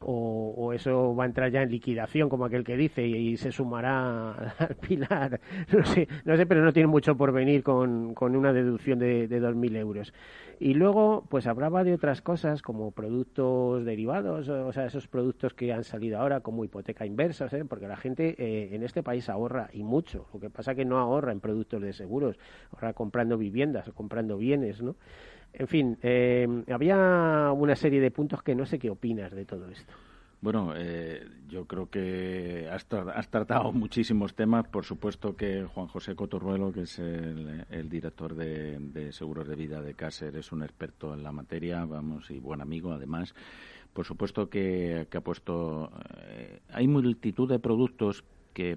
o, 0.00 0.72
eso 0.72 1.14
va 1.14 1.24
a 1.24 1.26
entrar 1.26 1.50
ya 1.50 1.62
en 1.62 1.70
liquidación, 1.70 2.28
como 2.28 2.44
aquel 2.44 2.64
que 2.64 2.76
dice, 2.76 3.06
y, 3.06 3.36
se 3.36 3.52
sumará 3.52 4.54
al 4.58 4.76
pilar. 4.76 5.40
No 5.72 5.84
sé, 5.84 6.08
no 6.24 6.36
sé, 6.36 6.46
pero 6.46 6.64
no 6.64 6.72
tiene 6.72 6.86
mucho 6.86 7.16
por 7.16 7.32
venir 7.32 7.62
con, 7.62 8.14
con 8.14 8.36
una 8.36 8.52
deducción 8.52 8.98
de, 8.98 9.28
de 9.28 9.40
2.000 9.40 9.76
euros. 9.76 10.12
Y 10.60 10.74
luego, 10.74 11.24
pues 11.28 11.46
hablaba 11.46 11.84
de 11.84 11.94
otras 11.94 12.20
cosas 12.20 12.62
como 12.62 12.90
productos 12.90 13.84
derivados, 13.84 14.48
o 14.48 14.72
sea, 14.72 14.86
esos 14.86 15.06
productos 15.06 15.54
que 15.54 15.72
han 15.72 15.84
salido 15.84 16.18
ahora 16.18 16.40
como 16.40 16.64
hipoteca 16.64 17.06
inversa, 17.06 17.46
¿eh? 17.52 17.64
porque 17.64 17.86
la 17.86 17.96
gente 17.96 18.34
eh, 18.38 18.74
en 18.74 18.82
este 18.82 19.04
país 19.04 19.28
ahorra 19.28 19.70
y 19.72 19.84
mucho. 19.84 20.26
Lo 20.34 20.40
que 20.40 20.50
pasa 20.50 20.74
que 20.74 20.84
no 20.84 20.98
ahorra 20.98 21.30
en 21.30 21.38
productos 21.38 21.80
de 21.80 21.92
seguros, 21.92 22.38
ahorra 22.72 22.92
comprando 22.92 23.38
viviendas 23.38 23.86
o 23.86 23.94
comprando 23.94 24.36
bienes, 24.36 24.82
¿no? 24.82 24.96
En 25.52 25.66
fin, 25.66 25.98
eh, 26.02 26.46
había 26.70 27.52
una 27.52 27.74
serie 27.74 28.00
de 28.00 28.10
puntos 28.10 28.42
que 28.42 28.54
no 28.54 28.66
sé 28.66 28.78
qué 28.78 28.90
opinas 28.90 29.32
de 29.32 29.44
todo 29.44 29.68
esto. 29.68 29.92
Bueno, 30.40 30.72
eh, 30.76 31.26
yo 31.48 31.66
creo 31.66 31.90
que 31.90 32.68
has, 32.70 32.86
tratado 32.86 33.72
muchísimos 33.72 34.34
temas. 34.34 34.68
Por 34.68 34.84
supuesto 34.84 35.34
que 35.34 35.64
Juan 35.64 35.88
José 35.88 36.14
Cotorruelo, 36.14 36.72
que 36.72 36.82
es 36.82 37.00
el, 37.00 37.88
director 37.88 38.36
de, 38.36 39.10
seguros 39.10 39.48
de 39.48 39.56
vida 39.56 39.82
de 39.82 39.94
Cácer, 39.94 40.36
es 40.36 40.52
un 40.52 40.62
experto 40.62 41.12
en 41.12 41.24
la 41.24 41.32
materia, 41.32 41.84
vamos, 41.84 42.30
y 42.30 42.38
buen 42.38 42.60
amigo 42.60 42.92
además. 42.92 43.34
Por 43.92 44.04
supuesto 44.04 44.48
que, 44.48 45.08
ha 45.12 45.20
puesto. 45.20 45.90
Eh, 46.28 46.60
hay 46.72 46.86
multitud 46.86 47.48
de 47.48 47.58
productos 47.58 48.22
que, 48.58 48.76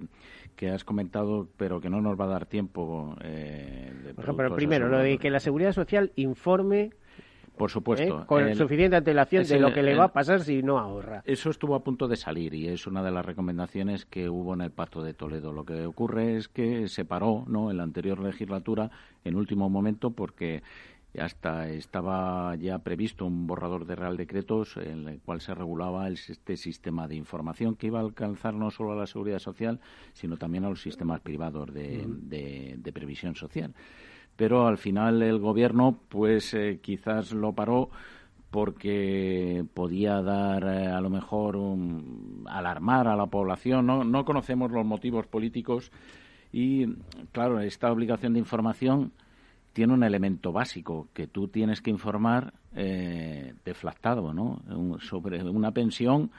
que 0.54 0.70
has 0.70 0.84
comentado, 0.84 1.48
pero 1.56 1.80
que 1.80 1.90
no 1.90 2.00
nos 2.00 2.18
va 2.18 2.26
a 2.26 2.28
dar 2.28 2.46
tiempo. 2.46 3.16
Eh, 3.24 4.14
pero 4.16 4.54
primero, 4.54 4.88
lo 4.88 4.98
de 4.98 5.18
que 5.18 5.28
la 5.28 5.40
Seguridad 5.40 5.72
Social 5.72 6.12
informe 6.14 6.90
por 7.56 7.70
supuesto. 7.70 8.22
¿Eh? 8.22 8.26
Con 8.26 8.54
suficiente 8.54 8.96
antelación 8.96 9.44
de 9.44 9.58
lo 9.58 9.74
que 9.74 9.82
le 9.82 9.94
va 9.94 10.04
a 10.04 10.12
pasar 10.12 10.40
si 10.40 10.62
no 10.62 10.78
ahorra. 10.78 11.22
Eso 11.26 11.50
estuvo 11.50 11.74
a 11.74 11.84
punto 11.84 12.08
de 12.08 12.16
salir 12.16 12.54
y 12.54 12.68
es 12.68 12.86
una 12.86 13.02
de 13.02 13.10
las 13.10 13.26
recomendaciones 13.26 14.06
que 14.06 14.30
hubo 14.30 14.54
en 14.54 14.62
el 14.62 14.70
Pacto 14.70 15.02
de 15.02 15.12
Toledo. 15.12 15.52
Lo 15.52 15.64
que 15.64 15.84
ocurre 15.84 16.36
es 16.36 16.48
que 16.48 16.88
se 16.88 17.04
paró 17.04 17.44
¿no? 17.46 17.70
en 17.70 17.76
la 17.76 17.82
anterior 17.82 18.20
legislatura 18.20 18.90
en 19.24 19.36
último 19.36 19.68
momento 19.68 20.12
porque 20.12 20.62
hasta 21.20 21.68
estaba 21.68 22.54
ya 22.56 22.78
previsto 22.78 23.26
un 23.26 23.46
borrador 23.46 23.84
de 23.84 23.96
Real 23.96 24.16
Decretos 24.16 24.76
en 24.78 25.08
el 25.08 25.20
cual 25.20 25.40
se 25.42 25.54
regulaba 25.54 26.08
este 26.08 26.56
sistema 26.56 27.06
de 27.06 27.16
información 27.16 27.76
que 27.76 27.88
iba 27.88 27.98
a 27.98 28.02
alcanzar 28.02 28.54
no 28.54 28.70
solo 28.70 28.92
a 28.92 28.96
la 28.96 29.06
seguridad 29.06 29.38
social, 29.38 29.80
sino 30.14 30.38
también 30.38 30.64
a 30.64 30.70
los 30.70 30.80
sistemas 30.80 31.20
privados 31.20 31.72
de, 31.72 32.90
previsión 32.94 33.34
social. 33.34 33.74
Pero 34.36 34.66
al 34.66 34.78
final 34.78 35.22
el 35.22 35.38
gobierno, 35.38 35.98
pues 36.08 36.54
eh, 36.54 36.80
quizás 36.82 37.32
lo 37.32 37.52
paró 37.52 37.90
porque 38.50 39.64
podía 39.74 40.22
dar 40.22 40.64
eh, 40.64 40.86
a 40.86 41.00
lo 41.02 41.10
mejor 41.10 41.58
alarmar 42.46 43.08
a 43.08 43.16
la 43.16 43.26
población. 43.26 43.86
No, 43.86 44.04
no 44.04 44.24
conocemos 44.24 44.70
los 44.70 44.86
motivos 44.86 45.26
políticos 45.26 45.92
y, 46.52 46.86
claro, 47.32 47.60
esta 47.60 47.92
obligación 47.92 48.32
de 48.32 48.38
información 48.38 49.12
tiene 49.72 49.92
un 49.92 50.04
elemento 50.04 50.52
básico 50.52 51.08
que 51.12 51.26
tú 51.26 51.48
tienes 51.48 51.80
que 51.80 51.90
informar 51.90 52.52
eh, 52.74 53.54
deflactado, 53.64 54.32
¿no? 54.32 54.60
sobre 55.00 55.42
una 55.42 55.72
pensión 55.72 56.30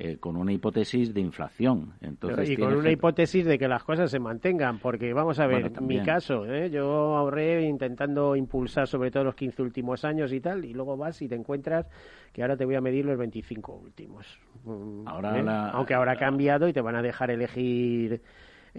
eh, 0.00 0.18
con 0.18 0.36
una 0.36 0.52
hipótesis 0.52 1.12
de 1.12 1.20
inflación. 1.20 1.94
Entonces, 2.00 2.50
y 2.50 2.56
con 2.56 2.72
una 2.72 2.88
hipótesis 2.88 3.44
de 3.44 3.58
que 3.58 3.66
las 3.66 3.82
cosas 3.82 4.08
se 4.08 4.20
mantengan, 4.20 4.78
porque 4.78 5.12
vamos 5.12 5.40
a 5.40 5.48
ver, 5.48 5.72
mi 5.80 6.00
caso, 6.04 6.46
¿eh? 6.46 6.70
yo 6.70 7.16
ahorré 7.16 7.64
intentando 7.66 8.36
impulsar 8.36 8.86
sobre 8.86 9.10
todo 9.10 9.24
los 9.24 9.34
15 9.34 9.60
últimos 9.60 10.04
años 10.04 10.32
y 10.32 10.38
tal, 10.38 10.64
y 10.64 10.72
luego 10.72 10.96
vas 10.96 11.20
y 11.20 11.26
te 11.26 11.34
encuentras 11.34 11.86
que 12.32 12.42
ahora 12.42 12.56
te 12.56 12.64
voy 12.64 12.76
a 12.76 12.80
medir 12.80 13.06
los 13.06 13.18
25 13.18 13.74
últimos. 13.74 14.38
Mm, 14.62 15.08
ahora 15.08 15.36
¿eh? 15.36 15.70
Aunque 15.72 15.94
ahora 15.94 16.12
ha 16.12 16.16
cambiado 16.16 16.68
y 16.68 16.72
te 16.72 16.80
van 16.80 16.94
a 16.94 17.02
dejar 17.02 17.32
elegir 17.32 18.22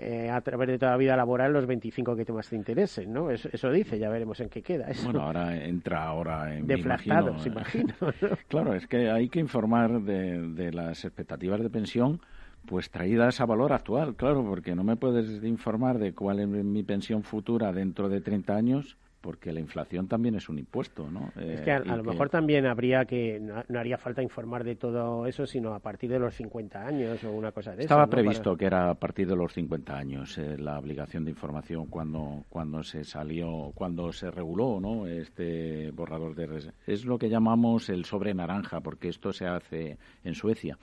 eh, 0.02 0.30
a 0.30 0.42
través 0.42 0.68
de 0.70 0.80
toda 0.80 0.92
la 0.92 0.98
vida 0.98 1.16
laboral 1.16 1.54
los 1.54 1.66
25 1.66 2.16
que 2.16 2.32
más 2.32 2.50
te 2.50 2.56
interesen, 2.56 3.12
¿no? 3.12 3.30
Eso, 3.30 3.72
dice, 3.72 4.00
ya 4.00 4.10
veremos 4.10 4.40
en 4.40 4.50
qué 4.50 4.62
queda. 4.62 4.88
Bueno, 5.04 5.22
ahora 5.22 5.64
entra 5.64 6.04
ahora 6.04 6.56
en... 6.56 6.68
Deflactados, 6.68 7.46
imagino. 7.46 7.94
imagino 8.02 8.38
claro, 8.48 8.74
es 8.74 8.88
que 8.88 9.10
hay 9.10 9.30
que 9.30 9.40
informar 9.40 10.02
de, 10.02 10.50
de 10.54 10.72
las 10.72 11.04
expectativas 11.06 11.62
de 11.62 11.70
pensión 11.70 12.22
pues 12.66 12.90
traídas 12.90 13.42
a 13.42 13.46
valor 13.46 13.74
actual, 13.74 14.16
claro, 14.16 14.44
porque 14.44 14.76
no 14.76 14.84
me 14.84 14.96
puedes 14.96 15.44
informar 15.44 15.98
de 15.98 16.14
cuál 16.14 16.40
es 16.40 16.48
mi 16.48 16.84
pensión 16.84 17.24
futura 17.24 17.72
dentro 17.72 18.10
de 18.10 18.22
30 18.22 18.56
años 18.56 18.98
porque 19.22 19.52
la 19.52 19.60
inflación 19.60 20.08
también 20.08 20.36
es 20.36 20.50
un 20.50 20.60
impuesto, 20.60 21.10
¿no? 21.10 21.32
Es 21.40 21.62
que 21.62 21.72
a, 21.72 21.78
eh, 21.78 21.86
lo 21.86 22.04
mejor 22.04 22.30
también 22.30 22.66
habría 22.66 23.06
que, 23.06 23.40
no, 23.40 23.80
haría 23.80 23.98
falta 23.98 24.22
informar 24.22 24.64
de 24.64 24.76
todo 24.76 25.26
eso, 25.26 25.46
sino 25.46 25.74
a 25.74 25.80
partir 25.80 26.10
de 26.10 26.20
los 26.20 26.36
50 26.36 26.86
años 26.86 27.24
o 27.24 27.32
una 27.32 27.52
cosa 27.52 27.72
de 27.72 27.78
eso. 27.78 27.84
Estaba 27.84 28.08
previsto 28.08 28.56
que 28.56 28.66
era 28.66 28.90
a 28.90 28.96
partir 28.96 29.28
de 29.28 29.36
los 29.36 29.54
50 29.54 29.96
años 29.96 30.38
eh, 30.38 30.58
la 30.58 30.80
obligación 30.80 31.26
de 31.26 31.32
información 31.32 31.88
cuando, 31.88 32.46
cuando 32.50 32.84
se 32.84 33.04
salió, 33.04 33.72
cuando 33.76 34.12
se 34.12 34.32
reguló, 34.32 34.80
¿no? 34.80 35.08
Este 35.08 35.92
borrador 35.92 36.36
de... 36.36 36.72
Es 36.88 37.06
lo 37.06 37.18
que 37.18 37.30
llamamos 37.30 37.90
el 37.90 38.06
sobre 38.06 38.34
naranja, 38.34 38.80
porque 38.82 39.10
esto 39.10 39.32
se 39.34 39.46
hace 39.46 39.98
en 40.24 40.34
Suecia. 40.34 40.78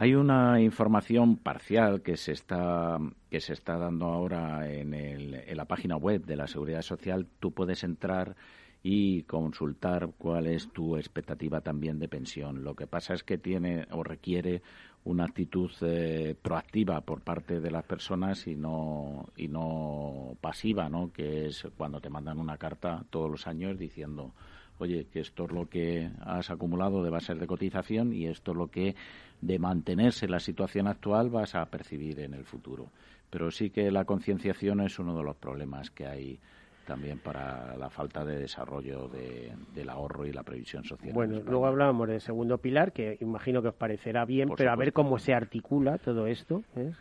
Hay 0.00 0.14
una 0.14 0.60
información 0.60 1.38
parcial 1.38 2.02
que 2.02 2.16
se 2.16 2.30
está, 2.30 2.98
que 3.28 3.40
se 3.40 3.52
está 3.52 3.76
dando 3.78 4.06
ahora 4.06 4.70
en, 4.72 4.94
el, 4.94 5.34
en 5.34 5.56
la 5.56 5.64
página 5.64 5.96
web 5.96 6.24
de 6.24 6.36
la 6.36 6.46
Seguridad 6.46 6.82
Social. 6.82 7.26
Tú 7.40 7.50
puedes 7.50 7.82
entrar 7.82 8.36
y 8.80 9.24
consultar 9.24 10.10
cuál 10.16 10.46
es 10.46 10.68
tu 10.72 10.96
expectativa 10.96 11.62
también 11.62 11.98
de 11.98 12.06
pensión. 12.06 12.62
Lo 12.62 12.76
que 12.76 12.86
pasa 12.86 13.12
es 13.12 13.24
que 13.24 13.38
tiene 13.38 13.88
o 13.90 14.04
requiere 14.04 14.62
una 15.02 15.24
actitud 15.24 15.72
eh, 15.80 16.36
proactiva 16.40 17.00
por 17.00 17.22
parte 17.22 17.58
de 17.58 17.70
las 17.72 17.82
personas 17.82 18.46
y 18.46 18.54
no 18.54 19.30
y 19.36 19.48
no 19.48 20.36
pasiva, 20.40 20.88
¿no? 20.88 21.12
Que 21.12 21.46
es 21.46 21.66
cuando 21.76 22.00
te 22.00 22.08
mandan 22.08 22.38
una 22.38 22.56
carta 22.56 23.04
todos 23.10 23.28
los 23.28 23.48
años 23.48 23.76
diciendo 23.76 24.32
oye, 24.78 25.06
que 25.12 25.20
esto 25.20 25.44
es 25.44 25.52
lo 25.52 25.68
que 25.68 26.10
has 26.20 26.50
acumulado 26.50 27.02
de 27.02 27.10
bases 27.10 27.38
de 27.38 27.46
cotización 27.46 28.12
y 28.12 28.26
esto 28.26 28.52
es 28.52 28.56
lo 28.56 28.68
que, 28.68 28.94
de 29.40 29.58
mantenerse 29.58 30.28
la 30.28 30.40
situación 30.40 30.86
actual, 30.86 31.30
vas 31.30 31.54
a 31.54 31.64
percibir 31.66 32.20
en 32.20 32.34
el 32.34 32.44
futuro. 32.44 32.90
Pero 33.30 33.50
sí 33.50 33.70
que 33.70 33.90
la 33.90 34.04
concienciación 34.04 34.80
es 34.80 34.98
uno 34.98 35.16
de 35.16 35.22
los 35.22 35.36
problemas 35.36 35.90
que 35.90 36.06
hay 36.06 36.38
también 36.86 37.18
para 37.18 37.76
la 37.76 37.90
falta 37.90 38.24
de 38.24 38.38
desarrollo 38.38 39.08
del 39.08 39.90
ahorro 39.90 40.24
y 40.24 40.32
la 40.32 40.42
previsión 40.42 40.84
social. 40.84 41.12
Bueno, 41.12 41.40
luego 41.44 41.66
hablábamos 41.66 42.08
del 42.08 42.20
segundo 42.22 42.56
pilar, 42.56 42.92
que 42.92 43.18
imagino 43.20 43.60
que 43.60 43.68
os 43.68 43.74
parecerá 43.74 44.24
bien, 44.24 44.48
pero 44.56 44.72
a 44.72 44.76
ver 44.76 44.94
cómo 44.94 45.18
se 45.18 45.34
articula 45.34 45.98
todo 45.98 46.26
esto. 46.26 46.62
¿eh? 46.76 46.92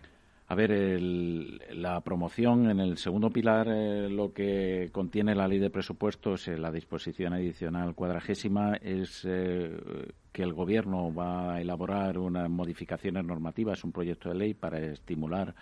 A 0.49 0.55
ver, 0.55 1.01
la 1.01 1.99
promoción 1.99 2.69
en 2.69 2.79
el 2.79 2.97
segundo 2.97 3.29
pilar, 3.29 3.67
eh, 3.67 4.09
lo 4.09 4.31
que 4.31 4.89
contiene 4.93 5.35
la 5.35 5.45
ley 5.45 5.59
de 5.59 5.69
presupuestos, 5.69 6.47
la 6.47 6.71
disposición 6.71 7.33
adicional 7.33 7.93
cuadragésima, 7.95 8.77
es 8.77 9.25
eh, 9.27 9.77
que 10.31 10.43
el 10.43 10.53
Gobierno 10.53 11.13
va 11.13 11.55
a 11.55 11.61
elaborar 11.61 12.17
unas 12.17 12.49
modificaciones 12.49 13.25
normativas, 13.25 13.83
un 13.83 13.91
proyecto 13.91 14.29
de 14.29 14.35
ley 14.35 14.53
para 14.53 14.79
estimular 14.79 15.53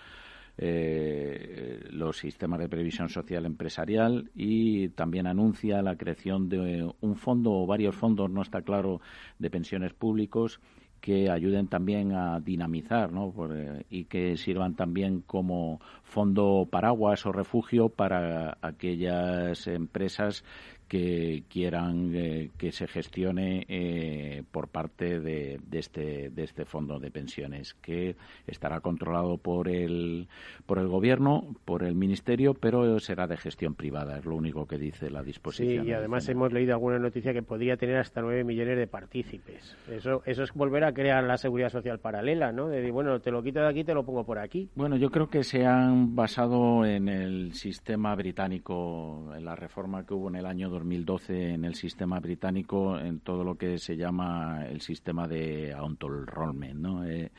eh, 0.55 1.79
los 1.89 2.17
sistemas 2.17 2.59
de 2.59 2.69
previsión 2.69 3.09
social 3.09 3.47
empresarial 3.47 4.29
y 4.36 4.89
también 4.89 5.25
anuncia 5.25 5.81
la 5.81 5.97
creación 5.97 6.47
de 6.47 6.88
un 7.01 7.15
fondo 7.15 7.51
o 7.53 7.65
varios 7.65 7.95
fondos, 7.95 8.29
no 8.29 8.43
está 8.43 8.61
claro, 8.61 9.01
de 9.39 9.49
pensiones 9.49 9.93
públicos 9.93 10.59
que 11.02 11.30
ayuden 11.30 11.68
también 11.68 12.14
a 12.14 12.39
dinamizar 12.39 13.12
¿no? 13.12 13.34
Eh, 13.54 13.84
y 13.89 14.06
que 14.06 14.38
sirvan 14.38 14.76
también 14.76 15.22
como 15.22 15.80
fondo 16.04 16.68
paraguas 16.70 17.26
o 17.26 17.32
refugio 17.32 17.89
para 17.89 18.58
aquellas 18.62 19.68
empresas 19.68 20.43
que 20.88 21.43
quieran 21.49 22.11
eh, 22.13 22.51
que 22.57 22.71
se 22.71 22.88
gestione 22.88 23.65
eh, 23.67 24.43
por 24.51 24.67
parte 24.67 25.19
de, 25.19 25.59
este 25.71 26.29
de 26.29 26.43
este 26.43 26.65
fondo 26.65 26.99
de 26.99 27.11
pensiones 27.11 27.73
que 27.75 28.15
estará 28.47 28.79
controlado 28.81 29.38
por 29.38 29.67
el 29.67 30.27
por 30.65 30.79
el 30.79 30.88
gobierno 30.88 31.55
por 31.65 31.83
el 31.83 31.95
ministerio 31.95 32.53
pero 32.53 32.99
será 32.99 33.27
de 33.27 33.38
gestión 33.38 33.73
privada 33.73 34.17
es 34.19 34.25
lo 34.25 34.36
único 34.36 34.67
que 34.67 34.77
dice 34.77 35.09
la 35.09 35.23
disposición. 35.23 35.86
Sí 35.86 35.89
y 35.89 35.93
además 35.93 36.27
hemos 36.29 36.53
leído 36.53 36.73
alguna 36.73 36.99
noticia 36.99 37.33
que 37.33 37.41
podría 37.41 37.77
tener 37.77 37.97
hasta 37.97 38.21
nueve 38.21 38.43
millones 38.43 38.77
de 38.77 38.88
partícipes. 38.88 39.75
Eso 39.89 40.21
eso 40.25 40.43
es 40.43 40.53
volver 40.53 40.83
a 40.83 40.93
crear 40.93 41.23
la 41.23 41.38
seguridad 41.38 41.69
social 41.69 41.99
paralela 41.99 42.51
no 42.51 42.67
de 42.67 42.91
bueno 42.91 43.19
te 43.19 43.31
lo 43.31 43.41
quito 43.41 43.59
de 43.59 43.69
aquí 43.69 43.83
te 43.83 43.93
lo 43.93 44.05
pongo 44.05 44.23
por 44.23 44.38
aquí. 44.38 44.69
Bueno 44.75 44.97
yo 44.97 45.09
creo 45.09 45.29
que 45.29 45.43
se 45.43 45.65
han 45.65 46.15
basado 46.15 46.86
en 46.86 47.09
el 47.09 47.53
sistema 47.53 48.15
británico 48.15 49.33
en 49.36 49.45
la 49.45 49.55
reforma 49.55 50.05
que 50.05 50.13
hubo 50.13 50.29
en 50.29 50.36
el 50.36 50.45
año 50.45 50.69
2012 50.76 51.53
en 51.53 51.63
el 51.63 51.76
sistema 51.76 52.19
británico 52.19 52.99
en 52.99 53.19
todo 53.21 53.43
lo 53.45 53.55
que 53.55 53.78
se 53.78 53.95
llama 53.95 54.65
el 54.69 54.82
sistema 54.82 55.26
de 55.28 55.73
auto-enrollment, 55.73 56.76
¿no? 56.76 57.05
Eh, 57.05 57.32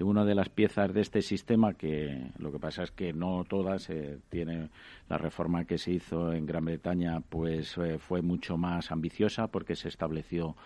una 0.00 0.24
de 0.24 0.34
las 0.34 0.48
piezas 0.48 0.94
de 0.94 1.00
este 1.00 1.22
sistema 1.22 1.74
que 1.74 2.30
lo 2.38 2.52
que 2.52 2.58
pasa 2.58 2.82
es 2.84 2.90
que 2.92 3.12
no 3.12 3.44
todas 3.44 3.90
eh, 3.90 4.18
tiene 4.30 4.70
la 5.08 5.18
reforma 5.18 5.64
que 5.64 5.76
se 5.76 5.92
hizo 5.92 6.32
en 6.32 6.46
Gran 6.46 6.64
Bretaña 6.64 7.20
pues 7.28 7.76
eh, 7.78 7.98
fue 7.98 8.22
mucho 8.22 8.56
más 8.56 8.90
ambiciosa 8.92 9.48
porque 9.48 9.76
se 9.76 9.88
estableció 9.88 10.56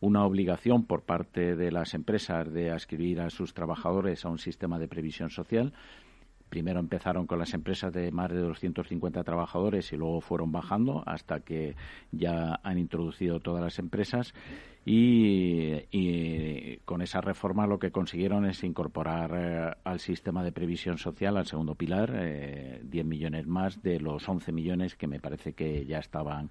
una 0.00 0.24
obligación 0.24 0.84
por 0.84 1.02
parte 1.02 1.56
de 1.56 1.72
las 1.72 1.94
empresas 1.94 2.52
de 2.52 2.70
ascribir 2.70 3.20
a 3.20 3.30
sus 3.30 3.54
trabajadores 3.54 4.24
a 4.24 4.28
un 4.28 4.38
sistema 4.38 4.78
de 4.78 4.88
previsión 4.88 5.30
social 5.30 5.72
primero 6.50 6.80
empezaron 6.80 7.26
con 7.26 7.38
las 7.38 7.54
empresas 7.54 7.92
de 7.94 8.10
más 8.10 8.30
de 8.30 8.40
250 8.40 9.24
trabajadores 9.24 9.92
y 9.92 9.96
luego 9.96 10.20
fueron 10.20 10.52
bajando 10.52 11.02
hasta 11.06 11.40
que 11.40 11.76
ya 12.12 12.60
han 12.62 12.78
introducido 12.78 13.40
todas 13.40 13.62
las 13.62 13.78
empresas 13.78 14.34
y, 14.84 16.76
con 16.84 17.02
esa 17.02 17.20
reforma 17.20 17.66
lo 17.66 17.78
que 17.78 17.92
consiguieron 17.92 18.44
es 18.46 18.64
incorporar 18.64 19.30
eh, 19.34 19.76
al 19.84 20.00
sistema 20.00 20.42
de 20.42 20.52
previsión 20.52 20.98
social, 20.98 21.36
al 21.36 21.46
segundo 21.46 21.74
pilar, 21.74 22.12
eh, 22.14 22.80
10 22.82 23.04
millones 23.06 23.46
más 23.46 23.82
de 23.82 24.00
los 24.00 24.28
11 24.28 24.52
millones 24.52 24.96
que 24.96 25.06
me 25.06 25.20
parece 25.20 25.52
que 25.52 25.86
ya 25.86 25.98
estaban 25.98 26.50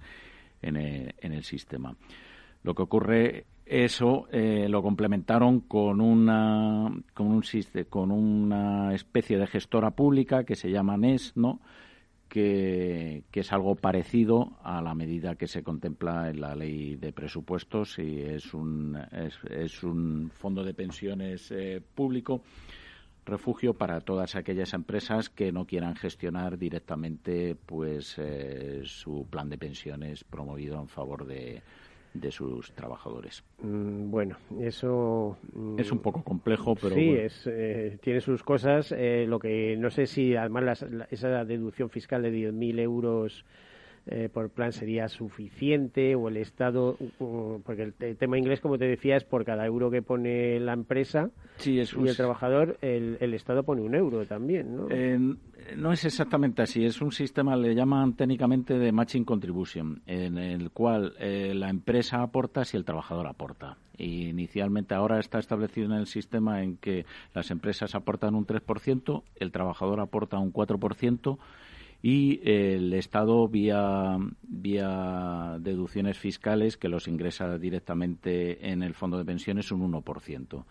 en 0.61 0.77
en 0.77 1.33
el 1.33 1.43
sistema. 1.43 1.95
Lo 2.63 2.75
que 2.75 2.83
ocurre 2.83 3.45
eso 3.69 4.27
eh, 4.31 4.67
lo 4.67 4.81
complementaron 4.81 5.59
con 5.61 6.01
una 6.01 6.91
con 7.13 7.27
un 7.27 7.43
con 7.87 8.11
una 8.11 8.95
especie 8.95 9.37
de 9.37 9.45
gestora 9.45 9.91
pública 9.91 10.43
que 10.43 10.55
se 10.55 10.71
llama 10.71 10.97
NES, 10.97 11.37
¿no? 11.37 11.59
Que, 12.27 13.23
es 13.31 13.53
algo 13.53 13.75
parecido 13.75 14.53
a 14.63 14.81
la 14.81 14.93
medida 14.93 15.35
que 15.35 15.47
se 15.47 15.63
contempla 15.63 16.29
en 16.29 16.41
la 16.41 16.55
ley 16.55 16.95
de 16.95 17.13
presupuestos 17.13 17.99
y 17.99 18.21
es 18.21 18.53
un 18.53 18.99
es, 19.11 19.83
un 19.83 20.31
fondo 20.35 20.63
de 20.63 20.73
pensiones 20.73 21.51
eh, 21.51 21.81
público 21.95 22.41
refugio 23.25 23.75
para 23.75 24.01
todas 24.01 24.35
aquellas 24.35 24.73
empresas 24.73 25.29
que 25.29 25.51
no 25.51 25.65
quieran 25.65 25.95
gestionar 25.95 26.57
directamente 26.57 27.55
pues 27.55 28.15
eh, 28.17 28.81
su 28.83 29.27
plan 29.29 29.49
de 29.49 29.57
pensiones 29.59 30.23
promovido 30.23 30.81
en 30.81 30.87
favor 30.87 31.25
de, 31.25 31.61
de 32.13 32.31
sus 32.31 32.71
trabajadores. 32.73 33.43
Mm, 33.61 34.09
bueno, 34.09 34.37
eso 34.59 35.37
mm, 35.53 35.79
es 35.79 35.91
un 35.91 35.99
poco 35.99 36.23
complejo, 36.23 36.75
pero 36.75 36.95
sí, 36.95 37.09
es, 37.09 37.47
eh, 37.47 37.97
tiene 38.01 38.21
sus 38.21 38.43
cosas. 38.43 38.91
Eh, 38.91 39.25
lo 39.27 39.39
que 39.39 39.75
no 39.77 39.89
sé 39.89 40.07
si 40.07 40.35
además 40.35 40.85
esa 41.11 41.45
deducción 41.45 41.89
fiscal 41.89 42.21
de 42.21 42.31
10.000 42.31 42.79
euros 42.79 43.45
eh, 44.07 44.29
por 44.31 44.49
plan 44.49 44.71
sería 44.71 45.07
suficiente 45.07 46.15
o 46.15 46.29
el 46.29 46.37
Estado, 46.37 46.97
porque 47.65 47.93
el, 47.99 48.15
tema 48.15 48.37
inglés, 48.37 48.61
como 48.61 48.77
te 48.77 48.85
decía, 48.85 49.15
es 49.15 49.23
por 49.23 49.45
cada 49.45 49.65
euro 49.65 49.91
que 49.91 50.01
pone 50.01 50.59
la 50.59 50.73
empresa 50.73 51.29
y 51.65 51.79
el 51.79 52.15
trabajador, 52.15 52.77
el, 52.81 53.17
el, 53.19 53.33
Estado 53.33 53.63
pone 53.63 53.81
un 53.81 53.95
euro 53.95 54.25
también, 54.25 54.75
¿no? 54.75 54.87
no 55.77 55.91
es 55.91 56.05
exactamente 56.05 56.61
así, 56.61 56.83
es 56.85 57.01
un 57.01 57.11
sistema, 57.11 57.55
le 57.55 57.75
llaman 57.75 58.13
técnicamente 58.13 58.77
de 58.77 58.91
matching 58.91 59.25
contribution, 59.25 60.01
en 60.05 60.37
el 60.37 60.71
cual 60.71 61.13
eh, 61.19 61.53
la 61.55 61.69
empresa 61.69 62.21
aporta 62.21 62.65
si 62.65 62.77
el 62.77 62.85
trabajador 62.85 63.27
aporta. 63.27 63.77
inicialmente 63.97 64.95
ahora 64.95 65.19
está 65.19 65.39
establecido 65.39 65.87
en 65.87 65.93
el 65.93 66.07
sistema 66.07 66.63
en 66.63 66.77
que 66.77 67.05
las 67.33 67.51
empresas 67.51 67.95
aportan 67.95 68.35
un 68.35 68.45
3%, 68.45 69.23
el 69.35 69.51
trabajador 69.51 69.99
aporta 69.99 70.39
un 70.39 70.53
4%, 70.53 71.37
y 72.01 72.39
el 72.49 72.93
Estado 72.93 73.47
vía, 73.47 74.17
vía 74.41 75.57
deducciones 75.59 76.17
fiscales 76.17 76.77
que 76.77 76.87
los 76.87 77.07
ingresa 77.07 77.57
directamente 77.57 78.69
en 78.71 78.83
el 78.83 78.93
fondo 78.93 79.17
de 79.17 79.25
pensiones 79.25 79.71
un 79.71 79.91
1%. 79.91 80.63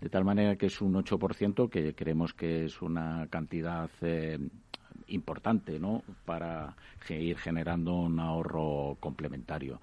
De 0.00 0.08
tal 0.08 0.24
manera 0.24 0.56
que 0.56 0.66
es 0.66 0.80
un 0.80 0.94
8% 0.94 1.70
que 1.70 1.94
creemos 1.94 2.34
que 2.34 2.64
es 2.64 2.82
una 2.82 3.28
cantidad 3.30 3.88
eh, 4.02 4.38
importante 5.08 5.78
¿no? 5.78 6.02
para 6.24 6.76
ir 7.08 7.38
generando 7.38 7.94
un 7.94 8.18
ahorro 8.18 8.96
complementario. 9.00 9.80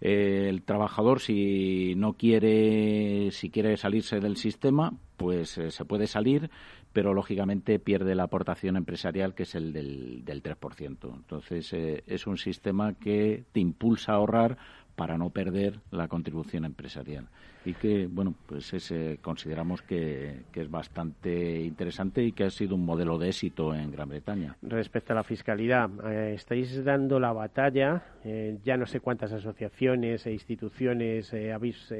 el 0.00 0.62
trabajador, 0.62 1.20
si 1.20 1.94
no 1.96 2.14
quiere, 2.14 3.30
si 3.30 3.50
quiere 3.50 3.76
salirse 3.76 4.20
del 4.20 4.36
sistema, 4.36 4.92
pues 5.16 5.56
eh, 5.58 5.70
se 5.70 5.84
puede 5.84 6.06
salir, 6.06 6.50
pero 6.94 7.12
lógicamente 7.12 7.78
pierde 7.80 8.14
la 8.14 8.22
aportación 8.22 8.76
empresarial 8.76 9.34
que 9.34 9.42
es 9.42 9.54
el 9.56 9.72
del, 9.72 10.24
del 10.24 10.42
3%. 10.42 11.14
Entonces 11.14 11.70
eh, 11.74 12.04
es 12.06 12.26
un 12.26 12.38
sistema 12.38 12.94
que 12.94 13.44
te 13.52 13.60
impulsa 13.60 14.12
a 14.12 14.14
ahorrar 14.14 14.56
para 14.94 15.18
no 15.18 15.30
perder 15.30 15.80
la 15.90 16.06
contribución 16.06 16.64
empresarial 16.64 17.26
y 17.64 17.72
que 17.74 18.06
bueno 18.06 18.32
pues 18.46 18.72
ese 18.74 19.18
consideramos 19.20 19.82
que, 19.82 20.42
es 20.54 20.70
bastante 20.70 21.62
interesante 21.62 22.22
y 22.22 22.30
que 22.30 22.44
ha 22.44 22.50
sido 22.50 22.76
un 22.76 22.84
modelo 22.84 23.18
de 23.18 23.30
éxito 23.30 23.74
en 23.74 23.90
Gran 23.90 24.08
Bretaña 24.08 24.56
respecto 24.62 25.12
a 25.12 25.16
la 25.16 25.24
fiscalidad 25.24 25.90
eh, 26.08 26.34
estáis 26.34 26.84
dando 26.84 27.18
la 27.18 27.32
batalla 27.32 28.04
eh, 28.24 28.58
ya 28.62 28.76
no 28.76 28.86
sé 28.86 29.00
cuántas 29.00 29.32
asociaciones 29.32 30.26
e 30.26 30.32
instituciones 30.32 31.34
habéis 31.52 31.92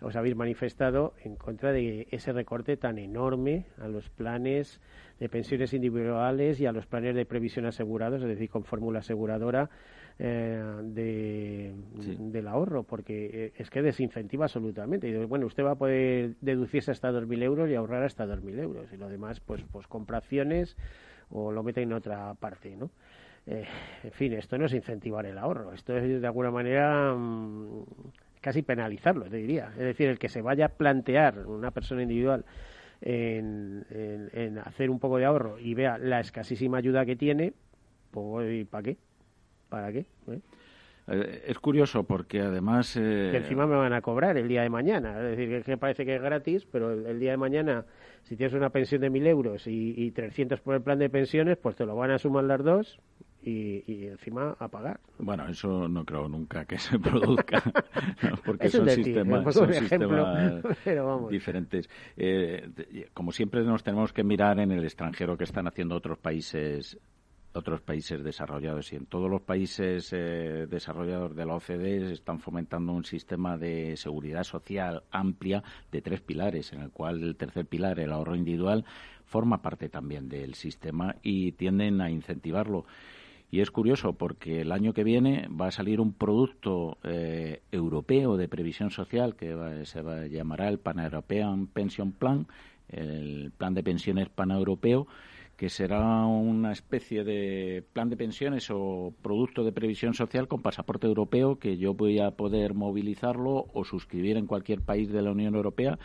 os 0.00 0.16
habéis 0.16 0.36
manifestado 0.36 1.14
en 1.24 1.36
contra 1.36 1.72
de 1.72 2.06
ese 2.10 2.32
recorte 2.32 2.76
tan 2.76 2.98
enorme 2.98 3.66
a 3.78 3.88
los 3.88 4.08
planes 4.10 4.80
de 5.18 5.28
pensiones 5.28 5.72
individuales 5.72 6.60
y 6.60 6.66
a 6.66 6.72
los 6.72 6.86
planes 6.86 7.14
de 7.14 7.24
previsión 7.24 7.66
asegurados, 7.66 8.22
es 8.22 8.28
decir, 8.28 8.50
con 8.50 8.64
fórmula 8.64 8.98
aseguradora 8.98 9.70
eh, 10.18 10.62
de, 10.82 11.74
del 12.18 12.48
ahorro, 12.48 12.82
porque 12.82 13.30
eh, 13.32 13.52
es 13.56 13.70
que 13.70 13.82
desincentiva 13.82 14.44
absolutamente. 14.44 15.08
Y 15.08 15.24
bueno, 15.24 15.46
usted 15.46 15.64
va 15.64 15.72
a 15.72 15.76
poder 15.76 16.36
deducirse 16.40 16.90
hasta 16.90 17.10
2.000 17.10 17.42
euros 17.42 17.70
y 17.70 17.74
ahorrar 17.74 18.02
hasta 18.02 18.26
2.000 18.26 18.58
euros, 18.60 18.92
y 18.92 18.96
lo 18.96 19.08
demás, 19.08 19.40
pues, 19.40 19.62
pues 19.70 19.86
compra 19.86 20.18
acciones 20.18 20.76
o 21.30 21.50
lo 21.50 21.62
mete 21.62 21.82
en 21.82 21.92
otra 21.92 22.34
parte, 22.34 22.76
¿no? 22.76 22.90
Eh, 23.46 23.64
en 24.02 24.12
fin, 24.12 24.32
esto 24.32 24.58
no 24.58 24.66
es 24.66 24.74
incentivar 24.74 25.24
el 25.24 25.38
ahorro, 25.38 25.72
esto 25.72 25.96
es 25.96 26.20
de 26.20 26.26
alguna 26.26 26.50
manera 26.50 27.14
mm, 27.14 27.84
casi 28.40 28.62
penalizarlo, 28.62 29.26
te 29.26 29.36
diría. 29.36 29.70
Es 29.72 29.84
decir, 29.84 30.08
el 30.08 30.18
que 30.18 30.28
se 30.28 30.42
vaya 30.42 30.66
a 30.66 30.68
plantear 30.68 31.46
una 31.46 31.70
persona 31.70 32.02
individual 32.02 32.44
en, 33.00 33.84
hacer 34.64 34.90
un 34.90 34.98
poco 34.98 35.18
de 35.18 35.24
ahorro 35.24 35.58
y 35.58 35.74
vea 35.74 35.98
la 35.98 36.20
escasísima 36.20 36.78
ayuda 36.78 37.04
que 37.04 37.16
tiene, 37.16 37.52
pues 38.10 38.66
¿para 38.68 38.82
qué? 38.82 38.96
¿Para 39.68 39.92
qué? 39.92 40.06
¿Eh? 40.28 40.40
Eh, 41.08 41.44
es 41.46 41.58
curioso 41.58 42.04
porque 42.04 42.40
además... 42.40 42.96
Eh, 42.96 43.28
que 43.30 43.38
encima 43.38 43.66
me 43.66 43.76
van 43.76 43.92
a 43.92 44.00
cobrar 44.00 44.36
el 44.36 44.48
día 44.48 44.62
de 44.62 44.70
mañana. 44.70 45.20
Es 45.20 45.36
decir, 45.36 45.62
que 45.62 45.76
parece 45.76 46.04
que 46.04 46.16
es 46.16 46.22
gratis, 46.22 46.66
pero 46.70 46.92
el, 46.92 47.20
día 47.20 47.32
de 47.32 47.36
mañana, 47.36 47.84
si 48.24 48.36
tienes 48.36 48.54
una 48.54 48.70
pensión 48.70 49.00
de 49.02 49.10
1.000 49.10 49.26
euros 49.26 49.66
y, 49.66 49.94
y 49.96 50.10
300 50.10 50.60
por 50.60 50.74
el 50.74 50.82
plan 50.82 50.98
de 50.98 51.10
pensiones, 51.10 51.58
pues 51.58 51.76
te 51.76 51.86
lo 51.86 51.94
van 51.94 52.10
a 52.10 52.18
sumar 52.18 52.44
las 52.44 52.62
dos 52.62 53.00
y, 53.42 54.06
encima 54.06 54.56
a 54.58 54.68
pagar. 54.68 55.00
Bueno, 55.18 55.46
eso 55.48 55.88
no 55.88 56.04
creo 56.04 56.28
nunca 56.28 56.64
que 56.64 56.78
se 56.78 56.98
produzca, 57.00 57.62
porque 58.44 58.68
son, 58.68 58.88
sistemas, 58.88 59.54
son 59.54 59.72
sistemas, 59.72 60.62
diferentes. 61.30 61.88
Eh, 62.16 63.08
como 63.14 63.32
siempre 63.32 63.62
nos 63.62 63.82
tenemos 63.82 64.12
que 64.12 64.24
mirar 64.24 64.58
en 64.58 64.72
el 64.72 64.84
extranjero 64.84 65.36
que 65.36 65.44
están 65.44 65.66
haciendo 65.66 65.94
otros 65.94 66.18
países 66.18 66.98
otros 67.56 67.80
países 67.80 68.22
desarrollados 68.22 68.92
y 68.92 68.96
en 68.96 69.06
todos 69.06 69.30
los 69.30 69.40
países 69.40 70.12
eh, 70.12 70.66
desarrollados 70.68 71.34
de 71.34 71.46
la 71.46 71.54
OCDE 71.54 72.12
están 72.12 72.38
fomentando 72.38 72.92
un 72.92 73.04
sistema 73.04 73.56
de 73.56 73.96
seguridad 73.96 74.44
social 74.44 75.04
amplia 75.10 75.62
de 75.90 76.02
tres 76.02 76.20
pilares, 76.20 76.72
en 76.72 76.82
el 76.82 76.90
cual 76.90 77.22
el 77.22 77.36
tercer 77.36 77.66
pilar, 77.66 77.98
el 77.98 78.12
ahorro 78.12 78.36
individual, 78.36 78.84
forma 79.24 79.62
parte 79.62 79.88
también 79.88 80.28
del 80.28 80.54
sistema 80.54 81.16
y 81.22 81.52
tienden 81.52 82.00
a 82.00 82.10
incentivarlo. 82.10 82.84
Y 83.50 83.60
es 83.60 83.70
curioso 83.70 84.12
porque 84.14 84.62
el 84.62 84.72
año 84.72 84.92
que 84.92 85.04
viene 85.04 85.48
va 85.48 85.68
a 85.68 85.70
salir 85.72 86.00
un 86.00 86.12
producto 86.12 86.98
eh, 87.04 87.62
europeo 87.70 88.36
de 88.36 88.48
previsión 88.48 88.90
social 88.90 89.36
que 89.36 89.84
se 89.84 90.02
llamará 90.28 90.68
el 90.68 90.78
Pan 90.78 90.98
European 90.98 91.68
Pension 91.68 92.12
Plan, 92.12 92.46
el 92.88 93.52
plan 93.56 93.74
de 93.74 93.84
pensiones 93.84 94.28
paneuropeo, 94.28 95.06
que 95.56 95.70
será 95.70 96.26
una 96.26 96.72
especie 96.72 97.24
de 97.24 97.82
plan 97.92 98.10
de 98.10 98.16
pensiones 98.16 98.68
o 98.70 99.14
producto 99.22 99.64
de 99.64 99.72
previsión 99.72 100.12
social 100.12 100.48
con 100.48 100.60
pasaporte 100.60 101.06
europeo 101.06 101.58
que 101.58 101.78
yo 101.78 101.94
voy 101.94 102.18
a 102.18 102.32
poder 102.32 102.74
movilizarlo 102.74 103.66
o 103.72 103.84
suscribir 103.84 104.36
en 104.36 104.46
cualquier 104.46 104.82
país 104.82 105.10
de 105.10 105.22
la 105.22 105.30
Unión 105.30 105.54
Europea 105.54 105.98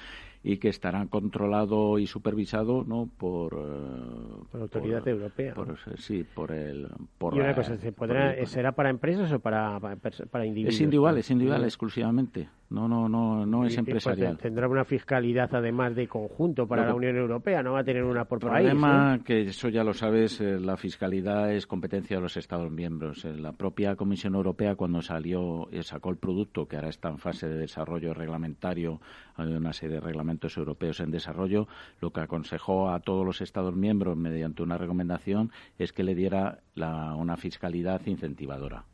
y 0.43 0.57
que 0.57 0.69
estará 0.69 1.05
controlado 1.07 1.99
y 1.99 2.07
supervisado 2.07 2.83
no 2.83 3.07
por, 3.17 3.53
eh, 3.53 4.43
por 4.51 4.61
autoridad 4.61 5.07
europea 5.07 5.53
sí 5.97 6.23
por 6.23 6.51
el 6.51 6.87
y 7.31 7.39
una 7.39 7.53
cosa 7.53 7.77
¿se 7.77 7.91
podrá, 7.91 8.45
será 8.45 8.71
para 8.71 8.89
empresas 8.89 9.31
o 9.31 9.39
para, 9.39 9.79
para, 9.79 10.45
individuos 10.45 10.75
es 10.75 10.81
individual 10.81 11.17
es 11.17 11.29
individual 11.29 11.63
exclusivamente 11.63 12.49
no 12.71 12.87
no 12.87 13.07
no 13.07 13.45
no 13.45 13.65
es 13.65 13.75
pues, 13.75 13.77
empresarial. 13.77 14.37
tendrá 14.37 14.67
una 14.67 14.85
fiscalidad 14.85 15.53
además 15.53 15.95
de 15.95 16.07
conjunto 16.07 16.67
para 16.67 16.85
la 16.85 16.95
Unión 16.95 17.17
Europea 17.17 17.61
no 17.61 17.73
va 17.73 17.81
a 17.81 17.83
tener 17.83 18.03
una 18.03 18.25
por 18.25 18.39
país 18.39 18.69
problema 18.69 19.19
que 19.23 19.41
eso 19.41 19.69
ya 19.69 19.83
lo 19.83 19.93
sabes 19.93 20.41
eh, 20.41 20.59
la 20.59 20.77
fiscalidad 20.77 21.51
es 21.53 21.67
competencia 21.67 22.17
de 22.17 22.21
los 22.21 22.37
Estados 22.37 22.71
miembros. 22.71 23.25
Eh, 23.25 23.33
la 23.33 23.51
propia 23.51 23.95
Comisión 23.95 24.35
Europea 24.35 24.75
cuando 24.75 25.01
salió 25.01 25.67
sacó 25.81 26.09
el 26.09 26.17
producto 26.17 26.67
que 26.67 26.77
ahora 26.77 26.89
está 26.89 27.09
en 27.09 27.17
fase 27.17 27.47
de 27.47 27.57
desarrollo 27.57 28.13
reglamentario 28.13 29.01
hay 29.35 29.53
una 29.53 29.73
serie 29.73 29.95
de 29.95 30.01
reglamentos 30.01 30.57
europeos 30.57 30.99
en 30.99 31.11
desarrollo, 31.11 31.67
lo 31.99 32.11
que 32.11 32.21
aconsejó 32.21 32.89
a 32.89 32.99
todos 32.99 33.25
los 33.25 33.41
Estados 33.41 33.75
miembros 33.75 34.17
mediante 34.17 34.63
una 34.63 34.77
recomendación 34.77 35.51
es 35.77 35.93
que 35.93 36.03
le 36.03 36.15
diera 36.15 36.59
una 36.75 37.37
fiscalidad 37.37 38.01
incentivadora. 38.05 38.85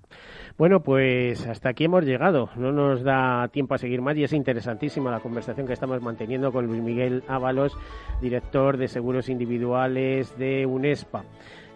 Bueno, 0.57 0.81
pues 0.81 1.45
hasta 1.47 1.69
aquí 1.69 1.85
hemos 1.85 2.03
llegado. 2.03 2.49
No 2.55 2.71
nos 2.71 3.03
da 3.03 3.47
tiempo 3.49 3.75
a 3.75 3.77
seguir 3.77 4.01
más 4.01 4.17
y 4.17 4.23
es 4.23 4.33
interesantísima 4.33 5.11
la 5.11 5.19
conversación 5.19 5.67
que 5.67 5.73
estamos 5.73 6.01
manteniendo 6.01 6.51
con 6.51 6.65
Luis 6.65 6.81
Miguel 6.81 7.23
Ábalos, 7.27 7.77
director 8.21 8.77
de 8.77 8.87
seguros 8.87 9.29
individuales 9.29 10.35
de 10.37 10.65
UNESPA. 10.65 11.23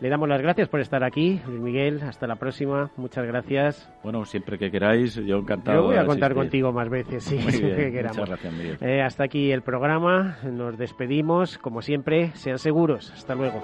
Le 0.02 0.10
damos 0.10 0.28
las 0.28 0.42
gracias 0.42 0.68
por 0.68 0.80
estar 0.80 1.04
aquí, 1.04 1.40
Luis 1.46 1.62
Miguel. 1.62 2.02
Hasta 2.02 2.26
la 2.26 2.38
próxima. 2.38 2.90
Muchas 2.98 3.24
gracias. 3.28 3.88
Bueno, 4.02 4.26
siempre 4.26 4.58
que 4.58 4.72
queráis, 4.72 5.14
yo 5.14 5.38
encantado. 5.38 5.82
Yo 5.82 5.88
voy 5.90 5.98
a 5.98 6.06
contar 6.06 6.34
contigo 6.34 6.72
más 6.72 6.90
veces, 6.90 7.24
sí, 7.24 7.38
que 7.62 7.92
queramos. 7.92 8.18
Muchas 8.18 8.30
gracias, 8.30 8.54
Miguel. 8.54 8.78
Eh, 8.82 9.04
hasta 9.04 9.26
aquí 9.26 9.52
el 9.52 9.62
programa. 9.62 10.40
Nos 10.44 10.76
despedimos. 10.80 11.60
Como 11.60 11.84
siempre, 11.84 12.32
sean 12.34 12.58
seguros. 12.58 13.12
Hasta 13.12 13.36
luego. 13.36 13.62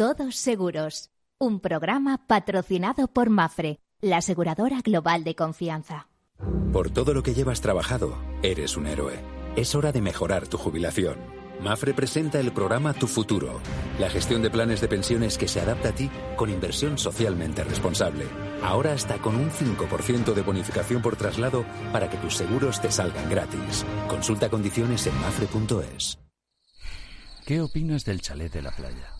Todos 0.00 0.36
Seguros, 0.36 1.10
un 1.38 1.60
programa 1.60 2.26
patrocinado 2.26 3.06
por 3.06 3.28
Mafre, 3.28 3.80
la 4.00 4.16
aseguradora 4.16 4.80
global 4.80 5.24
de 5.24 5.34
confianza. 5.34 6.08
Por 6.72 6.88
todo 6.90 7.12
lo 7.12 7.22
que 7.22 7.34
llevas 7.34 7.60
trabajado, 7.60 8.16
eres 8.42 8.78
un 8.78 8.86
héroe. 8.86 9.20
Es 9.56 9.74
hora 9.74 9.92
de 9.92 10.00
mejorar 10.00 10.48
tu 10.48 10.56
jubilación. 10.56 11.18
Mafre 11.62 11.92
presenta 11.92 12.40
el 12.40 12.50
programa 12.50 12.94
Tu 12.94 13.06
Futuro, 13.06 13.60
la 13.98 14.08
gestión 14.08 14.40
de 14.40 14.48
planes 14.48 14.80
de 14.80 14.88
pensiones 14.88 15.36
que 15.36 15.48
se 15.48 15.60
adapta 15.60 15.90
a 15.90 15.94
ti 15.94 16.10
con 16.34 16.48
inversión 16.48 16.96
socialmente 16.96 17.62
responsable. 17.62 18.24
Ahora 18.62 18.94
hasta 18.94 19.18
con 19.18 19.36
un 19.36 19.50
5% 19.50 20.32
de 20.32 20.40
bonificación 20.40 21.02
por 21.02 21.16
traslado 21.16 21.66
para 21.92 22.08
que 22.08 22.16
tus 22.16 22.38
seguros 22.38 22.80
te 22.80 22.90
salgan 22.90 23.28
gratis. 23.28 23.84
Consulta 24.08 24.48
condiciones 24.48 25.06
en 25.06 25.20
mafre.es. 25.20 26.18
¿Qué 27.44 27.60
opinas 27.60 28.06
del 28.06 28.22
chalet 28.22 28.50
de 28.50 28.62
la 28.62 28.70
playa? 28.70 29.19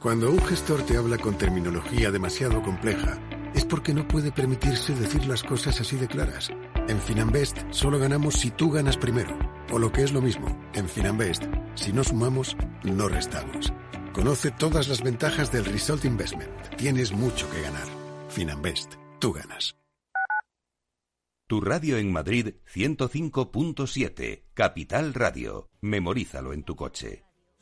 Cuando 0.00 0.30
un 0.30 0.38
gestor 0.46 0.82
te 0.82 0.96
habla 0.96 1.18
con 1.18 1.36
terminología 1.36 2.12
demasiado 2.12 2.62
compleja, 2.62 3.18
es 3.52 3.64
porque 3.64 3.92
no 3.92 4.06
puede 4.06 4.30
permitirse 4.30 4.94
decir 4.94 5.26
las 5.26 5.42
cosas 5.42 5.80
así 5.80 5.96
de 5.96 6.06
claras. 6.06 6.50
En 6.86 7.00
Finanbest 7.00 7.58
solo 7.70 7.98
ganamos 7.98 8.34
si 8.34 8.52
tú 8.52 8.70
ganas 8.70 8.96
primero. 8.96 9.36
O 9.72 9.78
lo 9.80 9.90
que 9.90 10.04
es 10.04 10.12
lo 10.12 10.22
mismo, 10.22 10.56
en 10.72 10.88
Finanbest, 10.88 11.42
si 11.74 11.92
no 11.92 12.04
sumamos, 12.04 12.56
no 12.84 13.08
restamos. 13.08 13.72
Conoce 14.12 14.52
todas 14.52 14.86
las 14.86 15.02
ventajas 15.02 15.50
del 15.50 15.64
Result 15.64 16.04
Investment. 16.04 16.76
Tienes 16.76 17.10
mucho 17.10 17.50
que 17.50 17.60
ganar. 17.60 17.88
Finanbest, 18.28 18.94
tú 19.18 19.32
ganas. 19.32 19.74
Tu 21.48 21.60
radio 21.60 21.98
en 21.98 22.12
Madrid 22.12 22.54
105.7, 22.72 24.44
Capital 24.54 25.12
Radio. 25.12 25.70
Memorízalo 25.80 26.52
en 26.52 26.62
tu 26.62 26.76
coche. 26.76 27.27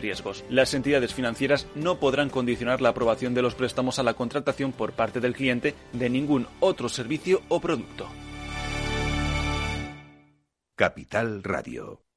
riesgos. 0.00 0.44
Las 0.48 0.74
entidades 0.74 1.14
financieras 1.14 1.66
no 1.74 2.00
podrán 2.00 2.30
condicionar 2.30 2.80
la 2.80 2.90
aprobación 2.90 3.34
de 3.34 3.42
los 3.42 3.54
préstamos 3.54 3.98
a 3.98 4.02
la 4.02 4.14
contratación 4.14 4.72
por 4.72 4.92
parte 4.92 5.20
del 5.20 5.34
cliente 5.34 5.74
de 5.92 6.10
ningún 6.10 6.46
otro 6.60 6.88
servicio 6.88 7.42
o 7.48 7.60
producto. 7.60 8.08
Capital 10.74 11.42
Radio. 11.42 12.09